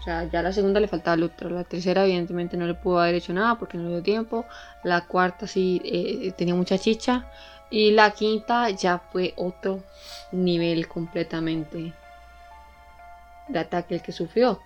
O 0.00 0.02
sea, 0.04 0.24
ya 0.24 0.42
la 0.42 0.52
segunda 0.52 0.78
le 0.78 0.88
faltaba 0.88 1.14
el 1.14 1.24
útero. 1.24 1.50
La 1.50 1.64
tercera, 1.64 2.04
evidentemente, 2.04 2.56
no 2.56 2.66
le 2.66 2.74
pudo 2.74 3.00
haber 3.00 3.14
hecho 3.16 3.32
nada 3.32 3.56
porque 3.56 3.76
no 3.78 3.84
le 3.84 3.90
dio 3.90 4.02
tiempo. 4.02 4.44
La 4.84 5.00
cuarta, 5.06 5.46
sí, 5.46 5.80
eh, 5.84 6.32
tenía 6.36 6.54
mucha 6.54 6.78
chicha. 6.78 7.24
Y 7.70 7.90
la 7.90 8.12
quinta 8.12 8.70
ya 8.70 8.98
fue 8.98 9.32
otro 9.36 9.82
nivel 10.30 10.86
completamente 10.86 11.92
de 13.48 13.58
ataque 13.58 13.96
el 13.96 14.02
que 14.02 14.12
sufrió. 14.12 14.60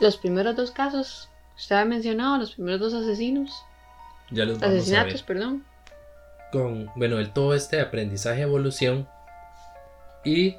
Los 0.00 0.16
primeros 0.18 0.56
dos 0.56 0.70
casos, 0.70 1.28
usted 1.56 1.76
ha 1.76 1.84
mencionado, 1.84 2.36
los 2.38 2.52
primeros 2.52 2.80
dos 2.80 2.94
asesinos, 2.94 3.64
Ya 4.30 4.44
los 4.44 4.58
vamos 4.58 4.74
a 4.74 4.78
asesinatos, 4.78 5.12
ver. 5.14 5.24
perdón. 5.24 5.64
Con, 6.52 6.90
bueno, 6.96 7.18
el 7.18 7.32
todo 7.32 7.54
este 7.54 7.76
de 7.76 7.82
aprendizaje 7.82 8.42
evolución. 8.42 9.08
Y 10.24 10.56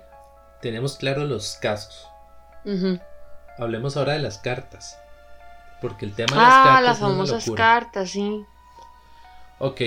tenemos 0.62 0.98
claros 0.98 1.30
los 1.30 1.56
casos. 1.56 2.08
Hablemos 3.58 3.98
ahora 3.98 4.14
de 4.14 4.20
las 4.20 4.38
cartas. 4.38 4.98
Porque 5.82 6.06
el 6.06 6.14
tema 6.14 6.32
de 6.36 6.42
las 6.42 6.48
Ah, 6.52 6.64
cartas 6.66 6.84
las 6.84 6.98
es 6.98 7.02
una 7.04 7.10
famosas 7.12 7.52
cartas, 7.56 8.10
sí. 8.12 8.46
Ok. 9.60 9.82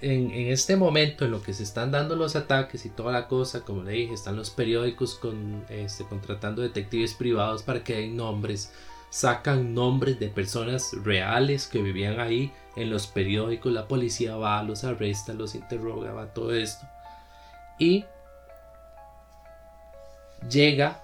En, 0.00 0.30
en 0.32 0.48
este 0.52 0.76
momento, 0.76 1.24
en 1.24 1.30
lo 1.30 1.40
que 1.42 1.54
se 1.54 1.62
están 1.62 1.90
dando 1.90 2.14
los 2.16 2.36
ataques 2.36 2.84
y 2.84 2.90
toda 2.90 3.12
la 3.12 3.26
cosa, 3.26 3.60
como 3.62 3.82
le 3.84 3.92
dije, 3.92 4.12
están 4.12 4.36
los 4.36 4.50
periódicos 4.50 5.14
con, 5.14 5.64
este, 5.70 6.04
contratando 6.04 6.60
detectives 6.60 7.14
privados 7.14 7.62
para 7.62 7.82
que 7.82 7.94
den 8.00 8.16
nombres. 8.16 8.72
Sacan 9.14 9.74
nombres 9.74 10.18
de 10.18 10.26
personas 10.26 10.90
reales 11.04 11.68
que 11.68 11.80
vivían 11.80 12.18
ahí 12.18 12.52
en 12.74 12.90
los 12.90 13.06
periódicos. 13.06 13.72
La 13.72 13.86
policía 13.86 14.34
va, 14.34 14.60
los 14.64 14.82
arresta, 14.82 15.32
los 15.34 15.54
interroga, 15.54 16.10
va 16.12 16.34
todo 16.34 16.52
esto. 16.52 16.84
Y 17.78 18.06
llega 20.50 21.00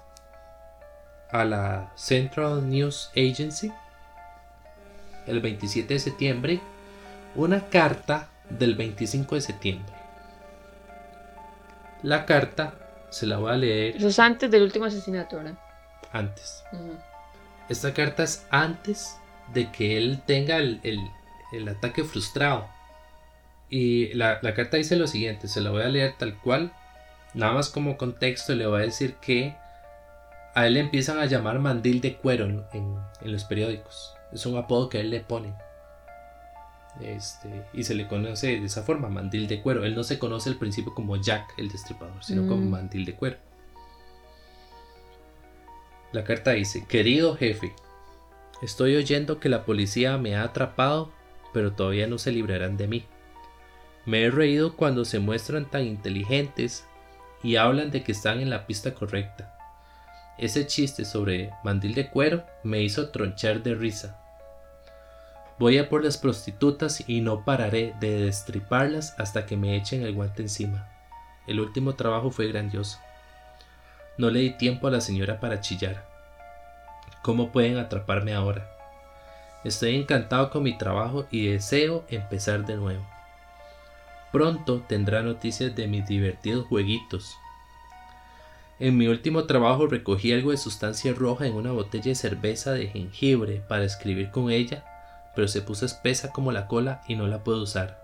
a 1.30 1.44
la 1.44 1.92
Central 1.94 2.68
News 2.68 3.12
Agency 3.12 3.70
el 5.28 5.38
27 5.38 5.94
de 5.94 6.00
septiembre 6.00 6.61
una 7.36 7.68
carta 7.68 8.28
del 8.48 8.74
25 8.74 9.36
de 9.36 9.40
septiembre. 9.40 9.94
La 12.02 12.26
carta 12.26 12.74
se 13.08 13.28
la 13.28 13.36
voy 13.36 13.52
a 13.52 13.56
leer 13.56 13.96
Eso 13.98 14.08
es 14.08 14.18
antes 14.18 14.50
del 14.50 14.64
último 14.64 14.86
asesinato, 14.86 15.36
¿verdad? 15.36 15.54
antes. 16.12 16.64
Esta 17.70 17.94
carta 17.94 18.22
es 18.24 18.46
antes 18.50 19.16
de 19.54 19.70
que 19.72 19.96
él 19.96 20.20
tenga 20.26 20.58
el, 20.58 20.80
el- 20.82 21.10
el 21.52 21.68
ataque 21.68 22.04
frustrado. 22.04 22.68
Y 23.70 24.12
la, 24.14 24.38
la 24.42 24.54
carta 24.54 24.76
dice 24.76 24.96
lo 24.96 25.06
siguiente, 25.06 25.48
se 25.48 25.60
la 25.60 25.70
voy 25.70 25.82
a 25.82 25.88
leer 25.88 26.14
tal 26.18 26.36
cual. 26.36 26.72
Nada 27.34 27.52
más 27.52 27.68
como 27.70 27.96
contexto 27.96 28.54
le 28.54 28.66
voy 28.66 28.82
a 28.82 28.84
decir 28.84 29.14
que 29.16 29.54
a 30.54 30.66
él 30.66 30.74
le 30.74 30.80
empiezan 30.80 31.18
a 31.18 31.26
llamar 31.26 31.58
mandil 31.60 32.00
de 32.00 32.16
cuero 32.16 32.44
en, 32.46 32.64
en- 32.72 32.98
en 33.22 33.32
los 33.32 33.44
periódicos. 33.44 34.14
Es 34.32 34.44
un 34.46 34.56
apodo 34.58 34.88
que 34.88 35.00
él 35.00 35.10
le 35.10 35.20
pone. 35.20 35.54
Este, 37.00 37.64
y 37.72 37.84
se 37.84 37.94
le 37.94 38.08
conoce 38.08 38.48
de 38.58 38.66
esa 38.66 38.82
forma, 38.82 39.08
mandil 39.08 39.46
de 39.46 39.62
cuero. 39.62 39.84
Él 39.84 39.94
no 39.94 40.02
se 40.02 40.18
conoce 40.18 40.50
al 40.50 40.56
principio 40.56 40.92
como 40.94 41.16
Jack 41.16 41.54
el 41.56 41.68
destripador, 41.68 42.22
sino 42.22 42.42
como 42.48 42.62
Mm. 42.62 42.70
mandil 42.70 43.04
de 43.04 43.14
cuero. 43.14 43.36
La 46.12 46.24
carta 46.24 46.52
dice, 46.52 46.84
querido 46.86 47.36
jefe, 47.36 47.72
estoy 48.62 48.96
oyendo 48.96 49.38
que 49.38 49.48
la 49.48 49.64
policía 49.64 50.18
me 50.18 50.34
ha 50.34 50.42
atrapado, 50.42 51.12
pero 51.52 51.72
todavía 51.72 52.06
no 52.06 52.18
se 52.18 52.32
librarán 52.32 52.76
de 52.76 52.88
mí. 52.88 53.04
Me 54.06 54.24
he 54.24 54.30
reído 54.30 54.76
cuando 54.76 55.04
se 55.04 55.20
muestran 55.20 55.70
tan 55.70 55.84
inteligentes 55.84 56.84
y 57.42 57.56
hablan 57.56 57.90
de 57.90 58.02
que 58.02 58.12
están 58.12 58.40
en 58.40 58.50
la 58.50 58.66
pista 58.66 58.94
correcta. 58.94 59.56
Ese 60.36 60.66
chiste 60.66 61.04
sobre 61.04 61.50
mandil 61.62 61.94
de 61.94 62.08
cuero 62.08 62.44
me 62.64 62.82
hizo 62.82 63.11
tronchar 63.11 63.62
de 63.62 63.74
risa. 63.74 64.18
Voy 65.58 65.76
a 65.78 65.90
por 65.90 66.02
las 66.02 66.16
prostitutas 66.16 67.04
y 67.06 67.20
no 67.20 67.44
pararé 67.44 67.94
de 68.00 68.24
destriparlas 68.24 69.14
hasta 69.18 69.44
que 69.44 69.56
me 69.58 69.76
echen 69.76 70.02
el 70.02 70.14
guante 70.14 70.42
encima. 70.42 70.88
El 71.46 71.61
último 71.61 71.94
trabajo 71.94 72.30
fue 72.30 72.48
grandioso. 72.48 72.98
No 74.16 74.30
le 74.30 74.40
di 74.40 74.50
tiempo 74.50 74.86
a 74.86 74.90
la 74.90 75.00
señora 75.00 75.40
para 75.40 75.61
chillar. 75.61 76.04
¿Cómo 77.22 77.52
pueden 77.52 77.78
atraparme 77.78 78.34
ahora? 78.34 78.70
Estoy 79.64 79.96
encantado 79.96 80.50
con 80.50 80.62
mi 80.62 80.76
trabajo 80.76 81.26
y 81.30 81.48
deseo 81.48 82.04
empezar 82.08 82.64
de 82.64 82.76
nuevo. 82.76 83.06
Pronto 84.32 84.82
tendrá 84.88 85.22
noticias 85.22 85.74
de 85.74 85.86
mis 85.86 86.06
divertidos 86.06 86.66
jueguitos. 86.66 87.36
En 88.78 88.96
mi 88.96 89.08
último 89.08 89.44
trabajo 89.44 89.86
recogí 89.86 90.32
algo 90.32 90.52
de 90.52 90.56
sustancia 90.56 91.12
roja 91.12 91.46
en 91.46 91.54
una 91.54 91.72
botella 91.72 92.06
de 92.06 92.14
cerveza 92.14 92.72
de 92.72 92.86
jengibre 92.86 93.62
para 93.68 93.84
escribir 93.84 94.30
con 94.30 94.50
ella, 94.50 94.84
pero 95.34 95.48
se 95.48 95.61
puso 95.61 95.84
espesa 95.84 96.30
como 96.32 96.52
la 96.52 96.66
cola 96.66 97.02
y 97.06 97.16
no 97.16 97.26
la 97.26 97.44
puedo 97.44 97.62
usar. 97.62 98.00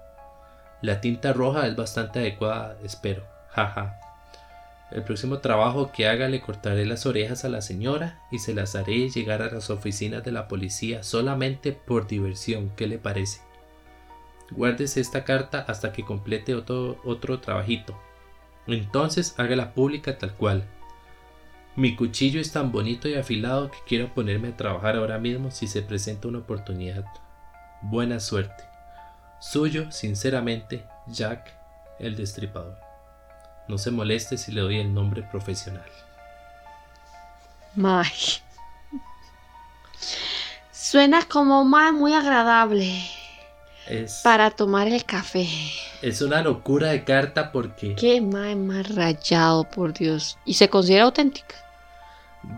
La 0.82 1.00
tinta 1.00 1.32
roja 1.32 1.66
es 1.66 1.76
bastante 1.76 2.18
adecuada, 2.18 2.76
espero. 2.84 3.24
Jaja. 3.48 3.98
El 4.90 5.02
próximo 5.02 5.38
trabajo 5.38 5.90
que 5.90 6.06
haga 6.06 6.28
le 6.28 6.40
cortaré 6.40 6.86
las 6.86 7.06
orejas 7.06 7.44
a 7.44 7.48
la 7.48 7.60
señora 7.60 8.20
y 8.30 8.38
se 8.38 8.54
las 8.54 8.76
haré 8.76 9.08
llegar 9.08 9.42
a 9.42 9.50
las 9.50 9.68
oficinas 9.70 10.24
de 10.24 10.30
la 10.30 10.46
policía 10.46 11.02
solamente 11.02 11.72
por 11.72 12.06
diversión. 12.06 12.70
¿Qué 12.76 12.86
le 12.86 12.98
parece? 12.98 13.40
Guárdese 14.52 15.00
esta 15.00 15.24
carta 15.24 15.64
hasta 15.66 15.92
que 15.92 16.04
complete 16.04 16.54
otro, 16.54 17.00
otro 17.04 17.40
trabajito. 17.40 17.98
Entonces 18.68 19.34
hágala 19.38 19.74
pública 19.74 20.18
tal 20.18 20.34
cual. 20.34 20.64
Mi 21.74 21.96
cuchillo 21.96 22.40
es 22.40 22.52
tan 22.52 22.70
bonito 22.70 23.08
y 23.08 23.14
afilado 23.14 23.70
que 23.70 23.78
quiero 23.86 24.14
ponerme 24.14 24.48
a 24.48 24.56
trabajar 24.56 24.96
ahora 24.96 25.18
mismo 25.18 25.50
si 25.50 25.66
se 25.66 25.82
presenta 25.82 26.28
una 26.28 26.38
oportunidad. 26.38 27.04
Buena 27.82 28.20
suerte. 28.20 28.64
Suyo, 29.40 29.90
sinceramente, 29.90 30.84
Jack 31.08 31.54
el 31.98 32.16
Destripador. 32.16 32.85
No 33.68 33.78
se 33.78 33.90
moleste 33.90 34.38
si 34.38 34.52
le 34.52 34.60
doy 34.60 34.78
el 34.78 34.92
nombre 34.94 35.22
profesional. 35.22 35.90
May. 37.74 38.06
Suena 40.70 41.24
como 41.24 41.64
mae 41.64 41.92
muy 41.92 42.14
agradable 42.14 43.02
Es, 43.88 44.20
para 44.22 44.50
tomar 44.50 44.86
el 44.88 45.04
café. 45.04 45.48
es 46.00 46.20
una 46.22 46.42
locura 46.42 46.88
de 46.88 47.04
carta 47.04 47.50
porque 47.52 47.94
Qué 47.96 48.20
mae 48.20 48.54
más 48.54 48.94
rayado, 48.94 49.64
por 49.68 49.92
Dios. 49.92 50.38
Y 50.44 50.54
se 50.54 50.68
considera 50.68 51.04
auténtica. 51.04 51.54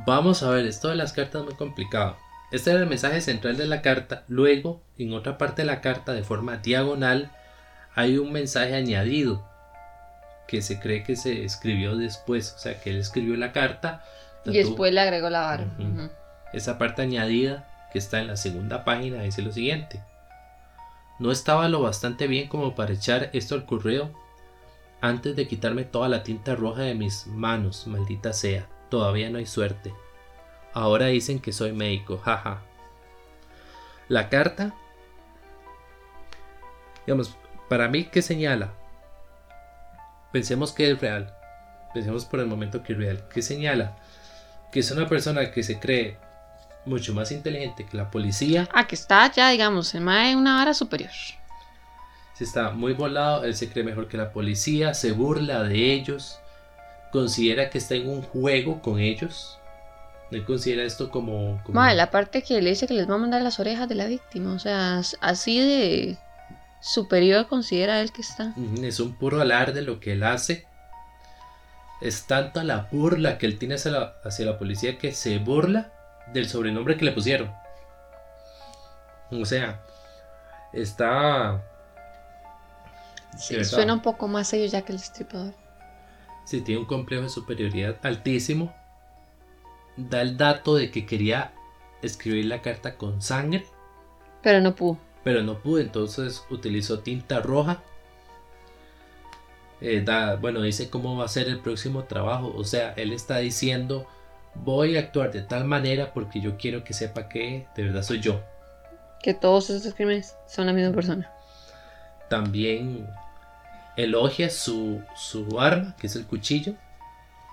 Vamos 0.07 0.43
a 0.43 0.51
ver, 0.51 0.67
esto 0.67 0.89
de 0.89 0.97
las 0.97 1.13
cartas 1.13 1.41
es 1.41 1.47
muy 1.47 1.55
complicado. 1.57 2.17
Este 2.51 2.71
era 2.71 2.81
el 2.81 2.87
mensaje 2.87 3.21
central 3.21 3.57
de 3.57 3.67
la 3.67 3.83
carta. 3.83 4.25
Luego, 4.29 4.83
en 4.99 5.13
otra 5.15 5.39
parte 5.39 5.63
de 5.63 5.67
la 5.67 5.81
carta, 5.81 6.13
de 6.13 6.23
forma 6.23 6.59
diagonal, 6.59 7.31
hay 7.95 8.19
un 8.19 8.33
mensaje 8.33 8.75
añadido 8.75 9.45
que 10.49 10.63
se 10.63 10.81
cree 10.81 11.05
que 11.05 11.15
se 11.15 11.45
escribió 11.45 11.95
después. 11.95 12.55
O 12.57 12.59
sea, 12.59 12.81
que 12.81 12.91
él 12.91 12.97
escribió 12.97 13.37
la 13.37 13.53
carta. 13.53 14.03
Y 14.45 14.53
después 14.53 14.93
le 14.93 15.01
agregó 15.01 15.31
la 15.31 15.41
vara. 15.43 15.67
Esa 16.53 16.79
parte 16.79 17.03
añadida 17.03 17.69
que 17.93 17.99
está 17.99 18.21
en 18.21 18.27
la 18.27 18.37
segunda 18.37 18.85
página 18.85 19.23
dice 19.23 19.43
lo 19.43 19.53
siguiente. 19.53 20.03
No 21.19 21.31
estaba 21.31 21.69
lo 21.69 21.83
bastante 21.83 22.27
bien 22.27 22.49
como 22.49 22.75
para 22.75 22.95
echar 22.95 23.31
esto 23.33 23.55
al 23.55 23.67
correo 23.67 24.11
antes 25.01 25.37
de 25.37 25.47
quitarme 25.47 25.85
toda 25.85 26.09
la 26.09 26.23
tinta 26.23 26.57
roja 26.57 26.83
de 26.83 26.95
mis 26.95 27.27
manos, 27.27 27.87
maldita 27.87 28.33
sea. 28.33 28.67
Todavía 28.89 29.31
no 29.31 29.39
hay 29.39 29.47
suerte. 29.47 29.93
Ahora 30.73 31.07
dicen 31.07 31.41
que 31.41 31.53
soy 31.53 31.73
médico, 31.73 32.19
jaja. 32.19 32.63
La 34.09 34.29
carta, 34.29 34.75
digamos, 37.07 37.37
para 37.69 37.89
mí, 37.89 38.05
¿qué 38.05 38.23
señala? 38.23 38.73
Pensemos 40.33 40.73
que 40.73 40.91
es 40.91 41.01
real. 41.01 41.35
Pensemos 41.95 42.25
por 42.25 42.41
el 42.41 42.47
momento 42.47 42.83
que 42.83 42.93
es 42.93 42.99
real. 42.99 43.29
Que 43.33 43.43
señala 43.43 43.97
que 44.71 44.81
es 44.81 44.91
una 44.91 45.09
persona 45.09 45.51
que 45.51 45.63
se 45.63 45.79
cree 45.79 46.19
mucho 46.85 47.15
más 47.15 47.33
inteligente 47.33 47.87
que 47.87 47.97
la 47.97 48.11
policía. 48.11 48.69
Ah, 48.73 48.87
que 48.87 48.95
está 48.95 49.31
ya, 49.33 49.51
digamos, 49.51 49.95
en 49.95 50.07
una 50.09 50.63
hora 50.63 50.75
superior. 50.75 51.11
Se 52.35 52.45
está 52.45 52.71
muy 52.71 52.93
volado, 52.93 53.45
él 53.45 53.55
se 53.55 53.69
cree 53.69 53.85
mejor 53.85 54.09
que 54.09 54.17
la 54.17 54.33
policía, 54.33 54.95
se 54.95 55.13
burla 55.13 55.65
de 55.65 55.93
ellos, 55.93 56.39
considera 57.11 57.69
que 57.69 57.79
está 57.79 57.95
en 57.95 58.09
un 58.09 58.23
juego 58.23 58.81
con 58.81 59.01
ellos. 59.01 59.59
Él 60.31 60.45
considera 60.45 60.85
esto 60.85 61.11
como... 61.11 61.61
como... 61.65 61.81
la 61.83 62.11
parte 62.11 62.43
que 62.43 62.61
le 62.61 62.71
dice 62.71 62.87
que 62.87 62.95
les 62.95 63.09
va 63.09 63.15
a 63.15 63.19
mandar 63.19 63.43
las 63.43 63.59
orejas 63.59 63.89
de 63.89 63.95
la 63.95 64.07
víctima, 64.07 64.53
o 64.53 64.59
sea, 64.59 65.01
así 65.21 65.59
de 65.59 66.19
superior 66.81 67.49
considera 67.49 68.01
él 68.01 68.13
que 68.13 68.23
está. 68.23 68.55
Es 68.83 69.01
un 69.01 69.15
puro 69.15 69.41
alarde 69.41 69.83
lo 69.83 70.01
que 70.01 70.13
él 70.13 70.23
hace. 70.23 70.67
Es 72.01 72.27
tanta 72.27 72.63
la 72.63 72.89
burla 72.93 73.39
que 73.39 73.47
él 73.47 73.59
tiene 73.59 73.75
hacia 73.75 73.91
la, 73.91 74.15
hacia 74.25 74.47
la 74.47 74.59
policía 74.59 74.99
que 74.99 75.13
se 75.13 75.39
burla 75.39 75.93
del 76.33 76.49
sobrenombre 76.49 76.97
que 76.97 77.05
le 77.05 77.13
pusieron. 77.13 77.53
O 79.31 79.45
sea, 79.45 79.83
está... 80.73 81.63
suena 83.37 83.93
un 83.93 84.03
poco 84.03 84.29
más 84.29 84.49
serio 84.49 84.67
ya 84.67 84.83
que 84.83 84.93
el 84.93 84.99
destripador. 84.99 85.55
Sí, 86.45 86.63
tiene 86.63 86.81
un 86.81 86.87
complejo 86.87 87.25
de 87.25 87.29
superioridad 87.29 87.97
altísimo. 88.03 88.75
Da 89.97 90.23
el 90.23 90.37
dato 90.37 90.77
de 90.77 90.91
que 90.91 91.05
quería 91.05 91.53
escribir 92.01 92.47
la 92.47 92.63
carta 92.63 92.97
con 92.97 93.21
sangre. 93.21 93.67
Pero 94.43 94.61
no 94.61 94.75
pudo. 94.75 94.99
Pero 95.29 95.43
no 95.43 95.59
pudo, 95.59 95.81
entonces 95.81 96.43
utilizó 96.49 97.01
tinta 97.01 97.41
roja. 97.41 97.83
Eh, 99.83 100.01
da, 100.01 100.37
bueno, 100.37 100.63
dice 100.63 100.89
cómo 100.89 101.19
va 101.19 101.27
a 101.27 101.29
ser 101.29 101.49
el 101.49 101.61
próximo 101.61 102.05
trabajo. 102.05 102.51
O 102.57 102.65
sea, 102.65 102.95
él 102.97 103.13
está 103.13 103.37
diciendo 103.37 104.07
voy 104.55 104.97
a 104.97 105.01
actuar 105.01 105.31
de 105.31 105.43
tal 105.43 105.67
manera 105.67 106.15
porque 106.15 106.41
yo 106.41 106.57
quiero 106.57 106.83
que 106.83 106.95
sepa 106.95 107.29
que 107.29 107.67
de 107.77 107.83
verdad 107.83 108.03
soy 108.03 108.21
yo. 108.21 108.41
Que 109.23 109.35
todos 109.35 109.69
esos 109.69 109.93
crímenes 109.93 110.35
son 110.47 110.65
la 110.65 110.73
misma 110.73 110.95
persona. 110.95 111.31
También 112.31 113.07
elogia 113.99 114.49
su, 114.49 115.03
su 115.15 115.61
arma, 115.61 115.95
que 116.01 116.07
es 116.07 116.17
el 116.17 116.25
cuchillo. 116.25 116.73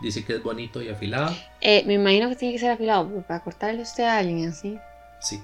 Dice 0.01 0.23
que 0.23 0.35
es 0.35 0.41
bonito 0.41 0.81
y 0.81 0.87
afilado. 0.87 1.35
Eh, 1.59 1.83
me 1.85 1.95
imagino 1.95 2.29
que 2.29 2.37
tiene 2.37 2.53
que 2.53 2.59
ser 2.61 2.71
afilado 2.71 3.21
para 3.23 3.41
cortarle 3.41 3.81
usted 3.81 4.05
a 4.05 4.19
alguien 4.19 4.47
así. 4.47 4.79
Sí. 5.19 5.41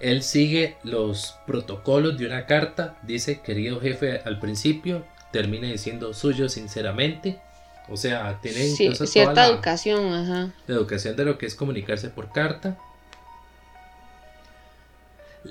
Él 0.00 0.22
sigue 0.22 0.76
los 0.84 1.36
protocolos 1.46 2.18
de 2.18 2.26
una 2.26 2.46
carta. 2.46 2.98
Dice, 3.02 3.40
querido 3.40 3.80
jefe, 3.80 4.20
al 4.24 4.38
principio. 4.38 5.04
Termina 5.32 5.68
diciendo 5.68 6.14
suyo 6.14 6.48
sinceramente. 6.48 7.40
O 7.88 7.96
sea, 7.96 8.38
tiene 8.40 8.66
cierta 8.68 9.46
educación, 9.46 10.12
ajá. 10.12 10.50
La 10.66 10.74
educación 10.74 11.14
de 11.16 11.24
lo 11.24 11.38
que 11.38 11.46
es 11.46 11.54
comunicarse 11.54 12.10
por 12.10 12.32
carta. 12.32 12.76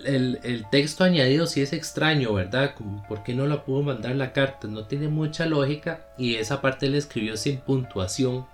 El, 0.03 0.65
texto 0.69 1.05
añadido 1.05 1.47
sí 1.47 1.61
es 1.61 1.71
extraño, 1.71 2.33
¿verdad? 2.33 2.75
¿Por 3.07 3.23
qué 3.23 3.33
no 3.33 3.47
la 3.47 3.63
pudo 3.63 3.83
mandar 3.83 4.15
la 4.15 4.33
carta? 4.33 4.67
No 4.67 4.85
tiene 4.85 5.07
mucha 5.07 5.45
lógica 5.45 6.01
y 6.17 6.35
esa 6.35 6.61
parte 6.61 6.89
le 6.89 6.97
escribió 6.97 7.37
sin 7.37 7.59
puntuación. 7.59 8.45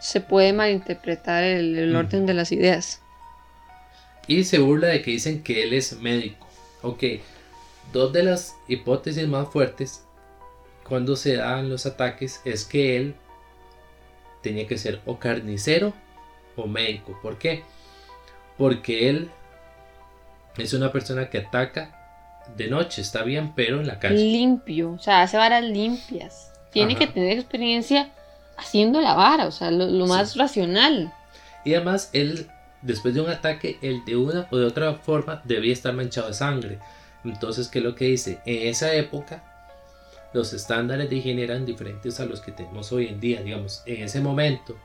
Se 0.00 0.20
puede 0.20 0.52
malinterpretar 0.52 1.44
el, 1.44 1.96
orden 1.96 2.26
de 2.26 2.34
las 2.34 2.52
ideas. 2.52 3.00
Y 4.26 4.44
se 4.44 4.58
burla 4.58 4.88
de 4.88 5.02
que 5.02 5.12
dicen 5.12 5.42
que 5.42 5.62
él 5.62 5.72
es 5.72 6.00
médico. 6.00 6.46
Ok, 6.82 7.02
dos 7.92 8.12
de 8.12 8.22
las 8.22 8.54
hipótesis 8.68 9.26
más 9.28 9.48
fuertes 9.48 10.04
cuando 10.86 11.16
se 11.16 11.36
dan 11.36 11.68
los 11.68 11.86
ataques 11.86 12.40
es 12.44 12.64
que 12.64 12.96
él 12.96 13.14
tenía 14.42 14.66
que 14.66 14.78
ser 14.78 15.00
o 15.06 15.18
carnicero 15.18 15.92
o 16.56 16.66
médico. 16.66 17.18
¿Por 17.22 17.38
qué? 17.38 17.64
Porque 18.58 19.08
él 19.08 19.30
es 20.56 20.72
una 20.74 20.92
persona 20.92 21.30
que 21.30 21.38
ataca 21.38 22.00
de 22.56 22.68
noche, 22.68 23.00
está 23.00 23.22
bien, 23.22 23.52
pero 23.56 23.80
en 23.80 23.86
la 23.86 23.98
calle. 23.98 24.16
Limpio, 24.16 24.92
o 24.92 24.98
sea, 24.98 25.22
hace 25.22 25.36
varas 25.36 25.64
limpias. 25.64 26.52
Tiene 26.70 26.96
que 26.96 27.06
tener 27.06 27.38
experiencia 27.38 28.10
haciendo 28.56 29.00
la 29.00 29.14
vara, 29.14 29.46
o 29.46 29.52
sea, 29.52 29.70
lo, 29.70 30.06
más 30.06 30.36
racional. 30.36 31.12
Y 31.64 31.74
además, 31.74 32.10
él, 32.12 32.48
después 32.84 33.14
de 33.14 33.20
un 33.20 33.30
ataque, 33.30 33.78
él 33.82 34.02
de 34.04 34.16
una 34.16 34.46
o 34.50 34.56
de 34.56 34.66
otra 34.66 34.94
forma 34.94 35.42
debía 35.44 35.72
estar 35.72 35.94
manchado 35.94 36.28
de 36.28 36.34
sangre. 36.34 36.78
Entonces, 37.24 37.68
¿qué 37.68 37.78
es 37.78 37.84
lo 37.84 37.94
que 37.94 38.04
dice? 38.04 38.38
En 38.44 38.68
esa 38.68 38.94
época, 38.94 39.42
los 40.32 40.52
estándares 40.52 41.08
de 41.08 41.16
higiene 41.16 41.42
eran 41.42 41.64
diferentes 41.64 42.20
a 42.20 42.26
los 42.26 42.40
que 42.40 42.52
tenemos 42.52 42.92
hoy 42.92 43.06
en 43.06 43.20
día. 43.20 43.42
Digamos, 43.42 43.82
en 43.86 44.04
ese 44.04 44.20
momento, 44.20 44.76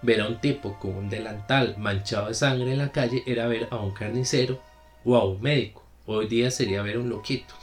ver 0.00 0.22
a 0.22 0.28
un 0.28 0.40
tipo 0.40 0.78
con 0.78 0.94
un 0.94 1.10
delantal 1.10 1.76
manchado 1.78 2.28
de 2.28 2.34
sangre 2.34 2.72
en 2.72 2.78
la 2.78 2.90
calle 2.90 3.22
era 3.26 3.46
ver 3.46 3.68
a 3.70 3.76
un 3.76 3.92
carnicero 3.92 4.60
o 5.04 5.16
a 5.16 5.24
un 5.24 5.40
médico. 5.42 5.84
Hoy 6.06 6.26
día 6.26 6.50
sería 6.50 6.82
ver 6.82 6.96
a 6.96 7.00
un 7.00 7.10
loquito. 7.10 7.54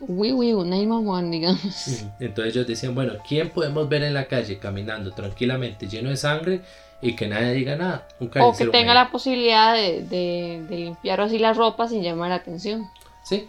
Uy, 0.00 0.32
uy, 0.32 0.52
un 0.52 1.30
digamos. 1.30 2.04
Entonces 2.20 2.54
ellos 2.54 2.66
decían, 2.66 2.94
bueno, 2.94 3.14
¿quién 3.26 3.50
podemos 3.50 3.88
ver 3.88 4.02
en 4.02 4.14
la 4.14 4.26
calle 4.28 4.58
caminando 4.58 5.12
tranquilamente 5.12 5.88
lleno 5.88 6.10
de 6.10 6.16
sangre 6.16 6.60
y 7.00 7.14
que 7.14 7.28
nadie 7.28 7.52
diga 7.52 7.76
nada? 7.76 8.08
O 8.40 8.52
que 8.56 8.66
tenga 8.66 8.94
la 8.94 9.10
posibilidad 9.10 9.74
de, 9.74 10.02
de, 10.02 10.64
de 10.68 10.76
limpiar 10.76 11.20
así 11.20 11.38
la 11.38 11.52
ropa 11.52 11.88
sin 11.88 12.02
llamar 12.02 12.30
la 12.30 12.36
atención. 12.36 12.88
Sí, 13.22 13.48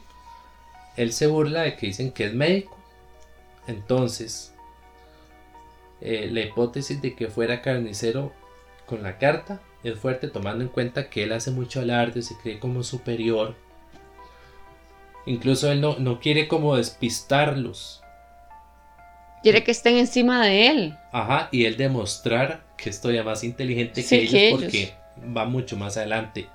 él 0.96 1.14
se 1.14 1.28
burla 1.28 1.62
de 1.62 1.76
que 1.76 1.88
dicen 1.88 2.12
que 2.12 2.26
es 2.26 2.34
médico. 2.34 2.78
Entonces, 3.68 4.54
eh, 6.02 6.30
la 6.32 6.42
hipótesis 6.42 7.02
de 7.02 7.16
que 7.16 7.28
fuera 7.28 7.62
carnicero 7.62 8.34
con 8.86 9.04
la 9.04 9.18
carta 9.18 9.62
es 9.84 9.98
fuerte 9.98 10.28
tomando 10.28 10.64
en 10.64 10.70
cuenta 10.70 11.10
que 11.10 11.24
él 11.24 11.32
hace 11.32 11.52
mucho 11.52 11.80
alarde, 11.80 12.22
se 12.22 12.36
cree 12.38 12.60
como 12.60 12.84
superior. 12.84 13.56
Incluso 15.26 15.72
él 15.72 15.82
no, 15.82 15.98
no 16.00 16.20
quiere 16.20 16.48
como 16.48 16.76
despistarlos. 16.76 18.02
Quiere 19.42 19.64
que 19.64 19.72
estén 19.72 19.96
encima 19.98 20.46
de 20.46 20.68
él. 20.68 20.98
Ajá, 21.12 21.48
y 21.52 21.66
él 21.66 21.78
demostrar 21.78 22.69
que 22.82 22.90
estoy 22.90 23.22
más 23.24 23.44
inteligente 23.44 24.06
que, 24.06 24.16
ellos 24.16 24.60
porque 24.60 24.94
va 25.36 25.46
mucho 25.46 25.78
más 25.78 25.98
adelante, 25.98 26.48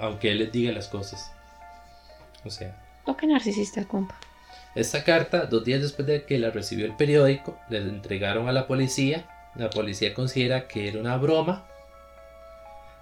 aunque 0.00 0.30
él 0.30 0.38
les 0.38 0.52
diga 0.52 0.72
las 0.72 0.88
cosas. 0.88 1.32
O 2.44 2.50
sea. 2.50 2.76
Toque 3.04 3.26
narcisista, 3.26 3.84
compa. 3.84 4.18
Esta 4.74 5.04
carta, 5.04 5.46
dos 5.46 5.64
días 5.64 5.82
después 5.82 6.06
de 6.06 6.24
que 6.24 6.38
la 6.38 6.50
recibió 6.50 6.86
el 6.86 6.96
periódico, 6.96 7.58
le 7.68 7.78
entregaron 7.78 8.48
a 8.48 8.52
la 8.52 8.66
policía. 8.66 9.28
La 9.54 9.68
policía 9.68 10.14
considera 10.14 10.66
que 10.66 10.88
era 10.88 10.98
una 10.98 11.16
broma. 11.18 11.66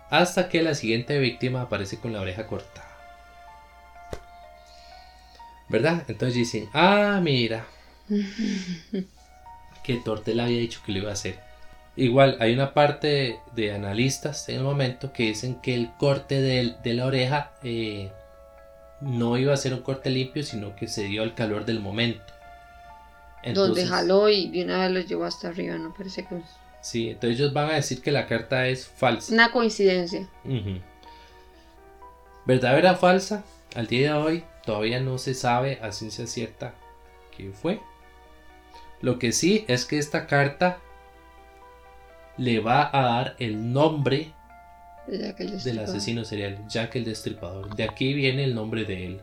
Hasta 0.08 0.48
que 0.48 0.62
la 0.62 0.74
siguiente 0.74 1.18
víctima 1.20 1.62
aparece 1.62 1.98
con 1.98 2.12
la 2.12 2.20
oreja 2.20 2.46
cortada. 2.46 2.88
¿Verdad? 5.68 6.02
Entonces 6.08 6.34
dicen, 6.34 6.68
ah, 6.72 7.20
mira. 7.22 7.66
que 9.84 9.96
Tortel 10.04 10.40
había 10.40 10.58
dicho 10.58 10.80
que 10.84 10.90
lo 10.92 10.98
iba 10.98 11.10
a 11.10 11.12
hacer. 11.12 11.49
Igual, 11.96 12.36
hay 12.40 12.54
una 12.54 12.72
parte 12.72 13.40
de, 13.54 13.72
analistas 13.72 14.48
en 14.48 14.56
el 14.56 14.62
momento 14.62 15.12
que 15.12 15.24
dicen 15.24 15.56
que 15.56 15.74
el 15.74 15.90
corte 15.98 16.40
de, 16.40 16.74
de 16.82 16.94
la 16.94 17.06
oreja 17.06 17.52
eh, 17.62 18.10
no 19.00 19.36
iba 19.36 19.52
a 19.52 19.56
ser 19.56 19.74
un 19.74 19.82
corte 19.82 20.10
limpio, 20.10 20.42
sino 20.42 20.76
que 20.76 20.86
se 20.86 21.04
dio 21.04 21.22
al 21.22 21.34
calor 21.34 21.64
del 21.64 21.80
momento. 21.80 22.32
Donde 23.54 23.86
jaló 23.86 24.28
y 24.28 24.50
de 24.50 24.64
una 24.64 24.82
vez 24.82 24.90
lo 24.92 25.00
llevó 25.00 25.24
hasta 25.24 25.48
arriba, 25.48 25.76
no 25.76 25.94
parece 25.94 26.26
que... 26.26 26.42
Sí, 26.82 27.10
entonces 27.10 27.38
ellos 27.38 27.52
van 27.52 27.70
a 27.70 27.74
decir 27.74 28.02
que 28.02 28.12
la 28.12 28.26
carta 28.26 28.66
es 28.66 28.86
falsa. 28.86 29.32
Una 29.32 29.50
coincidencia. 29.50 30.28
¿Verdad 32.46 32.78
era 32.78 32.94
falsa? 32.94 33.44
Al 33.74 33.86
día 33.86 34.14
de 34.14 34.18
hoy 34.18 34.44
todavía 34.64 35.00
no 35.00 35.18
se 35.18 35.34
sabe 35.34 35.78
a 35.82 35.92
ciencia 35.92 36.26
cierta 36.26 36.74
qué 37.36 37.50
fue. 37.52 37.80
Lo 39.00 39.18
que 39.18 39.32
sí 39.32 39.64
es 39.68 39.86
que 39.86 39.98
esta 39.98 40.26
carta 40.26 40.78
le 42.36 42.60
va 42.60 42.90
a 42.92 43.02
dar 43.02 43.36
el 43.38 43.72
nombre 43.72 44.32
del 45.06 45.78
asesino 45.78 46.24
serial, 46.24 46.58
Jack 46.68 46.96
el 46.96 47.04
Destripador. 47.04 47.74
De 47.74 47.84
aquí 47.84 48.14
viene 48.14 48.44
el 48.44 48.54
nombre 48.54 48.84
de 48.84 49.06
él. 49.06 49.20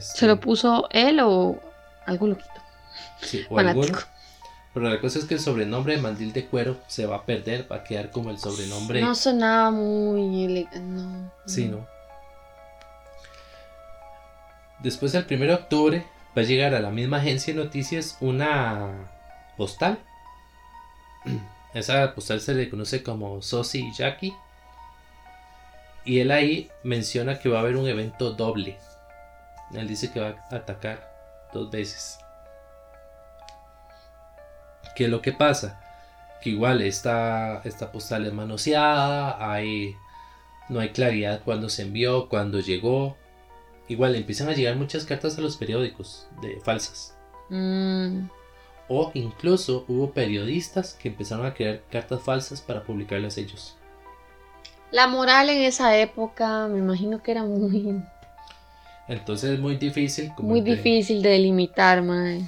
¿Se 0.00 0.26
lo 0.26 0.38
puso 0.40 0.88
él 0.90 1.20
o 1.20 1.60
algún 2.06 2.30
loquito? 2.30 2.50
Sí, 3.20 3.44
o 3.48 3.58
alguno. 3.58 3.98
Pero 4.74 4.88
la 4.90 5.00
cosa 5.00 5.18
es 5.18 5.24
que 5.24 5.34
el 5.34 5.40
sobrenombre 5.40 5.96
de 5.96 6.02
Mandil 6.02 6.32
de 6.32 6.46
Cuero 6.46 6.76
se 6.86 7.06
va 7.06 7.16
a 7.16 7.24
perder, 7.24 7.70
va 7.70 7.76
a 7.76 7.84
quedar 7.84 8.10
como 8.10 8.30
el 8.30 8.38
sobrenombre. 8.38 9.00
No 9.00 9.14
sonaba 9.14 9.70
muy 9.70 10.44
elegante, 10.44 10.78
no. 10.78 11.32
Sí, 11.46 11.66
no. 11.66 11.86
Después 14.80 15.12
del 15.12 15.26
1 15.28 15.44
de 15.46 15.54
octubre 15.54 16.06
va 16.36 16.42
a 16.42 16.44
llegar 16.44 16.74
a 16.74 16.80
la 16.80 16.90
misma 16.90 17.16
agencia 17.16 17.52
de 17.52 17.64
noticias 17.64 18.16
una 18.20 19.10
postal 19.56 19.98
esa 21.74 22.14
postal 22.14 22.40
se 22.40 22.54
le 22.54 22.70
conoce 22.70 23.02
como 23.02 23.42
Sosi 23.42 23.92
Jackie. 23.92 24.34
Y 26.04 26.20
él 26.20 26.30
ahí 26.30 26.70
menciona 26.84 27.38
que 27.38 27.48
va 27.48 27.58
a 27.58 27.60
haber 27.60 27.76
un 27.76 27.86
evento 27.86 28.32
doble. 28.32 28.78
Él 29.74 29.86
dice 29.86 30.10
que 30.10 30.20
va 30.20 30.36
a 30.50 30.56
atacar 30.56 31.48
dos 31.52 31.70
veces. 31.70 32.18
¿Qué 34.96 35.04
es 35.04 35.10
lo 35.10 35.20
que 35.20 35.32
pasa? 35.32 35.80
Que 36.42 36.50
igual 36.50 36.82
esta, 36.82 37.60
esta 37.64 37.92
postal 37.92 38.26
es 38.26 38.32
manoseada, 38.32 39.52
hay, 39.52 39.94
no 40.68 40.80
hay 40.80 40.90
claridad 40.90 41.42
cuando 41.44 41.68
se 41.68 41.82
envió, 41.82 42.28
cuando 42.28 42.60
llegó. 42.60 43.16
Igual 43.88 44.16
empiezan 44.16 44.48
a 44.48 44.52
llegar 44.52 44.76
muchas 44.76 45.04
cartas 45.04 45.38
a 45.38 45.40
los 45.40 45.56
periódicos 45.56 46.26
de 46.42 46.60
falsas. 46.60 47.16
Mm, 47.48 48.28
O 48.88 49.10
incluso 49.14 49.84
hubo 49.88 50.12
periodistas 50.12 50.94
que 50.94 51.08
empezaron 51.08 51.46
a 51.46 51.54
crear 51.54 51.82
cartas 51.90 52.22
falsas 52.22 52.60
para 52.60 52.82
publicarlas 52.82 53.36
ellos. 53.36 53.76
La 54.90 55.06
moral 55.06 55.50
en 55.50 55.62
esa 55.62 55.96
época, 55.98 56.66
me 56.68 56.78
imagino 56.78 57.22
que 57.22 57.32
era 57.32 57.44
muy, 57.44 58.00
Entonces 59.06 59.50
es 59.50 59.60
muy 59.60 59.76
difícil. 59.76 60.32
como 60.34 60.48
muy 60.48 60.62
difícil 60.62 61.22
de 61.22 61.30
delimitar, 61.30 62.02
mae. 62.02 62.40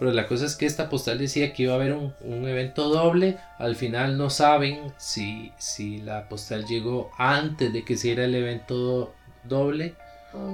Pero 0.00 0.10
la 0.10 0.26
cosa 0.26 0.46
es 0.46 0.56
que 0.56 0.66
esta 0.66 0.88
postal 0.88 1.18
decía 1.18 1.52
que 1.52 1.62
iba 1.62 1.74
a 1.74 1.76
haber 1.76 1.92
un, 1.92 2.12
un 2.22 2.48
evento 2.48 2.88
doble. 2.88 3.36
Al 3.58 3.76
final 3.76 4.18
no 4.18 4.30
saben 4.30 4.92
si, 4.96 5.52
si 5.58 5.98
la 5.98 6.28
postal 6.28 6.66
llegó 6.66 7.12
antes 7.18 7.72
de 7.72 7.84
que 7.84 7.96
se 7.96 8.08
diera 8.08 8.24
el 8.24 8.34
evento 8.34 9.14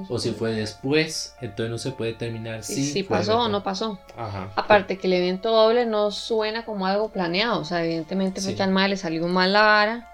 o 0.08 0.18
si 0.18 0.32
fue 0.32 0.52
después. 0.52 1.34
Entonces 1.40 1.70
no 1.70 1.78
se 1.78 1.92
puede 1.92 2.12
determinar 2.12 2.62
Si, 2.64 3.02
pasó 3.02 3.38
o 3.40 3.48
no 3.48 3.62
pasó. 3.62 3.98
Ajá. 4.16 4.50
Aparte 4.56 4.98
que 4.98 5.06
el 5.06 5.12
evento 5.14 5.50
doble 5.50 5.86
no 5.86 6.10
suena 6.10 6.64
como 6.64 6.86
algo 6.86 7.10
planeado. 7.10 7.60
O 7.60 7.64
sea, 7.64 7.84
evidentemente 7.84 8.40
fue 8.40 8.52
Sí. 8.52 8.56
tan 8.56 8.72
mal, 8.72 8.90
le 8.90 8.96
salió 8.96 9.26
mal 9.28 9.52
la 9.52 9.62
vara. 9.62 10.08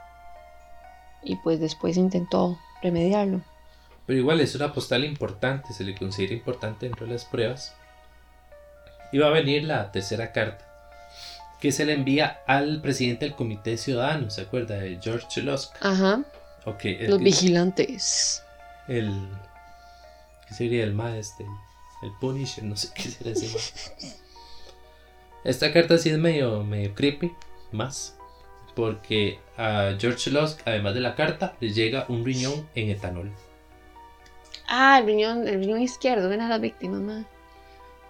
Y 1.22 1.36
pues 1.36 1.60
después 1.60 1.96
intentó 1.96 2.58
remediarlo. 2.82 3.40
Pero 4.06 4.18
igual 4.18 4.40
es 4.40 4.54
una 4.54 4.72
postal 4.74 5.04
importante, 5.04 5.72
se 5.72 5.84
le 5.84 5.94
considera 5.94 6.34
importante 6.34 6.84
dentro 6.86 7.06
de 7.06 7.12
las 7.12 7.24
pruebas. 7.24 7.74
Y 9.12 9.18
va 9.18 9.28
a 9.28 9.30
venir 9.30 9.64
la 9.64 9.90
tercera 9.92 10.32
carta, 10.32 10.66
que 11.60 11.72
se 11.72 11.86
le 11.86 11.94
envía 11.94 12.40
al 12.46 12.82
presidente 12.82 13.24
del 13.24 13.34
Comité 13.34 13.78
Ciudadano, 13.78 14.28
¿se 14.28 14.42
acuerda? 14.42 14.74
De 14.74 14.98
George 15.00 15.40
Lusk. 15.40 15.72
Ajá. 15.80 16.20
Ok, 16.66 16.84
el, 16.84 17.10
Los 17.10 17.20
vigilantes. 17.20 18.42
el 18.88 19.08
¿qué 19.08 19.53
sería 20.56 20.84
el 20.84 20.94
más 20.94 21.14
este? 21.14 21.46
El 22.02 22.12
Punisher, 22.20 22.64
no 22.64 22.76
sé 22.76 22.90
qué 22.94 23.02
será 23.02 23.30
ese 23.30 23.48
mae. 23.48 24.12
Esta 25.44 25.72
carta 25.72 25.98
sí 25.98 26.08
es 26.08 26.18
medio, 26.18 26.64
medio 26.64 26.94
creepy, 26.94 27.32
más. 27.72 28.16
Porque 28.74 29.38
a 29.56 29.94
George 29.98 30.30
Lusk, 30.30 30.60
además 30.64 30.94
de 30.94 31.00
la 31.00 31.14
carta, 31.14 31.54
le 31.60 31.70
llega 31.70 32.06
un 32.08 32.24
riñón 32.24 32.66
en 32.74 32.90
etanol. 32.90 33.30
Ah, 34.66 34.98
el 34.98 35.06
riñón, 35.06 35.46
el 35.46 35.60
riñón 35.60 35.82
izquierdo, 35.82 36.28
ven 36.28 36.40
a 36.40 36.48
las 36.48 36.60
víctimas, 36.60 37.00
mae. 37.00 37.24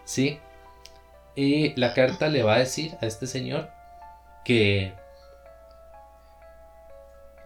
Sí. 0.04 0.38
Y 1.34 1.74
la 1.78 1.92
carta 1.92 2.28
le 2.28 2.42
va 2.42 2.54
a 2.54 2.58
decir 2.58 2.96
a 3.00 3.06
este 3.06 3.26
señor 3.26 3.68
que 4.44 4.94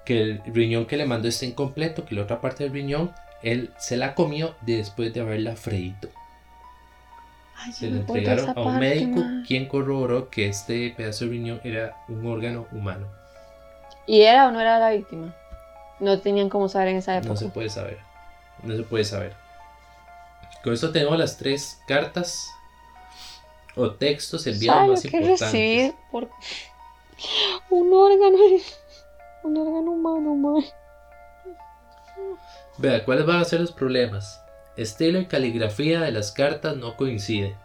que 0.04 0.22
el 0.22 0.42
riñón 0.46 0.86
que 0.86 0.96
le 0.96 1.04
mandó 1.04 1.28
está 1.28 1.44
incompleto, 1.44 2.06
que 2.06 2.14
la 2.14 2.22
otra 2.22 2.40
parte 2.40 2.64
del 2.64 2.72
riñón 2.72 3.12
él 3.42 3.72
se 3.78 3.96
la 3.96 4.14
comió 4.14 4.54
después 4.62 5.12
de 5.14 5.20
haberla 5.20 5.56
freído. 5.56 6.08
Ay, 7.56 7.72
Se 7.72 7.90
de 7.90 7.98
entregaron 8.00 8.46
a 8.50 8.60
un 8.60 8.64
parte, 8.66 8.78
médico 8.80 9.20
quien 9.46 9.66
corroboró 9.66 10.30
que 10.30 10.48
este 10.48 10.90
pedazo 10.96 11.24
de 11.24 11.30
riñón 11.32 11.60
era 11.64 11.96
un 12.08 12.24
órgano 12.26 12.66
humano. 12.72 13.06
¿Y 14.06 14.22
era 14.22 14.48
o 14.48 14.52
no 14.52 14.60
era 14.60 14.78
la 14.78 14.90
víctima? 14.90 15.34
No 16.00 16.20
tenían 16.20 16.48
cómo 16.48 16.68
saber 16.68 16.88
en 16.88 16.96
esa 16.98 17.16
época. 17.16 17.30
No 17.30 17.36
se 17.36 17.48
puede 17.48 17.68
saber. 17.68 17.98
No 18.62 18.76
se 18.76 18.82
puede 18.84 19.04
saber. 19.04 19.34
Con 20.62 20.72
esto 20.72 20.92
tenemos 20.92 21.18
las 21.18 21.36
tres 21.36 21.80
cartas 21.86 22.48
o 23.74 23.90
textos 23.92 24.46
enviados 24.46 24.78
¿Sabe 24.80 24.90
más 24.90 25.04
importantes. 25.04 25.40
recibir 25.40 25.94
por 26.10 26.28
un 27.70 27.92
órgano? 27.92 28.38
Un 29.44 29.56
órgano 29.56 29.90
humano, 29.92 30.34
mae. 30.34 30.72
Vea, 32.78 33.04
¿cuáles 33.04 33.26
van 33.26 33.40
a 33.40 33.44
ser 33.44 33.60
los 33.60 33.72
problemas? 33.72 34.40
Estilo 34.76 35.18
y 35.20 35.26
caligrafía 35.26 36.00
de 36.00 36.12
las 36.12 36.30
cartas 36.32 36.76
no 36.76 36.96
coincide. 36.96 37.56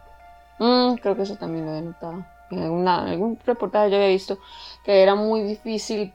Mm, 0.58 0.94
creo 0.96 1.16
que 1.16 1.22
eso 1.22 1.36
también 1.36 1.66
lo 1.66 1.74
he 1.76 1.82
notado. 1.82 2.24
En 2.50 2.58
algún, 2.62 2.84
lado- 2.84 3.06
en 3.06 3.12
algún 3.12 3.38
reportaje 3.46 3.90
yo 3.90 3.96
había 3.96 4.08
visto 4.08 4.38
que 4.84 5.02
era 5.02 5.14
muy 5.14 5.42
difícil 5.42 6.12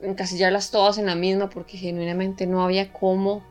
encasillarlas 0.00 0.70
todas 0.70 0.98
en 0.98 1.06
la 1.06 1.14
misma 1.14 1.50
porque 1.50 1.76
genuinamente 1.76 2.46
no 2.46 2.62
había 2.62 2.92
cómo. 2.92 3.42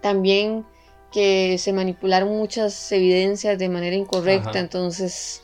También 0.00 0.64
que 1.12 1.58
se 1.58 1.72
manipularon 1.72 2.28
muchas 2.36 2.90
evidencias 2.92 3.58
de 3.58 3.68
manera 3.68 3.96
incorrecta, 3.96 4.50
Ajá. 4.50 4.58
entonces... 4.60 5.42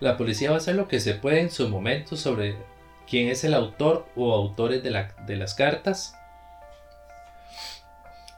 La 0.00 0.16
policía 0.16 0.50
va 0.50 0.56
a 0.56 0.58
hacer 0.58 0.74
lo 0.74 0.88
que 0.88 1.00
se 1.00 1.14
puede 1.14 1.40
en 1.40 1.50
su 1.50 1.68
momento 1.68 2.16
sobre 2.16 2.56
quién 3.08 3.28
es 3.28 3.44
el 3.44 3.54
autor 3.54 4.06
o 4.16 4.32
autores 4.34 4.82
de, 4.82 4.90
la- 4.90 5.14
de 5.26 5.36
las 5.36 5.54
cartas. 5.54 6.14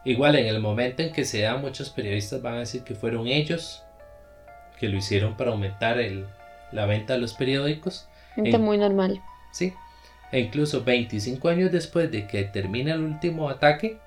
Igual 0.07 0.37
en 0.37 0.47
el 0.47 0.61
momento 0.61 1.03
en 1.03 1.13
que 1.13 1.25
se 1.25 1.43
da, 1.43 1.57
muchos 1.57 1.91
periodistas 1.91 2.41
van 2.41 2.55
a 2.55 2.59
decir 2.61 2.83
que 2.85 2.95
fueron 2.95 3.27
ellos 3.27 3.83
que 4.79 4.89
lo 4.89 4.97
hicieron 4.97 5.37
para 5.37 5.51
aumentar 5.51 5.99
el- 5.99 6.27
la 6.73 6.87
venta 6.87 7.15
de 7.15 7.19
los 7.19 7.35
periódicos. 7.35 8.09
Gente 8.35 8.51
En- 8.57 8.63
muy 8.63 8.79
normal. 8.79 9.21
Sí. 9.53 9.75
E 10.33 10.39
incluso 10.41 10.85
25 10.85 11.49
años 11.49 11.73
después 11.73 12.11
de 12.11 12.27
que 12.27 12.45
termine 12.45 12.93
el 12.93 13.01
último 13.03 13.49
ataque, 13.51 13.99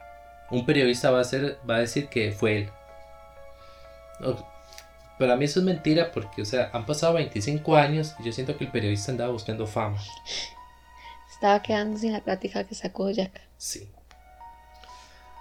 un 0.52 0.66
periodista 0.66 1.12
va 1.12 1.20
a, 1.22 1.24
ser, 1.26 1.58
va 1.70 1.76
a 1.76 1.80
decir 1.80 2.08
que 2.08 2.32
fue 2.32 2.58
él. 2.58 2.70
Para 5.18 5.36
mí 5.36 5.46
eso 5.46 5.60
es 5.60 5.66
mentira 5.66 6.12
porque, 6.12 6.42
o 6.42 6.46
sea, 6.46 6.70
han 6.72 6.86
pasado 6.86 7.14
25 7.16 7.76
años 7.76 8.16
y 8.20 8.24
yo 8.24 8.32
siento 8.32 8.58
que 8.58 8.64
el 8.66 8.72
periodista 8.72 9.12
andaba 9.12 9.32
buscando 9.32 9.68
fama. 9.68 9.98
Estaba 11.34 11.62
quedando 11.62 11.98
sin 11.98 12.14
la 12.14 12.22
plática 12.22 12.64
que 12.66 12.76
sacó 12.76 13.10
Jack. 13.12 13.42
Sí. 13.58 13.90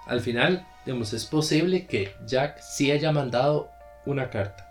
Al 0.09 0.21
final, 0.21 0.65
digamos, 0.85 1.13
es 1.13 1.25
posible 1.25 1.85
que 1.85 2.15
Jack 2.25 2.59
sí 2.59 2.91
haya 2.91 3.11
mandado 3.11 3.69
una 4.05 4.29
carta. 4.29 4.65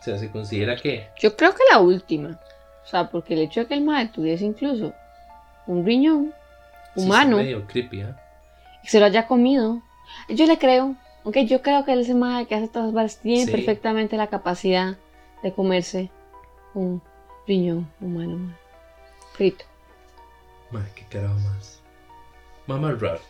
O 0.00 0.02
sea, 0.02 0.16
se 0.16 0.30
considera 0.30 0.76
que... 0.76 1.08
Yo 1.18 1.36
creo 1.36 1.52
que 1.52 1.62
la 1.72 1.80
última. 1.80 2.40
O 2.84 2.88
sea, 2.88 3.10
porque 3.10 3.34
el 3.34 3.40
hecho 3.40 3.60
de 3.60 3.66
que 3.66 3.74
el 3.74 3.80
madre 3.82 4.08
tuviese 4.14 4.44
incluso 4.44 4.94
un 5.66 5.84
riñón 5.84 6.32
sí 6.94 7.02
humano 7.02 7.40
está 7.40 7.42
medio 7.42 7.66
creepy, 7.66 8.02
¿ah? 8.02 8.16
y 8.84 8.86
se 8.86 9.00
lo 9.00 9.06
haya 9.06 9.26
comido, 9.26 9.82
yo 10.28 10.46
le 10.46 10.56
creo. 10.56 10.94
Aunque 11.24 11.46
yo 11.46 11.60
creo 11.60 11.84
que 11.84 11.92
ese 11.98 12.14
madre 12.14 12.46
que 12.46 12.54
hace 12.54 12.68
todas 12.68 12.86
las 12.86 12.94
varas 12.94 13.18
tiene 13.18 13.46
Sí. 13.46 13.50
perfectamente 13.50 14.16
la 14.16 14.28
capacidad 14.28 14.96
de 15.42 15.52
comerse 15.52 16.08
un 16.74 17.02
riñón 17.48 17.90
humano 18.00 18.54
frito. 19.32 19.64
Madre, 20.70 20.92
qué 20.94 21.04
carajo 21.06 21.34
más. 21.40 21.80
Mamá 22.68 22.92
raro. 22.92 23.20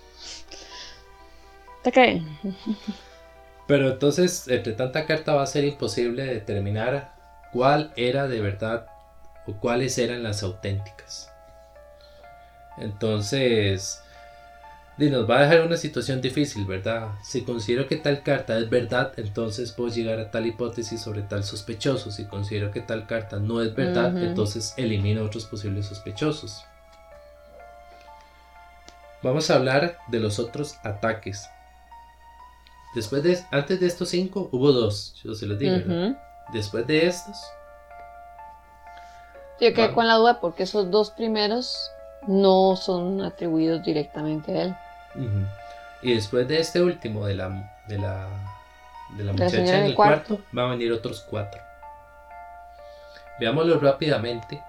Pero 3.67 3.91
entonces, 3.91 4.47
entre 4.49 4.75
tanta 4.75 5.07
carta 5.07 5.35
va 5.35 5.43
a 5.43 5.47
ser 5.47 5.65
imposible 5.65 6.25
determinar 6.25 7.15
cuál 7.53 7.93
era 7.97 8.29
de 8.29 8.41
verdad 8.41 8.87
o 9.47 9.55
cuáles 9.55 9.99
eran 9.99 10.23
las 10.23 10.43
auténticas. 10.43 11.33
Entonces, 12.79 14.03
nos 14.99 15.29
va 15.29 15.39
a 15.39 15.43
dejar 15.43 15.67
una 15.67 15.77
situación 15.77 16.21
difícil, 16.21 16.65
¿verdad? 16.65 17.11
Si 17.23 17.43
considero 17.43 17.87
que 17.87 17.97
tal 17.97 18.23
carta 18.23 18.59
es 18.59 18.71
verdad, 18.71 19.13
entonces 19.17 19.73
puedo 19.73 19.91
llegar 19.91 20.19
a 20.21 20.31
tal 20.31 20.47
hipótesis 20.47 21.01
sobre 21.01 21.23
tal 21.23 21.45
sospechoso. 21.45 22.11
Si 22.11 22.25
considero 22.27 22.71
que 22.71 22.81
tal 22.81 23.07
carta 23.07 23.39
no 23.39 23.63
es 23.63 23.75
verdad, 23.75 24.17
entonces 24.23 24.75
elimino 24.77 25.25
otros 25.25 25.45
posibles 25.47 25.87
sospechosos. 25.87 26.65
Vamos 29.23 29.51
a 29.51 29.57
hablar 29.57 29.99
de 30.09 30.21
los 30.21 30.39
otros 30.39 30.77
ataques. 30.83 31.49
Después 32.97 33.23
de, 33.23 33.39
antes 33.51 33.79
de 33.79 33.87
estos 33.87 34.09
cinco, 34.09 34.49
hubo 34.53 34.73
dos, 34.73 35.15
yo 35.23 35.35
se 35.35 35.45
los 35.45 35.59
digo. 35.59 35.77
Después 36.55 36.87
de 36.87 37.07
estos, 37.07 37.37
Yo 39.61 39.75
quedé 39.75 39.93
con 39.93 40.09
la 40.09 40.15
duda 40.15 40.41
porque 40.41 40.63
esos 40.63 40.91
dos 40.91 41.11
primeros 41.11 41.91
no 42.27 42.75
son 42.75 43.23
atribuidos 43.23 43.85
directamente 43.85 44.59
a 44.59 44.63
él. 44.63 44.77
y 46.01 46.15
después 46.15 46.49
de 46.49 46.59
este 46.59 46.81
último, 46.81 47.27
de 47.27 47.35
la, 47.35 47.49
de 47.87 47.99
la, 47.99 48.29
de 49.11 49.25
la 49.25 49.33
muchacha 49.33 49.59
en 49.59 49.85
el 49.85 49.95
cuarto. 49.95 50.37
cuarto, 50.37 50.45
van 50.53 50.67
a 50.67 50.71
venir 50.71 50.91
otros 50.91 51.21
cuatro. 51.29 51.61
Veámoslo 53.39 53.79
rápidamente. 53.79 54.63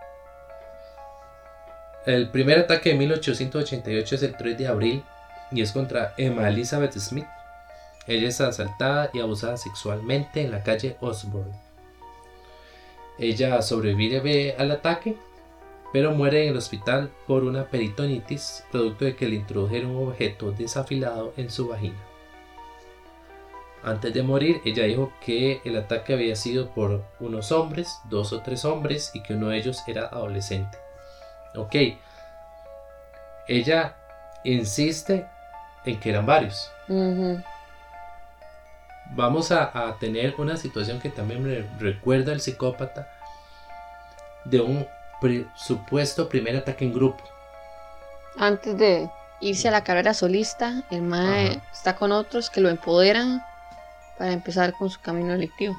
El 2.06 2.30
primer 2.30 2.60
ataque 2.60 2.90
de 2.90 2.96
1888 2.96 4.16
es 4.16 4.24
el 4.24 4.36
3 4.36 4.58
de 4.58 4.68
abril 4.68 5.06
y 5.50 5.62
es 5.62 5.72
contra 5.72 6.14
Emma 6.18 6.50
Elizabeth 6.50 6.92
Smith. 7.00 7.26
Ella 8.08 8.30
es 8.30 8.40
asaltada 8.40 9.10
y 9.14 9.20
abusada 9.20 9.58
sexualmente 9.58 10.42
en 10.42 10.52
la 10.52 10.64
calle 10.64 10.98
Osborne. 11.02 11.54
Ella 13.20 13.62
sobrevive 13.62 14.56
al 14.58 14.72
ataque, 14.72 15.18
pero 15.92 16.12
muere 16.12 16.44
en 16.44 16.52
el 16.52 16.58
hospital 16.58 17.12
por 17.26 17.44
una 17.44 17.66
peritonitis, 17.66 18.64
producto 18.72 19.06
de 19.06 19.16
que 19.16 19.28
le 19.28 19.36
introdujeron 19.36 19.96
un 19.96 20.10
objeto 20.10 20.52
desafilado 20.52 21.34
en 21.38 21.50
su 21.50 21.68
vagina. 21.68 21.98
Antes 23.84 24.14
de 24.14 24.24
morir, 24.24 24.62
ella 24.66 24.84
dijo 24.84 25.12
que 25.22 25.62
el 25.64 25.78
ataque 25.78 26.14
había 26.14 26.36
sido 26.36 26.70
por 26.72 27.06
unos 27.20 27.52
hombres, 27.52 28.00
dos 28.10 28.34
o 28.34 28.42
tres 28.42 28.66
hombres, 28.66 29.12
y 29.14 29.24
que 29.24 29.34
uno 29.34 29.50
de 29.50 29.58
ellos 29.58 29.82
era 29.88 30.08
adolescente. 30.08 30.78
Ok. 31.56 31.76
Ella 33.48 33.96
insiste 34.44 35.26
en 35.86 36.00
que 36.00 36.10
eran 36.10 36.26
varios. 36.26 36.70
Vamos 39.16 39.52
a, 39.52 39.96
tener 40.00 40.36
una 40.38 40.58
situación 40.58 41.00
que 41.00 41.10
también 41.10 41.44
me 41.44 41.66
recuerda 41.80 42.32
al 42.32 42.42
psicópata 42.42 43.10
de 44.46 44.62
un 44.62 44.88
supuesto 45.56 46.30
primer 46.30 46.56
ataque 46.58 46.86
en 46.86 46.94
grupo. 46.94 47.24
Antes 48.38 48.78
de 48.78 49.10
irse 49.40 49.68
a 49.68 49.72
la 49.72 49.84
carrera 49.84 50.14
solista, 50.14 50.84
el 50.92 51.02
MAE 51.02 51.62
está 51.74 51.96
con 51.96 52.12
otros 52.12 52.50
que 52.50 52.62
lo 52.62 52.70
empoderan 52.70 53.44
para 54.18 54.32
empezar 54.34 54.74
con 54.74 54.90
su 54.90 55.00
camino 55.02 55.34
electivo. 55.34 55.76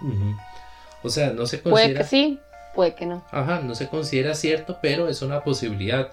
O 1.02 1.08
sea, 1.08 1.30
no 1.30 1.46
se 1.46 1.62
considera... 1.62 1.88
Puede 1.88 1.94
que 1.94 2.04
sí, 2.04 2.40
puede 2.74 2.94
que 2.94 3.06
no. 3.06 3.24
Ajá, 3.30 3.60
no 3.60 3.74
se 3.74 3.88
considera 3.88 4.34
cierto, 4.34 4.78
pero 4.80 5.08
es 5.08 5.22
una 5.22 5.42
posibilidad. 5.44 6.08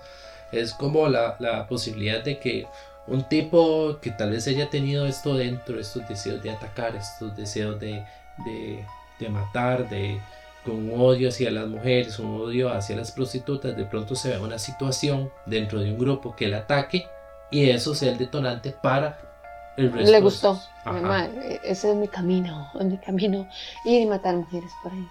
Es 0.51 0.73
como 0.73 1.07
la, 1.07 1.35
la 1.39 1.67
posibilidad 1.67 2.23
de 2.23 2.39
que 2.39 2.67
un 3.07 3.23
tipo 3.23 3.99
que 4.01 4.11
tal 4.11 4.31
vez 4.31 4.47
haya 4.47 4.69
tenido 4.69 5.05
esto 5.05 5.35
dentro, 5.35 5.79
estos 5.79 6.07
deseos 6.07 6.41
de 6.41 6.51
atacar, 6.51 6.95
estos 6.95 7.35
deseos 7.35 7.79
de, 7.79 8.03
de, 8.45 8.85
de 9.19 9.29
matar, 9.29 9.87
de 9.89 10.19
con 10.65 10.89
un 10.89 10.99
odio 10.99 11.29
hacia 11.29 11.51
las 11.51 11.67
mujeres, 11.67 12.17
un 12.17 12.41
odio 12.41 12.73
hacia 12.73 12.95
las 12.95 13.11
prostitutas, 13.11 13.77
de 13.77 13.85
pronto 13.85 14.15
se 14.15 14.29
ve 14.29 14.39
una 14.39 14.57
situación 14.57 15.29
dentro 15.45 15.79
de 15.79 15.91
un 15.91 15.99
grupo 15.99 16.35
que 16.35 16.45
el 16.45 16.55
ataque 16.55 17.07
y 17.51 17.69
eso 17.69 17.93
sea 17.93 18.11
el 18.11 18.17
detonante 18.17 18.71
para 18.71 19.19
el 19.77 19.93
resto. 19.93 20.11
Le 20.11 20.21
gustó. 20.21 20.59
ese 21.63 21.91
es 21.91 21.95
mi 21.95 22.07
camino, 22.07 22.69
es 22.79 22.85
mi 22.85 22.97
camino 22.97 23.47
ir 23.85 24.01
y 24.01 24.05
matar 24.07 24.35
mujeres 24.35 24.71
por 24.81 24.91
ahí. 24.91 25.07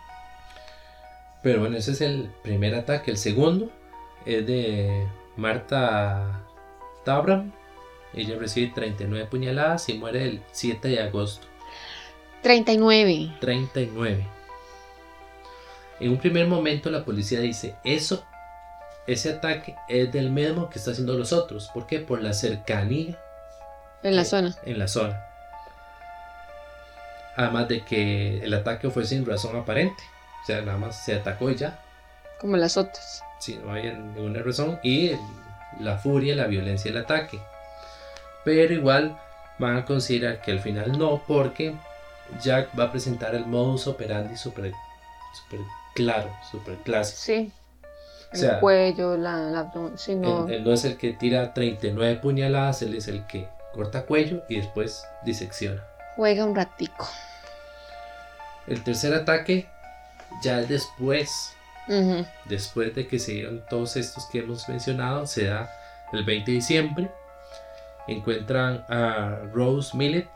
Pero 1.42 1.60
bueno, 1.60 1.76
ese 1.76 1.92
es 1.92 2.00
el 2.00 2.32
primer 2.42 2.74
ataque. 2.74 3.10
El 3.10 3.18
segundo 3.18 3.70
es 4.26 4.46
de 4.46 5.06
Marta 5.36 6.40
Tabram. 7.04 7.52
Ella 8.16 8.36
recibe 8.38 8.72
39 8.74 9.26
puñaladas 9.26 9.88
y 9.88 9.94
muere 9.94 10.24
el 10.24 10.42
7 10.52 10.88
de 10.88 11.00
agosto. 11.00 11.46
39. 12.42 13.36
39. 13.40 14.26
En 16.00 16.10
un 16.10 16.18
primer 16.18 16.46
momento 16.46 16.90
la 16.90 17.04
policía 17.04 17.40
dice, 17.40 17.76
eso, 17.84 18.24
ese 19.06 19.30
ataque 19.30 19.76
es 19.88 20.12
del 20.12 20.30
mismo 20.30 20.68
que 20.68 20.78
está 20.78 20.90
haciendo 20.90 21.14
los 21.14 21.32
otros. 21.32 21.70
¿Por 21.72 21.86
qué? 21.86 22.00
Por 22.00 22.22
la 22.22 22.32
cercanía. 22.32 23.18
En 24.02 24.16
la 24.16 24.24
zona. 24.24 24.54
En 24.64 24.78
la 24.78 24.88
zona. 24.88 25.24
Además 27.36 27.68
de 27.68 27.84
que 27.84 28.44
el 28.44 28.54
ataque 28.54 28.90
fue 28.90 29.04
sin 29.04 29.24
razón 29.24 29.56
aparente. 29.56 30.02
O 30.42 30.46
sea, 30.46 30.60
nada 30.60 30.78
más 30.78 31.04
se 31.04 31.14
atacó 31.14 31.50
y 31.50 31.56
ya. 31.56 31.78
Como 32.38 32.56
las 32.56 32.76
otras. 32.76 33.22
Sí, 33.40 33.58
no 33.64 33.72
hay 33.72 33.92
ninguna 33.92 34.42
razón. 34.42 34.78
Y 34.82 35.12
la 35.80 35.96
furia, 35.96 36.36
la 36.36 36.46
violencia 36.46 36.92
del 36.92 37.02
ataque. 37.02 37.40
Pero 38.44 38.74
igual 38.74 39.18
van 39.58 39.76
a 39.76 39.84
considerar 39.84 40.40
que 40.42 40.52
al 40.52 40.60
final 40.60 40.98
no, 40.98 41.22
porque 41.26 41.74
Jack 42.42 42.68
va 42.78 42.84
a 42.84 42.90
presentar 42.90 43.34
el 43.34 43.46
modus 43.46 43.86
operandi 43.86 44.36
super, 44.36 44.72
super 45.32 45.60
claro, 45.94 46.30
super 46.50 46.76
clásico. 46.78 47.18
Sí. 47.18 47.52
el 48.32 48.58
cuello, 48.60 49.16
la, 49.16 49.58
abdomen. 49.58 49.94
no. 50.20 50.48
Él, 50.48 50.64
no 50.64 50.72
es 50.72 50.84
el 50.84 50.96
que 50.96 51.12
tira 51.12 51.54
39 51.54 52.16
puñaladas, 52.16 52.82
él 52.82 52.94
es 52.94 53.08
el 53.08 53.26
que 53.26 53.48
corta 53.72 54.06
cuello 54.06 54.42
y 54.48 54.56
después 54.56 55.04
disecciona. 55.24 55.82
Juega 56.16 56.44
un 56.44 56.54
ratico. 56.54 57.08
El 58.66 58.82
tercer 58.82 59.12
ataque 59.14 59.66
ya 60.42 60.60
es 60.60 60.68
después. 60.68 61.50
Después 62.46 62.94
de 62.94 63.06
que 63.06 63.18
se 63.18 63.32
dieron 63.32 63.62
todos 63.68 63.96
estos 63.96 64.24
que 64.26 64.38
hemos 64.38 64.66
mencionado, 64.70 65.26
se 65.26 65.44
da 65.44 65.70
el 66.12 66.24
20 66.24 66.50
de 66.50 66.54
diciembre. 66.56 67.10
Encuentran 68.06 68.84
a 68.88 69.40
Rose 69.52 69.96
Millet. 69.96 70.28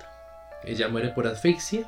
Ella 0.65 0.89
muere 0.89 1.09
por 1.09 1.27
asfixia. 1.27 1.87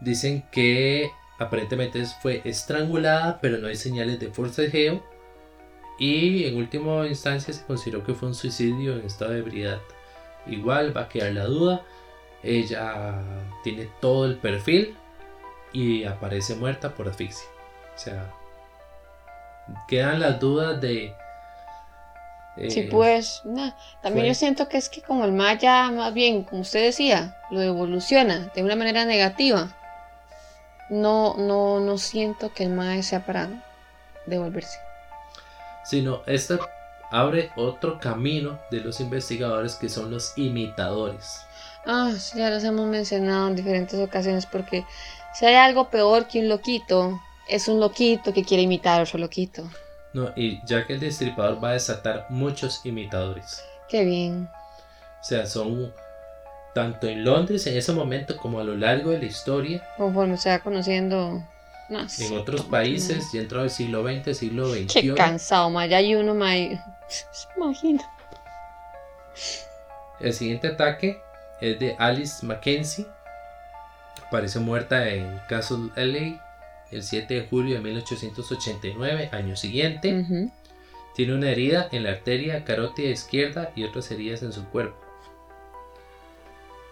Dicen 0.00 0.42
que 0.50 1.10
aparentemente 1.38 2.04
fue 2.20 2.42
estrangulada, 2.44 3.38
pero 3.40 3.58
no 3.58 3.68
hay 3.68 3.76
señales 3.76 4.18
de 4.20 4.28
forcejeo. 4.28 5.02
Y 5.98 6.44
en 6.46 6.56
última 6.56 7.06
instancia 7.06 7.54
se 7.54 7.64
consideró 7.64 8.04
que 8.04 8.14
fue 8.14 8.28
un 8.28 8.34
suicidio 8.34 8.94
en 8.96 9.06
estado 9.06 9.32
de 9.32 9.38
ebriedad. 9.38 9.80
Igual 10.46 10.96
va 10.96 11.02
a 11.02 11.08
quedar 11.08 11.32
la 11.32 11.44
duda. 11.44 11.82
Ella 12.42 13.22
tiene 13.62 13.88
todo 14.00 14.26
el 14.26 14.36
perfil 14.36 14.96
y 15.72 16.04
aparece 16.04 16.56
muerta 16.56 16.94
por 16.94 17.08
asfixia. 17.08 17.46
O 17.94 17.98
sea, 17.98 18.32
quedan 19.88 20.20
las 20.20 20.40
dudas 20.40 20.80
de... 20.80 21.14
sí, 22.68 22.82
pues, 22.82 23.42
también 24.02 24.26
yo 24.26 24.34
siento 24.34 24.68
que 24.68 24.78
es 24.78 24.88
que 24.88 25.02
como 25.02 25.24
el 25.24 25.32
maya, 25.32 25.90
más 25.90 26.12
bien, 26.12 26.44
como 26.44 26.62
usted 26.62 26.82
decía, 26.82 27.36
lo 27.50 27.60
evoluciona 27.62 28.50
de 28.54 28.62
una 28.62 28.76
manera 28.76 29.04
negativa. 29.04 29.76
No, 30.90 31.34
no, 31.38 31.80
no 31.80 31.96
siento 31.96 32.52
que 32.52 32.64
el 32.64 32.70
maya 32.70 33.02
sea 33.02 33.24
para 33.24 33.48
devolverse. 34.26 34.78
Sino, 35.84 36.22
esta 36.26 36.58
abre 37.10 37.50
otro 37.56 38.00
camino 38.00 38.58
de 38.70 38.80
los 38.80 39.00
investigadores 39.00 39.74
que 39.74 39.88
son 39.88 40.10
los 40.10 40.36
imitadores. 40.36 41.40
Ah, 41.84 42.12
ya 42.34 42.50
los 42.50 42.64
hemos 42.64 42.86
mencionado 42.86 43.48
en 43.48 43.56
diferentes 43.56 43.98
ocasiones 44.00 44.46
porque 44.46 44.84
si 45.34 45.46
hay 45.46 45.54
algo 45.54 45.90
peor 45.90 46.26
que 46.26 46.40
un 46.40 46.48
loquito, 46.48 47.20
es 47.48 47.68
un 47.68 47.80
loquito 47.80 48.32
que 48.32 48.44
quiere 48.44 48.62
imitar 48.62 49.00
a 49.00 49.02
otro 49.02 49.18
loquito. 49.18 49.68
No, 50.12 50.30
y 50.36 50.64
ya 50.66 50.86
que 50.86 50.94
el 50.94 51.00
destripador 51.00 51.62
va 51.62 51.70
a 51.70 51.72
desatar 51.72 52.26
muchos 52.28 52.84
imitadores. 52.84 53.64
Qué 53.88 54.04
bien. 54.04 54.48
O 55.20 55.24
sea, 55.24 55.46
son 55.46 55.92
tanto 56.74 57.06
en 57.06 57.24
Londres 57.24 57.66
en 57.66 57.76
ese 57.76 57.92
momento 57.92 58.36
como 58.36 58.60
a 58.60 58.64
lo 58.64 58.76
largo 58.76 59.10
de 59.10 59.18
la 59.18 59.24
historia. 59.24 59.82
Conforme 59.96 60.36
se 60.36 60.50
va 60.50 60.58
conociendo 60.58 61.42
más. 61.88 62.20
En 62.20 62.36
otros 62.36 62.62
países, 62.62 63.26
ya 63.32 63.40
entrado 63.40 63.64
el 63.64 63.70
siglo 63.70 64.02
XX, 64.02 64.36
siglo 64.36 64.68
XXI. 64.72 64.86
Qué 64.86 65.14
cansado, 65.14 65.70
más 65.70 65.88
ya 65.88 65.98
hay 65.98 66.14
uno, 66.14 66.34
más. 66.34 66.56
Imagino. 67.56 68.02
El 70.20 70.32
siguiente 70.32 70.68
ataque 70.68 71.20
es 71.60 71.78
de 71.78 71.96
Alice 71.98 72.44
Mackenzie 72.44 73.06
Aparece 74.32 74.60
muerta 74.60 75.10
en 75.10 75.38
Castle 75.46 75.90
LA 75.94 76.41
el 76.92 77.02
7 77.02 77.34
de 77.34 77.46
julio 77.48 77.76
de 77.76 77.80
1889, 77.80 79.30
año 79.32 79.56
siguiente. 79.56 80.50
Tiene 81.14 81.34
una 81.34 81.50
herida 81.50 81.88
en 81.92 82.04
la 82.04 82.10
arteria 82.10 82.64
carótida 82.64 83.08
izquierda 83.08 83.72
y 83.74 83.84
otras 83.84 84.10
heridas 84.10 84.42
en 84.42 84.52
su 84.52 84.64
cuerpo. 84.66 84.96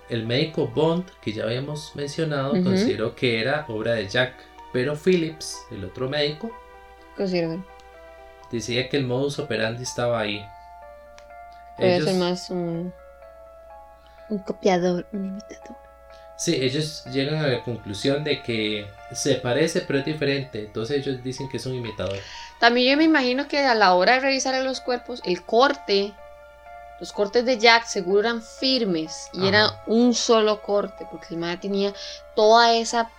El 0.08 0.26
médico 0.26 0.66
Bond, 0.66 1.04
que 1.22 1.32
ya 1.32 1.44
habíamos 1.44 1.94
mencionado, 1.94 2.50
consideró 2.64 3.14
que 3.14 3.40
era 3.40 3.64
obra 3.68 3.92
de 3.92 4.08
Jack, 4.08 4.34
pero 4.72 4.96
Phillips, 4.96 5.56
el 5.70 5.84
otro 5.84 6.08
médico, 6.08 6.50
decía 8.50 8.88
que 8.88 8.96
el 8.96 9.06
modus 9.06 9.38
operandi 9.38 9.84
estaba 9.84 10.20
ahí. 10.20 10.44
Puede 11.76 12.02
ser 12.02 12.16
más 12.16 12.50
un, 12.50 12.92
un 14.28 14.38
copiador, 14.38 15.06
un 15.12 15.26
imitador. 15.26 15.79
Sí, 16.40 16.56
ellos 16.58 17.04
llegan 17.12 17.44
a 17.44 17.48
la 17.48 17.62
conclusión 17.62 18.24
de 18.24 18.42
que 18.42 18.86
se 19.12 19.34
parece 19.34 19.82
pero 19.82 19.98
es 19.98 20.06
diferente. 20.06 20.60
Entonces 20.60 20.96
ellos 20.96 21.22
dicen 21.22 21.50
que 21.50 21.58
es 21.58 21.66
un 21.66 21.74
imitador. 21.74 22.16
También 22.58 22.92
yo 22.92 22.96
me 22.96 23.04
imagino 23.04 23.46
que 23.46 23.58
a 23.58 23.74
la 23.74 23.92
hora 23.92 24.14
de 24.14 24.20
revisar 24.20 24.58
los 24.64 24.80
cuerpos, 24.80 25.20
el 25.26 25.44
corte, 25.44 26.14
los 26.98 27.12
cortes 27.12 27.44
de 27.44 27.58
Jack 27.58 27.84
seguro 27.84 28.20
eran 28.20 28.42
firmes 28.42 29.28
y 29.34 29.48
era 29.48 29.82
un 29.86 30.14
solo 30.14 30.62
corte, 30.62 31.06
porque 31.10 31.34
el 31.34 31.40
madre 31.40 31.58
tenía 31.58 31.92
toda 32.34 32.72
esa 32.72 33.10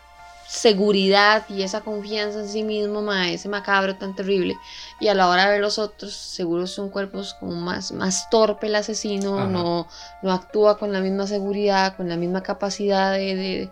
seguridad 0.52 1.46
y 1.48 1.64
esa 1.64 1.80
confianza 1.80 2.42
en 2.42 2.50
sí 2.50 2.64
mismo, 2.64 3.10
ese 3.14 3.48
macabro 3.48 3.96
tan 3.96 4.14
terrible. 4.18 4.58
Y 5.00 5.08
a 5.08 5.14
la 5.14 5.30
hora 5.30 5.46
de 5.46 5.52
ver 5.52 5.62
los 5.62 5.80
otros, 5.80 6.14
seguro 6.14 6.68
son 6.68 6.90
cuerpos 6.90 7.36
como 7.36 7.54
más, 7.54 7.94
más 7.94 8.30
torpe 8.30 8.68
el 8.68 8.76
asesino, 8.76 9.48
no, 9.48 9.88
no 10.22 10.32
actúa 10.32 10.78
con 10.78 10.92
la 10.92 11.00
misma 11.00 11.26
seguridad, 11.26 11.96
con 11.96 12.10
la 12.10 12.18
misma 12.18 12.44
capacidad 12.44 13.14
de... 13.14 13.70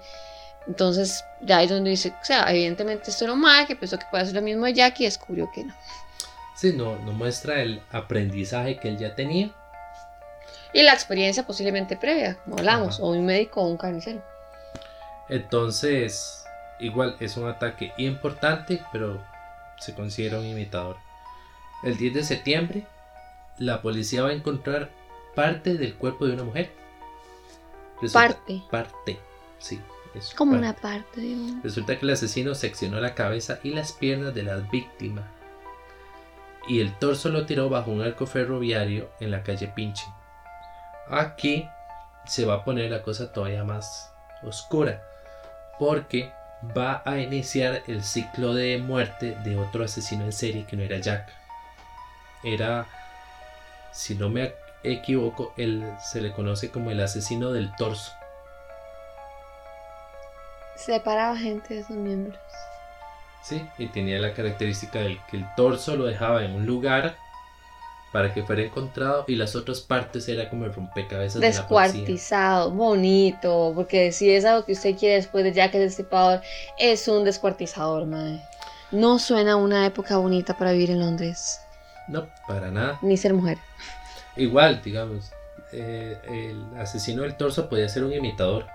Entonces 0.67 1.25
ya 1.41 1.61
es 1.61 1.69
donde 1.69 1.89
dice, 1.89 2.13
o 2.21 2.25
sea, 2.25 2.49
evidentemente 2.49 3.11
esto 3.11 3.25
era 3.25 3.33
un 3.33 3.41
mal 3.41 3.67
que 3.67 3.75
pensó 3.75 3.99
que 3.99 4.05
puede 4.09 4.23
hacer 4.23 4.35
lo 4.35 4.41
mismo 4.41 4.65
de 4.65 4.73
Jack 4.73 5.01
y 5.01 5.05
descubrió 5.05 5.49
que 5.53 5.65
no. 5.65 5.75
Sí, 6.55 6.73
no, 6.73 6.95
no 6.99 7.11
muestra 7.11 7.61
el 7.61 7.81
aprendizaje 7.91 8.77
que 8.77 8.87
él 8.87 8.97
ya 8.97 9.15
tenía. 9.15 9.51
Y 10.71 10.83
la 10.83 10.93
experiencia 10.93 11.45
posiblemente 11.45 11.97
previa, 11.97 12.37
como 12.45 12.57
hablamos, 12.59 13.01
o 13.01 13.09
un 13.09 13.25
médico 13.25 13.61
o 13.61 13.67
un 13.67 13.77
carnicero. 13.77 14.23
Entonces, 15.27 16.38
Igual 16.79 17.17
es 17.19 17.37
un 17.37 17.47
ataque 17.47 17.93
importante, 17.97 18.81
pero 18.91 19.21
se 19.79 19.93
considera 19.93 20.39
un 20.39 20.45
imitador. 20.45 20.97
El 21.83 21.97
10 21.97 22.13
de 22.13 22.23
septiembre, 22.23 22.87
la 23.57 23.81
policía 23.81 24.23
va 24.23 24.29
a 24.29 24.33
encontrar 24.33 24.89
parte 25.35 25.75
del 25.75 25.95
cuerpo 25.95 26.25
de 26.25 26.33
una 26.33 26.43
mujer. 26.43 26.71
parte. 28.13 28.61
Parte, 28.69 29.19
sí. 29.59 29.79
es 30.13 30.33
Como 30.33 30.53
parte. 30.53 30.65
una 30.65 30.75
parte, 30.75 31.21
digo. 31.21 31.59
Resulta 31.63 31.97
que 31.97 32.05
el 32.05 32.11
asesino 32.11 32.55
seccionó 32.55 32.99
la 32.99 33.15
cabeza 33.15 33.59
y 33.63 33.71
las 33.71 33.91
piernas 33.91 34.33
de 34.33 34.43
la 34.43 34.57
víctima 34.57 35.23
y 36.69 36.81
el 36.81 36.93
torso 36.99 37.29
lo 37.29 37.45
tiró 37.45 37.67
bajo 37.67 37.91
un 37.91 38.01
arco 38.01 38.27
ferroviario 38.27 39.09
en 39.19 39.31
la 39.31 39.43
calle 39.43 39.67
Pinche. 39.67 40.05
Aquí 41.09 41.67
se 42.25 42.45
va 42.45 42.55
a 42.55 42.63
poner 42.63 42.91
la 42.91 43.01
cosa 43.01 43.33
todavía 43.33 43.63
más 43.63 44.13
oscura 44.43 45.01
porque 45.79 46.31
va 46.63 47.01
a 47.05 47.19
iniciar 47.19 47.83
el 47.87 48.03
ciclo 48.03 48.53
de 48.53 48.77
muerte 48.77 49.37
de 49.43 49.57
otro 49.57 49.83
asesino 49.83 50.25
en 50.25 50.33
serie 50.33 50.65
que 50.65 50.75
no 50.75 50.83
era 50.83 50.97
Jack. 50.97 51.29
Era, 52.43 52.85
si 53.91 54.15
no 54.15 54.29
me 54.29 54.53
equivoco, 54.83 55.53
él 55.57 55.91
se 56.11 56.21
le 56.21 56.31
conoce 56.31 56.71
como 56.71 56.91
el 56.91 57.01
asesino 57.01 57.51
del 57.51 57.73
torso. 57.75 58.13
Separaba 60.75 61.37
gente 61.37 61.75
de 61.75 61.83
sus 61.83 61.95
miembros. 61.95 62.39
Sí, 63.43 63.67
y 63.77 63.87
tenía 63.87 64.19
la 64.19 64.33
característica 64.33 64.99
del 64.99 65.19
que 65.25 65.37
el 65.37 65.45
torso 65.55 65.95
lo 65.95 66.05
dejaba 66.05 66.43
en 66.43 66.55
un 66.55 66.65
lugar 66.65 67.17
para 68.11 68.33
que 68.33 68.43
fuera 68.43 68.63
encontrado 68.63 69.25
y 69.27 69.35
las 69.35 69.55
otras 69.55 69.81
partes 69.81 70.27
era 70.27 70.49
como 70.49 70.65
el 70.65 70.73
rompecabezas 70.73 71.35
de 71.41 71.47
la. 71.49 71.55
Descuartizado, 71.55 72.71
bonito, 72.71 73.71
porque 73.75 74.11
si 74.11 74.29
es 74.31 74.45
algo 74.45 74.65
que 74.65 74.73
usted 74.73 74.95
quiere 74.97 75.15
después 75.15 75.43
de 75.43 75.53
Jack 75.53 75.75
el 75.75 75.81
Destripador, 75.81 76.41
es 76.77 77.07
un 77.07 77.23
descuartizador, 77.23 78.05
madre. 78.05 78.41
No 78.91 79.19
suena 79.19 79.55
una 79.55 79.85
época 79.85 80.17
bonita 80.17 80.57
para 80.57 80.71
vivir 80.71 80.89
en 80.91 80.99
Londres, 80.99 81.59
No, 82.07 82.27
para 82.47 82.71
nada. 82.71 82.97
ni 83.03 83.17
ser 83.17 83.33
mujer. 83.35 83.59
Igual, 84.35 84.81
digamos, 84.81 85.31
eh, 85.71 86.17
el 86.27 86.79
asesino 86.79 87.21
del 87.21 87.35
torso 87.37 87.69
podía 87.69 87.87
ser 87.89 88.03
un 88.03 88.13
imitador. 88.13 88.65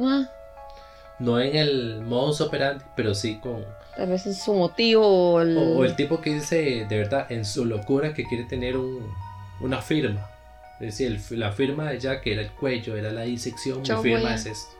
Ah, 0.00 0.28
No 1.18 1.40
en 1.40 1.54
el 1.56 2.00
modus 2.02 2.40
operandi, 2.40 2.84
pero 2.96 3.14
sí 3.14 3.36
con... 3.40 3.64
tal 3.96 4.08
vez 4.08 4.26
es 4.26 4.42
su 4.42 4.52
motivo 4.52 5.06
o 5.06 5.40
el... 5.40 5.56
O, 5.56 5.78
o 5.78 5.84
el 5.84 5.94
tipo 5.94 6.20
que 6.20 6.34
dice 6.34 6.86
de 6.88 6.98
verdad 6.98 7.30
en 7.30 7.44
su 7.44 7.64
locura 7.64 8.12
que 8.14 8.24
quiere 8.24 8.44
tener 8.44 8.76
un, 8.76 9.06
una 9.60 9.80
firma. 9.80 10.28
Es 10.80 10.98
decir, 10.98 11.22
el- 11.30 11.38
la 11.38 11.52
firma 11.52 11.88
de 11.90 12.00
Jack 12.00 12.26
era 12.26 12.42
el 12.42 12.50
cuello, 12.50 12.96
era 12.96 13.12
la 13.12 13.22
disección, 13.22 13.84
Yo 13.84 13.98
mi 14.02 14.10
firma 14.10 14.30
a- 14.30 14.34
es 14.34 14.46
esto. 14.46 14.72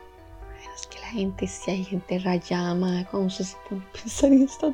Es 0.75 0.87
que 0.87 0.99
la 0.99 1.07
gente, 1.07 1.47
si 1.47 1.71
hay 1.71 1.83
gente 1.85 2.19
rayada, 2.19 2.75
madre, 2.75 3.07
cuando 3.09 3.29
se 3.29 3.45
pone 3.69 3.81
a 3.81 3.91
pensar 3.93 4.33
en 4.33 4.43
esta... 4.43 4.73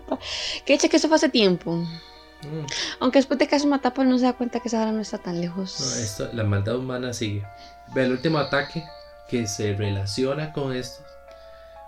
Que 0.66 0.74
echa 0.74 0.90
que 0.90 0.98
eso 0.98 1.08
fue 1.08 1.18
hace 1.18 1.30
tiempo. 1.30 1.74
Mm. 1.76 2.66
Aunque 3.02 3.20
después 3.20 3.38
de 3.38 3.48
Caso 3.48 3.68
Matapa 3.68 4.04
no 4.04 4.18
se 4.18 4.26
da 4.26 4.34
cuenta 4.34 4.60
que 4.60 4.68
esa 4.68 4.82
hora 4.82 4.92
no 4.92 5.00
está 5.02 5.20
tan 5.20 5.40
lejos. 5.40 5.80
No, 5.80 6.04
esto, 6.04 6.30
la 6.34 6.44
maldad 6.44 6.78
humana 6.78 7.14
sigue. 7.14 7.44
Ve, 7.94 8.06
el 8.06 8.14
último 8.14 8.40
ataque 8.40 8.84
que 9.30 9.46
se 9.46 9.74
relaciona 9.74 10.52
con 10.54 10.76
esto 10.76 11.04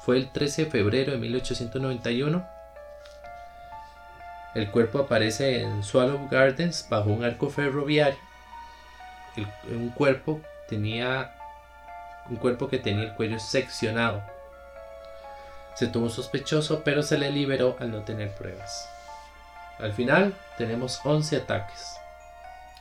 fue 0.06 0.18
el 0.18 0.32
13 0.32 0.66
de 0.66 0.72
febrero 0.72 1.12
de 1.14 1.18
1891. 1.18 2.46
El 4.56 4.70
cuerpo 4.70 5.00
aparece 5.00 5.62
en 5.62 5.84
Swallow 5.84 6.28
Gardens 6.30 6.86
bajo 6.90 7.10
un 7.10 7.24
arco 7.24 7.50
ferroviario. 7.50 8.20
El- 9.36 9.48
un 9.76 9.90
cuerpo 9.90 10.42
tenía 10.70 11.34
un 12.30 12.38
cuerpo 12.38 12.70
que 12.70 12.78
tenía 12.78 13.04
el 13.06 13.14
cuello 13.16 13.40
seccionado. 13.40 14.22
Se 15.76 15.88
tuvo 15.88 16.10
sospechoso, 16.10 16.82
pero 16.84 17.02
se 17.04 17.18
le 17.18 17.32
liberó 17.32 17.76
al 17.80 17.92
no 17.92 18.04
tener 18.04 18.32
pruebas. 18.36 18.88
Al 19.80 19.92
final 19.94 20.34
tenemos 20.58 21.02
11 21.04 21.38
ataques. 21.38 21.96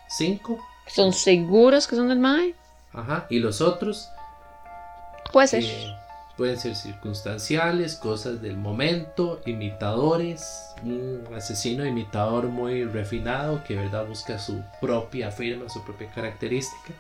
5 0.09 0.59
¿Son 0.89 1.13
seguros 1.13 1.87
que 1.87 1.97
son 1.97 2.09
del 2.09 2.19
MAE? 2.19 2.55
Ajá, 2.93 3.25
y 3.31 3.39
los 3.39 3.61
otros 3.63 4.11
Puede 5.33 5.49
ser. 5.49 5.65
eh, 5.65 5.97
pueden 6.37 6.59
ser 6.59 6.75
circunstanciales, 6.75 7.97
cosas 7.97 8.41
del 8.41 8.57
momento, 8.57 9.41
imitadores, 9.47 10.75
un 10.83 11.25
asesino 11.35 11.85
imitador 11.85 12.47
muy 12.47 12.85
refinado 12.85 13.63
que 13.65 13.77
verdad 13.77 14.07
busca 14.07 14.39
su 14.39 14.63
propia 14.81 15.31
firma, 15.31 15.69
su 15.69 15.85
propia 15.85 16.11
característica. 16.11 16.95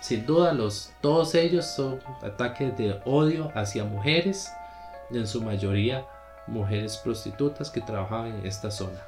Sin 0.00 0.26
duda, 0.26 0.52
los, 0.52 0.92
todos 1.00 1.34
ellos 1.34 1.64
son 1.64 2.00
ataques 2.22 2.76
de 2.76 3.00
odio 3.04 3.50
hacia 3.54 3.84
mujeres, 3.84 4.52
en 5.10 5.26
su 5.26 5.42
mayoría 5.42 6.04
mujeres 6.46 6.96
prostitutas 6.98 7.70
que 7.70 7.80
trabajaban 7.80 8.34
en 8.34 8.46
esta 8.46 8.70
zona. 8.70 9.00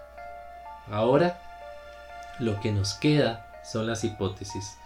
Ahora, 0.90 1.38
lo 2.38 2.60
que 2.60 2.72
nos 2.72 2.94
queda 2.94 3.46
son 3.64 3.86
las 3.86 4.04
hipótesis. 4.04 4.78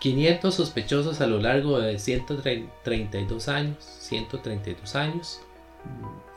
500 0.00 0.54
sospechosos 0.54 1.20
a 1.20 1.26
lo 1.26 1.38
largo 1.38 1.78
de 1.78 1.98
132 1.98 3.48
años. 3.48 3.76
132 4.00 4.96
años. 4.96 5.40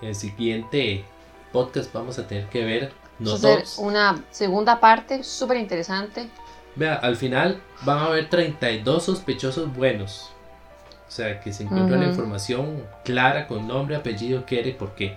En 0.01 0.09
el 0.09 0.15
siguiente 0.15 1.03
podcast 1.51 1.91
vamos 1.93 2.19
a 2.19 2.27
tener 2.27 2.47
que 2.49 2.63
ver 2.65 2.91
no 3.19 3.31
Vamos 3.31 3.45
a 3.45 3.47
hacer 3.47 3.63
todos. 3.63 3.77
una 3.77 4.23
segunda 4.31 4.79
parte 4.79 5.23
súper 5.23 5.57
interesante. 5.57 6.27
Vea, 6.75 6.95
al 6.95 7.15
final 7.15 7.61
van 7.83 7.99
a 7.99 8.05
haber 8.05 8.29
32 8.29 9.03
sospechosos 9.03 9.73
buenos. 9.75 10.29
O 11.07 11.11
sea, 11.15 11.39
que 11.41 11.53
se 11.53 11.63
encuentra 11.63 11.97
la 11.97 12.05
información 12.07 12.83
clara 13.05 13.47
con 13.47 13.67
nombre, 13.67 13.95
apellido, 13.95 14.45
qué 14.47 14.59
era 14.61 14.69
y 14.69 14.73
por 14.73 14.95
qué. 14.95 15.15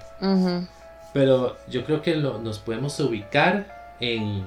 Pero 1.14 1.56
yo 1.68 1.84
creo 1.84 2.02
que 2.02 2.14
lo- 2.16 2.38
nos 2.38 2.58
podemos 2.58 3.00
ubicar 3.00 3.94
en, 4.00 4.44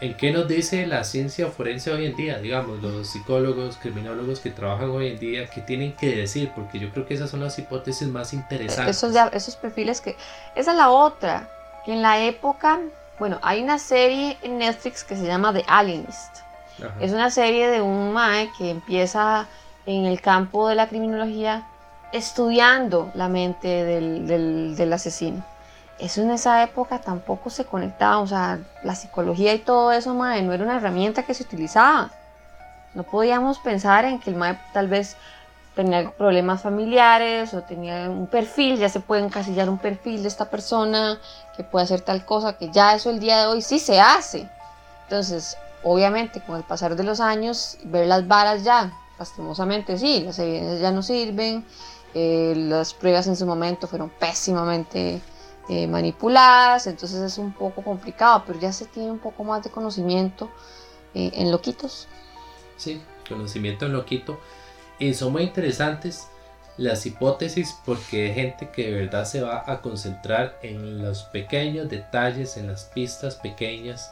en 0.00 0.16
qué 0.16 0.30
nos 0.32 0.46
dice 0.46 0.86
la 0.86 1.02
ciencia 1.04 1.48
forense 1.48 1.92
hoy 1.92 2.06
en 2.06 2.14
día, 2.16 2.38
digamos, 2.38 2.80
los 2.80 3.08
psicólogos, 3.08 3.76
criminólogos 3.78 4.40
que 4.40 4.50
trabajan 4.50 4.90
hoy 4.90 5.08
en 5.08 5.18
día, 5.18 5.46
qué 5.46 5.60
tienen 5.60 5.92
que 5.94 6.14
decir, 6.14 6.52
porque 6.54 6.78
yo 6.78 6.90
creo 6.90 7.06
que 7.06 7.14
esas 7.14 7.30
son 7.30 7.40
las 7.40 7.58
hipótesis 7.58 8.06
más 8.08 8.32
interesantes. 8.32 8.96
Esos, 9.02 9.14
esos 9.32 9.56
perfiles 9.56 10.00
que... 10.00 10.16
Esa 10.54 10.70
es 10.70 10.76
la 10.76 10.90
otra. 10.90 11.48
Que 11.84 11.92
en 11.92 12.02
la 12.02 12.20
época... 12.20 12.78
Bueno, 13.18 13.40
hay 13.42 13.60
una 13.62 13.80
serie 13.80 14.38
en 14.42 14.58
Netflix 14.58 15.02
que 15.02 15.16
se 15.16 15.26
llama 15.26 15.52
The 15.52 15.64
Alienist. 15.66 16.36
Ajá. 16.78 16.94
Es 17.00 17.10
una 17.10 17.30
serie 17.32 17.68
de 17.68 17.82
un 17.82 18.12
mae 18.12 18.48
que 18.56 18.70
empieza 18.70 19.48
en 19.86 20.04
el 20.04 20.20
campo 20.20 20.68
de 20.68 20.76
la 20.76 20.86
criminología 20.86 21.66
estudiando 22.12 23.10
la 23.14 23.28
mente 23.28 23.68
del, 23.84 24.26
del- 24.26 24.76
del 24.76 24.92
asesino. 24.92 25.44
Eso 25.98 26.22
en 26.22 26.30
esa 26.30 26.62
época 26.62 27.00
tampoco 27.00 27.50
se 27.50 27.64
conectaba, 27.64 28.18
o 28.18 28.26
sea, 28.26 28.60
la 28.84 28.94
psicología 28.94 29.52
y 29.54 29.58
todo 29.58 29.90
eso, 29.92 30.14
mae, 30.14 30.42
no 30.42 30.52
era 30.52 30.64
una 30.64 30.76
herramienta 30.76 31.24
que 31.24 31.34
se 31.34 31.42
utilizaba. 31.42 32.10
No 32.94 33.02
podíamos 33.02 33.58
pensar 33.58 34.04
en 34.04 34.20
que 34.20 34.30
el 34.30 34.36
mae 34.36 34.58
tal 34.72 34.86
vez 34.86 35.16
tenía 35.74 36.10
problemas 36.10 36.62
familiares 36.62 37.52
o 37.54 37.62
tenía 37.62 38.10
un 38.10 38.26
perfil, 38.26 38.78
ya 38.78 38.88
se 38.88 39.00
puede 39.00 39.24
encasillar 39.24 39.68
un 39.68 39.78
perfil 39.78 40.22
de 40.22 40.28
esta 40.28 40.50
persona 40.50 41.18
que 41.56 41.64
puede 41.64 41.84
hacer 41.84 42.00
tal 42.00 42.24
cosa, 42.24 42.54
que 42.54 42.70
ya 42.70 42.94
eso 42.94 43.10
el 43.10 43.20
día 43.20 43.40
de 43.40 43.46
hoy 43.46 43.62
sí 43.62 43.78
se 43.78 44.00
hace. 44.00 44.48
Entonces, 45.04 45.56
obviamente, 45.82 46.40
con 46.40 46.56
el 46.56 46.64
pasar 46.64 46.96
de 46.96 47.04
los 47.04 47.20
años, 47.20 47.78
ver 47.84 48.06
las 48.06 48.26
varas 48.26 48.64
ya, 48.64 48.92
lastimosamente 49.18 49.98
sí, 49.98 50.22
las 50.24 50.38
evidencias 50.38 50.80
ya 50.80 50.90
no 50.90 51.02
sirven, 51.02 51.64
eh, 52.14 52.54
las 52.56 52.94
pruebas 52.94 53.26
en 53.26 53.36
su 53.36 53.46
momento 53.46 53.86
fueron 53.86 54.10
pésimamente 54.10 55.20
eh, 55.68 55.86
manipuladas, 55.86 56.86
entonces 56.86 57.20
es 57.20 57.38
un 57.38 57.52
poco 57.52 57.82
complicado, 57.82 58.44
pero 58.46 58.58
ya 58.58 58.72
se 58.72 58.86
tiene 58.86 59.10
un 59.10 59.18
poco 59.18 59.44
más 59.44 59.62
de 59.62 59.70
conocimiento 59.70 60.50
eh, 61.14 61.30
en 61.34 61.50
loquitos. 61.50 62.08
Sí, 62.76 63.02
conocimiento 63.28 63.86
en 63.86 63.92
loquito. 63.92 64.40
Y 64.98 65.14
son 65.14 65.32
muy 65.32 65.42
interesantes 65.42 66.28
las 66.78 67.04
hipótesis 67.06 67.76
porque 67.84 68.26
hay 68.28 68.34
gente 68.34 68.70
que 68.70 68.90
de 68.90 69.00
verdad 69.00 69.24
se 69.24 69.42
va 69.42 69.64
a 69.66 69.82
concentrar 69.82 70.58
en 70.62 71.02
los 71.02 71.24
pequeños 71.24 71.88
detalles, 71.88 72.56
en 72.56 72.68
las 72.68 72.84
pistas 72.84 73.34
pequeñas, 73.34 74.10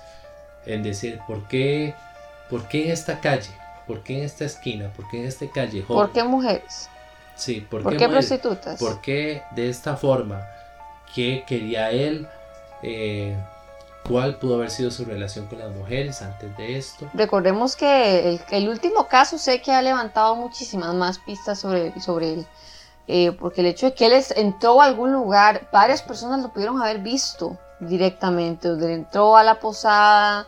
en 0.67 0.83
decir 0.83 1.21
por 1.27 1.47
qué, 1.49 1.95
por 2.51 2.69
qué 2.69 2.87
en 2.87 2.91
esta 2.91 3.21
calle, 3.21 3.51
por 3.87 4.03
qué 4.03 4.19
en 4.19 4.25
esta 4.25 4.45
esquina, 4.45 4.93
por 4.95 5.09
qué 5.09 5.21
en 5.21 5.27
este 5.27 5.49
callejón. 5.49 5.97
¿Por 5.97 6.13
qué 6.13 6.23
mujeres? 6.25 6.91
Sí, 7.37 7.61
por, 7.61 7.83
¿Por 7.83 7.93
qué, 7.93 7.99
qué 7.99 8.09
mujeres? 8.09 8.29
prostitutas? 8.29 8.79
¿Por 8.81 9.01
qué 9.01 9.43
de 9.53 9.69
esta 9.71 9.97
forma? 9.97 10.47
¿Qué 11.15 11.45
quería 11.47 11.91
él? 11.91 12.29
Eh, 12.83 13.37
¿Cuál 14.09 14.37
pudo 14.37 14.55
haber 14.55 14.71
sido 14.71 14.91
su 14.91 15.05
relación 15.05 15.47
con 15.47 15.59
las 15.59 15.71
mujeres 15.71 16.23
antes 16.23 16.57
de 16.57 16.79
esto? 16.79 17.11
Recordemos 17.15 17.75
que 17.75 18.41
el, 18.51 18.69
último 18.69 19.09
caso 19.09 19.37
sé 19.37 19.61
que 19.61 19.73
ha 19.73 19.83
levantado 19.83 20.37
muchísimas 20.37 20.95
más 20.95 21.19
pistas 21.19 21.59
sobre, 21.59 21.99
sobre 22.01 22.35
él. 22.35 22.47
Eh, 23.09 23.33
porque 23.33 23.61
el 23.61 23.69
hecho 23.69 23.87
de 23.87 23.95
que 23.95 24.07
él 24.07 24.25
entró 24.37 24.81
a 24.81 24.85
algún 24.85 25.13
lugar, 25.13 25.69
varias 25.73 26.03
personas 26.03 26.41
lo 26.41 26.53
pudieron 26.53 26.81
haber 26.81 26.99
visto 26.99 27.59
directamente. 27.81 28.69
Donde 28.69 28.95
entró 28.95 29.37
a 29.37 29.43
la 29.43 29.59
posada, 29.59 30.47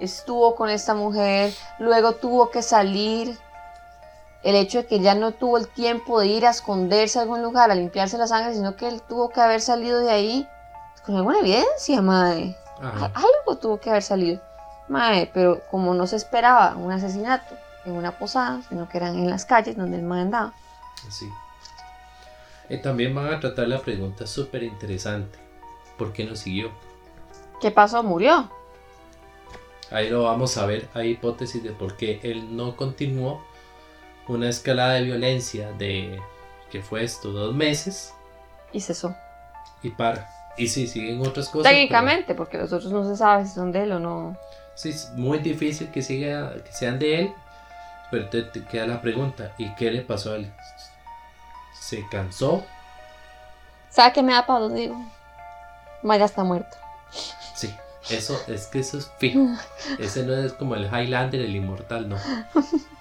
estuvo 0.00 0.54
con 0.56 0.68
esta 0.68 0.94
mujer, 0.94 1.54
luego 1.78 2.14
tuvo 2.14 2.50
que 2.50 2.62
salir. 2.62 3.38
El 4.46 4.54
hecho 4.54 4.78
de 4.78 4.86
que 4.86 5.00
ya 5.00 5.16
no 5.16 5.32
tuvo 5.32 5.58
el 5.58 5.66
tiempo 5.66 6.20
de 6.20 6.28
ir 6.28 6.46
a 6.46 6.50
esconderse 6.50 7.18
a 7.18 7.22
algún 7.22 7.42
lugar, 7.42 7.72
a 7.72 7.74
limpiarse 7.74 8.16
la 8.16 8.28
sangre, 8.28 8.54
sino 8.54 8.76
que 8.76 8.86
él 8.86 9.02
tuvo 9.02 9.30
que 9.30 9.40
haber 9.40 9.60
salido 9.60 9.98
de 9.98 10.08
ahí 10.08 10.48
con 11.04 11.16
alguna 11.16 11.40
evidencia, 11.40 12.00
madre. 12.00 12.56
Ajá. 12.80 13.10
Algo 13.12 13.58
tuvo 13.58 13.80
que 13.80 13.90
haber 13.90 14.04
salido. 14.04 14.40
Mae, 14.86 15.28
pero 15.34 15.62
como 15.68 15.94
no 15.94 16.06
se 16.06 16.14
esperaba 16.14 16.76
un 16.76 16.92
asesinato 16.92 17.56
en 17.86 17.94
una 17.94 18.18
posada, 18.18 18.62
sino 18.68 18.88
que 18.88 18.98
eran 18.98 19.16
en 19.16 19.28
las 19.28 19.46
calles 19.46 19.76
donde 19.76 19.96
el 19.96 20.04
man 20.04 20.20
andaba. 20.20 20.52
Sí. 21.10 21.28
Y 22.68 22.78
también 22.78 23.16
van 23.16 23.34
a 23.34 23.40
tratar 23.40 23.66
la 23.66 23.80
pregunta 23.80 24.28
súper 24.28 24.62
interesante. 24.62 25.40
¿Por 25.98 26.12
qué 26.12 26.24
no 26.24 26.36
siguió? 26.36 26.70
¿Qué 27.60 27.72
pasó? 27.72 28.04
¿Murió? 28.04 28.48
Ahí 29.90 30.08
lo 30.08 30.22
vamos 30.22 30.56
a 30.56 30.66
ver. 30.66 30.88
Hay 30.94 31.10
hipótesis 31.10 31.64
de 31.64 31.72
por 31.72 31.96
qué 31.96 32.20
él 32.22 32.56
no 32.56 32.76
continuó 32.76 33.42
una 34.28 34.48
escalada 34.48 34.94
de 34.94 35.02
violencia 35.02 35.72
de 35.72 36.20
que 36.70 36.82
fue 36.82 37.04
esto 37.04 37.30
dos 37.32 37.54
meses 37.54 38.12
Y 38.72 38.80
cesó. 38.80 39.14
y 39.82 39.90
para. 39.90 40.28
Y 40.58 40.68
sí, 40.68 40.86
siguen 40.86 41.20
otras 41.20 41.46
cosas. 41.48 41.64
pero- 41.64 41.74
Técnicamente, 41.74 42.34
porque 42.34 42.56
los 42.58 42.72
otros 42.72 42.90
no 42.92 43.04
se 43.08 43.16
sabe 43.16 43.44
si 43.46 43.54
son 43.54 43.72
de 43.72 43.82
él 43.82 43.92
o 43.92 43.98
no. 44.00 44.36
Sí, 44.74 44.90
es 44.90 45.10
muy 45.12 45.38
difícil 45.38 45.90
que 45.90 46.02
siga, 46.02 46.54
que 46.64 46.72
sean 46.72 46.98
de 46.98 47.20
él, 47.20 47.34
pero 48.10 48.28
te, 48.28 48.42
te 48.42 48.64
queda 48.64 48.86
la 48.86 49.00
pregunta, 49.00 49.52
¿y 49.58 49.74
qué 49.74 49.90
le 49.90 50.00
pasó 50.02 50.32
a 50.32 50.36
él? 50.36 50.52
¿Se 51.80 52.06
cansó? 52.08 52.64
¿Sabe 53.90 54.12
qué 54.12 54.22
me 54.22 54.32
da 54.32 54.44
para 54.46 54.60
dónde 54.60 54.80
digo? 54.82 54.96
Maya 56.02 56.24
está 56.24 56.42
muerto. 56.44 56.76
Sí, 57.54 57.74
eso 58.10 58.38
es 58.48 58.66
que 58.66 58.80
eso 58.80 58.98
es 58.98 59.10
fijo. 59.18 59.46
Ese 59.98 60.24
no 60.24 60.34
es 60.34 60.52
como 60.54 60.74
el 60.74 60.86
Highlander, 60.86 61.40
el 61.40 61.54
inmortal, 61.56 62.08
no. 62.08 62.16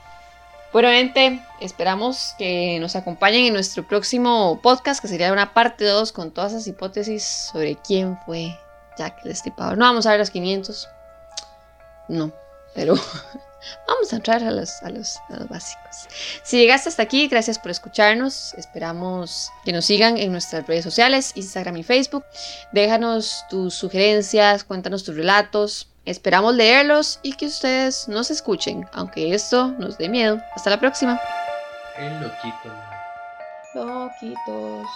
Bueno, 0.76 0.90
gente, 0.90 1.42
esperamos 1.62 2.36
que 2.38 2.80
nos 2.82 2.98
acompañen 2.98 3.46
en 3.46 3.54
nuestro 3.54 3.88
próximo 3.88 4.60
podcast, 4.62 5.02
que 5.02 5.08
sería 5.08 5.32
una 5.32 5.54
parte 5.54 5.86
2 5.86 6.12
con 6.12 6.32
todas 6.32 6.52
esas 6.52 6.68
hipótesis 6.68 7.24
sobre 7.24 7.78
quién 7.78 8.18
fue 8.26 8.60
Jack 8.98 9.20
el 9.24 9.30
Destripador. 9.30 9.78
No 9.78 9.86
vamos 9.86 10.06
a 10.06 10.10
ver 10.10 10.20
los 10.20 10.32
500, 10.32 10.90
no, 12.10 12.34
pero 12.74 12.96
vamos 13.88 14.12
a 14.12 14.18
entrar 14.18 14.44
a 14.44 14.52
los, 14.52 14.84
a, 14.84 14.90
los, 14.90 15.16
a 15.30 15.38
los 15.38 15.48
básicos. 15.48 16.10
Si 16.44 16.58
llegaste 16.58 16.90
hasta 16.90 17.04
aquí, 17.04 17.30
gracias 17.30 17.58
por 17.58 17.72
escucharnos. 17.72 18.54
Esperamos 18.56 19.52
que 19.64 19.72
nos 19.72 19.86
sigan 19.86 20.18
en 20.18 20.34
nuestras 20.34 20.68
redes 20.68 20.84
sociales, 20.84 21.32
Instagram 21.36 21.78
y 21.78 21.84
Facebook. 21.84 22.26
Déjanos 22.74 23.46
tus 23.50 23.76
sugerencias, 23.76 24.66
cuéntanos 24.66 25.06
tus 25.06 25.16
relatos. 25.16 25.88
Esperamos 26.06 26.54
leerlos 26.54 27.20
y 27.24 27.34
que 27.34 27.48
ustedes 27.48 28.08
nos 28.08 28.30
escuchen, 28.30 28.88
aunque 28.94 29.34
esto 29.34 29.70
nos 29.80 29.98
dé 29.98 30.08
miedo. 30.08 30.40
Hasta 30.56 30.70
la 30.70 30.80
próxima. 30.80 31.20
El 31.98 32.22
loquito. 32.22 32.72
Loquitos. 33.74 34.88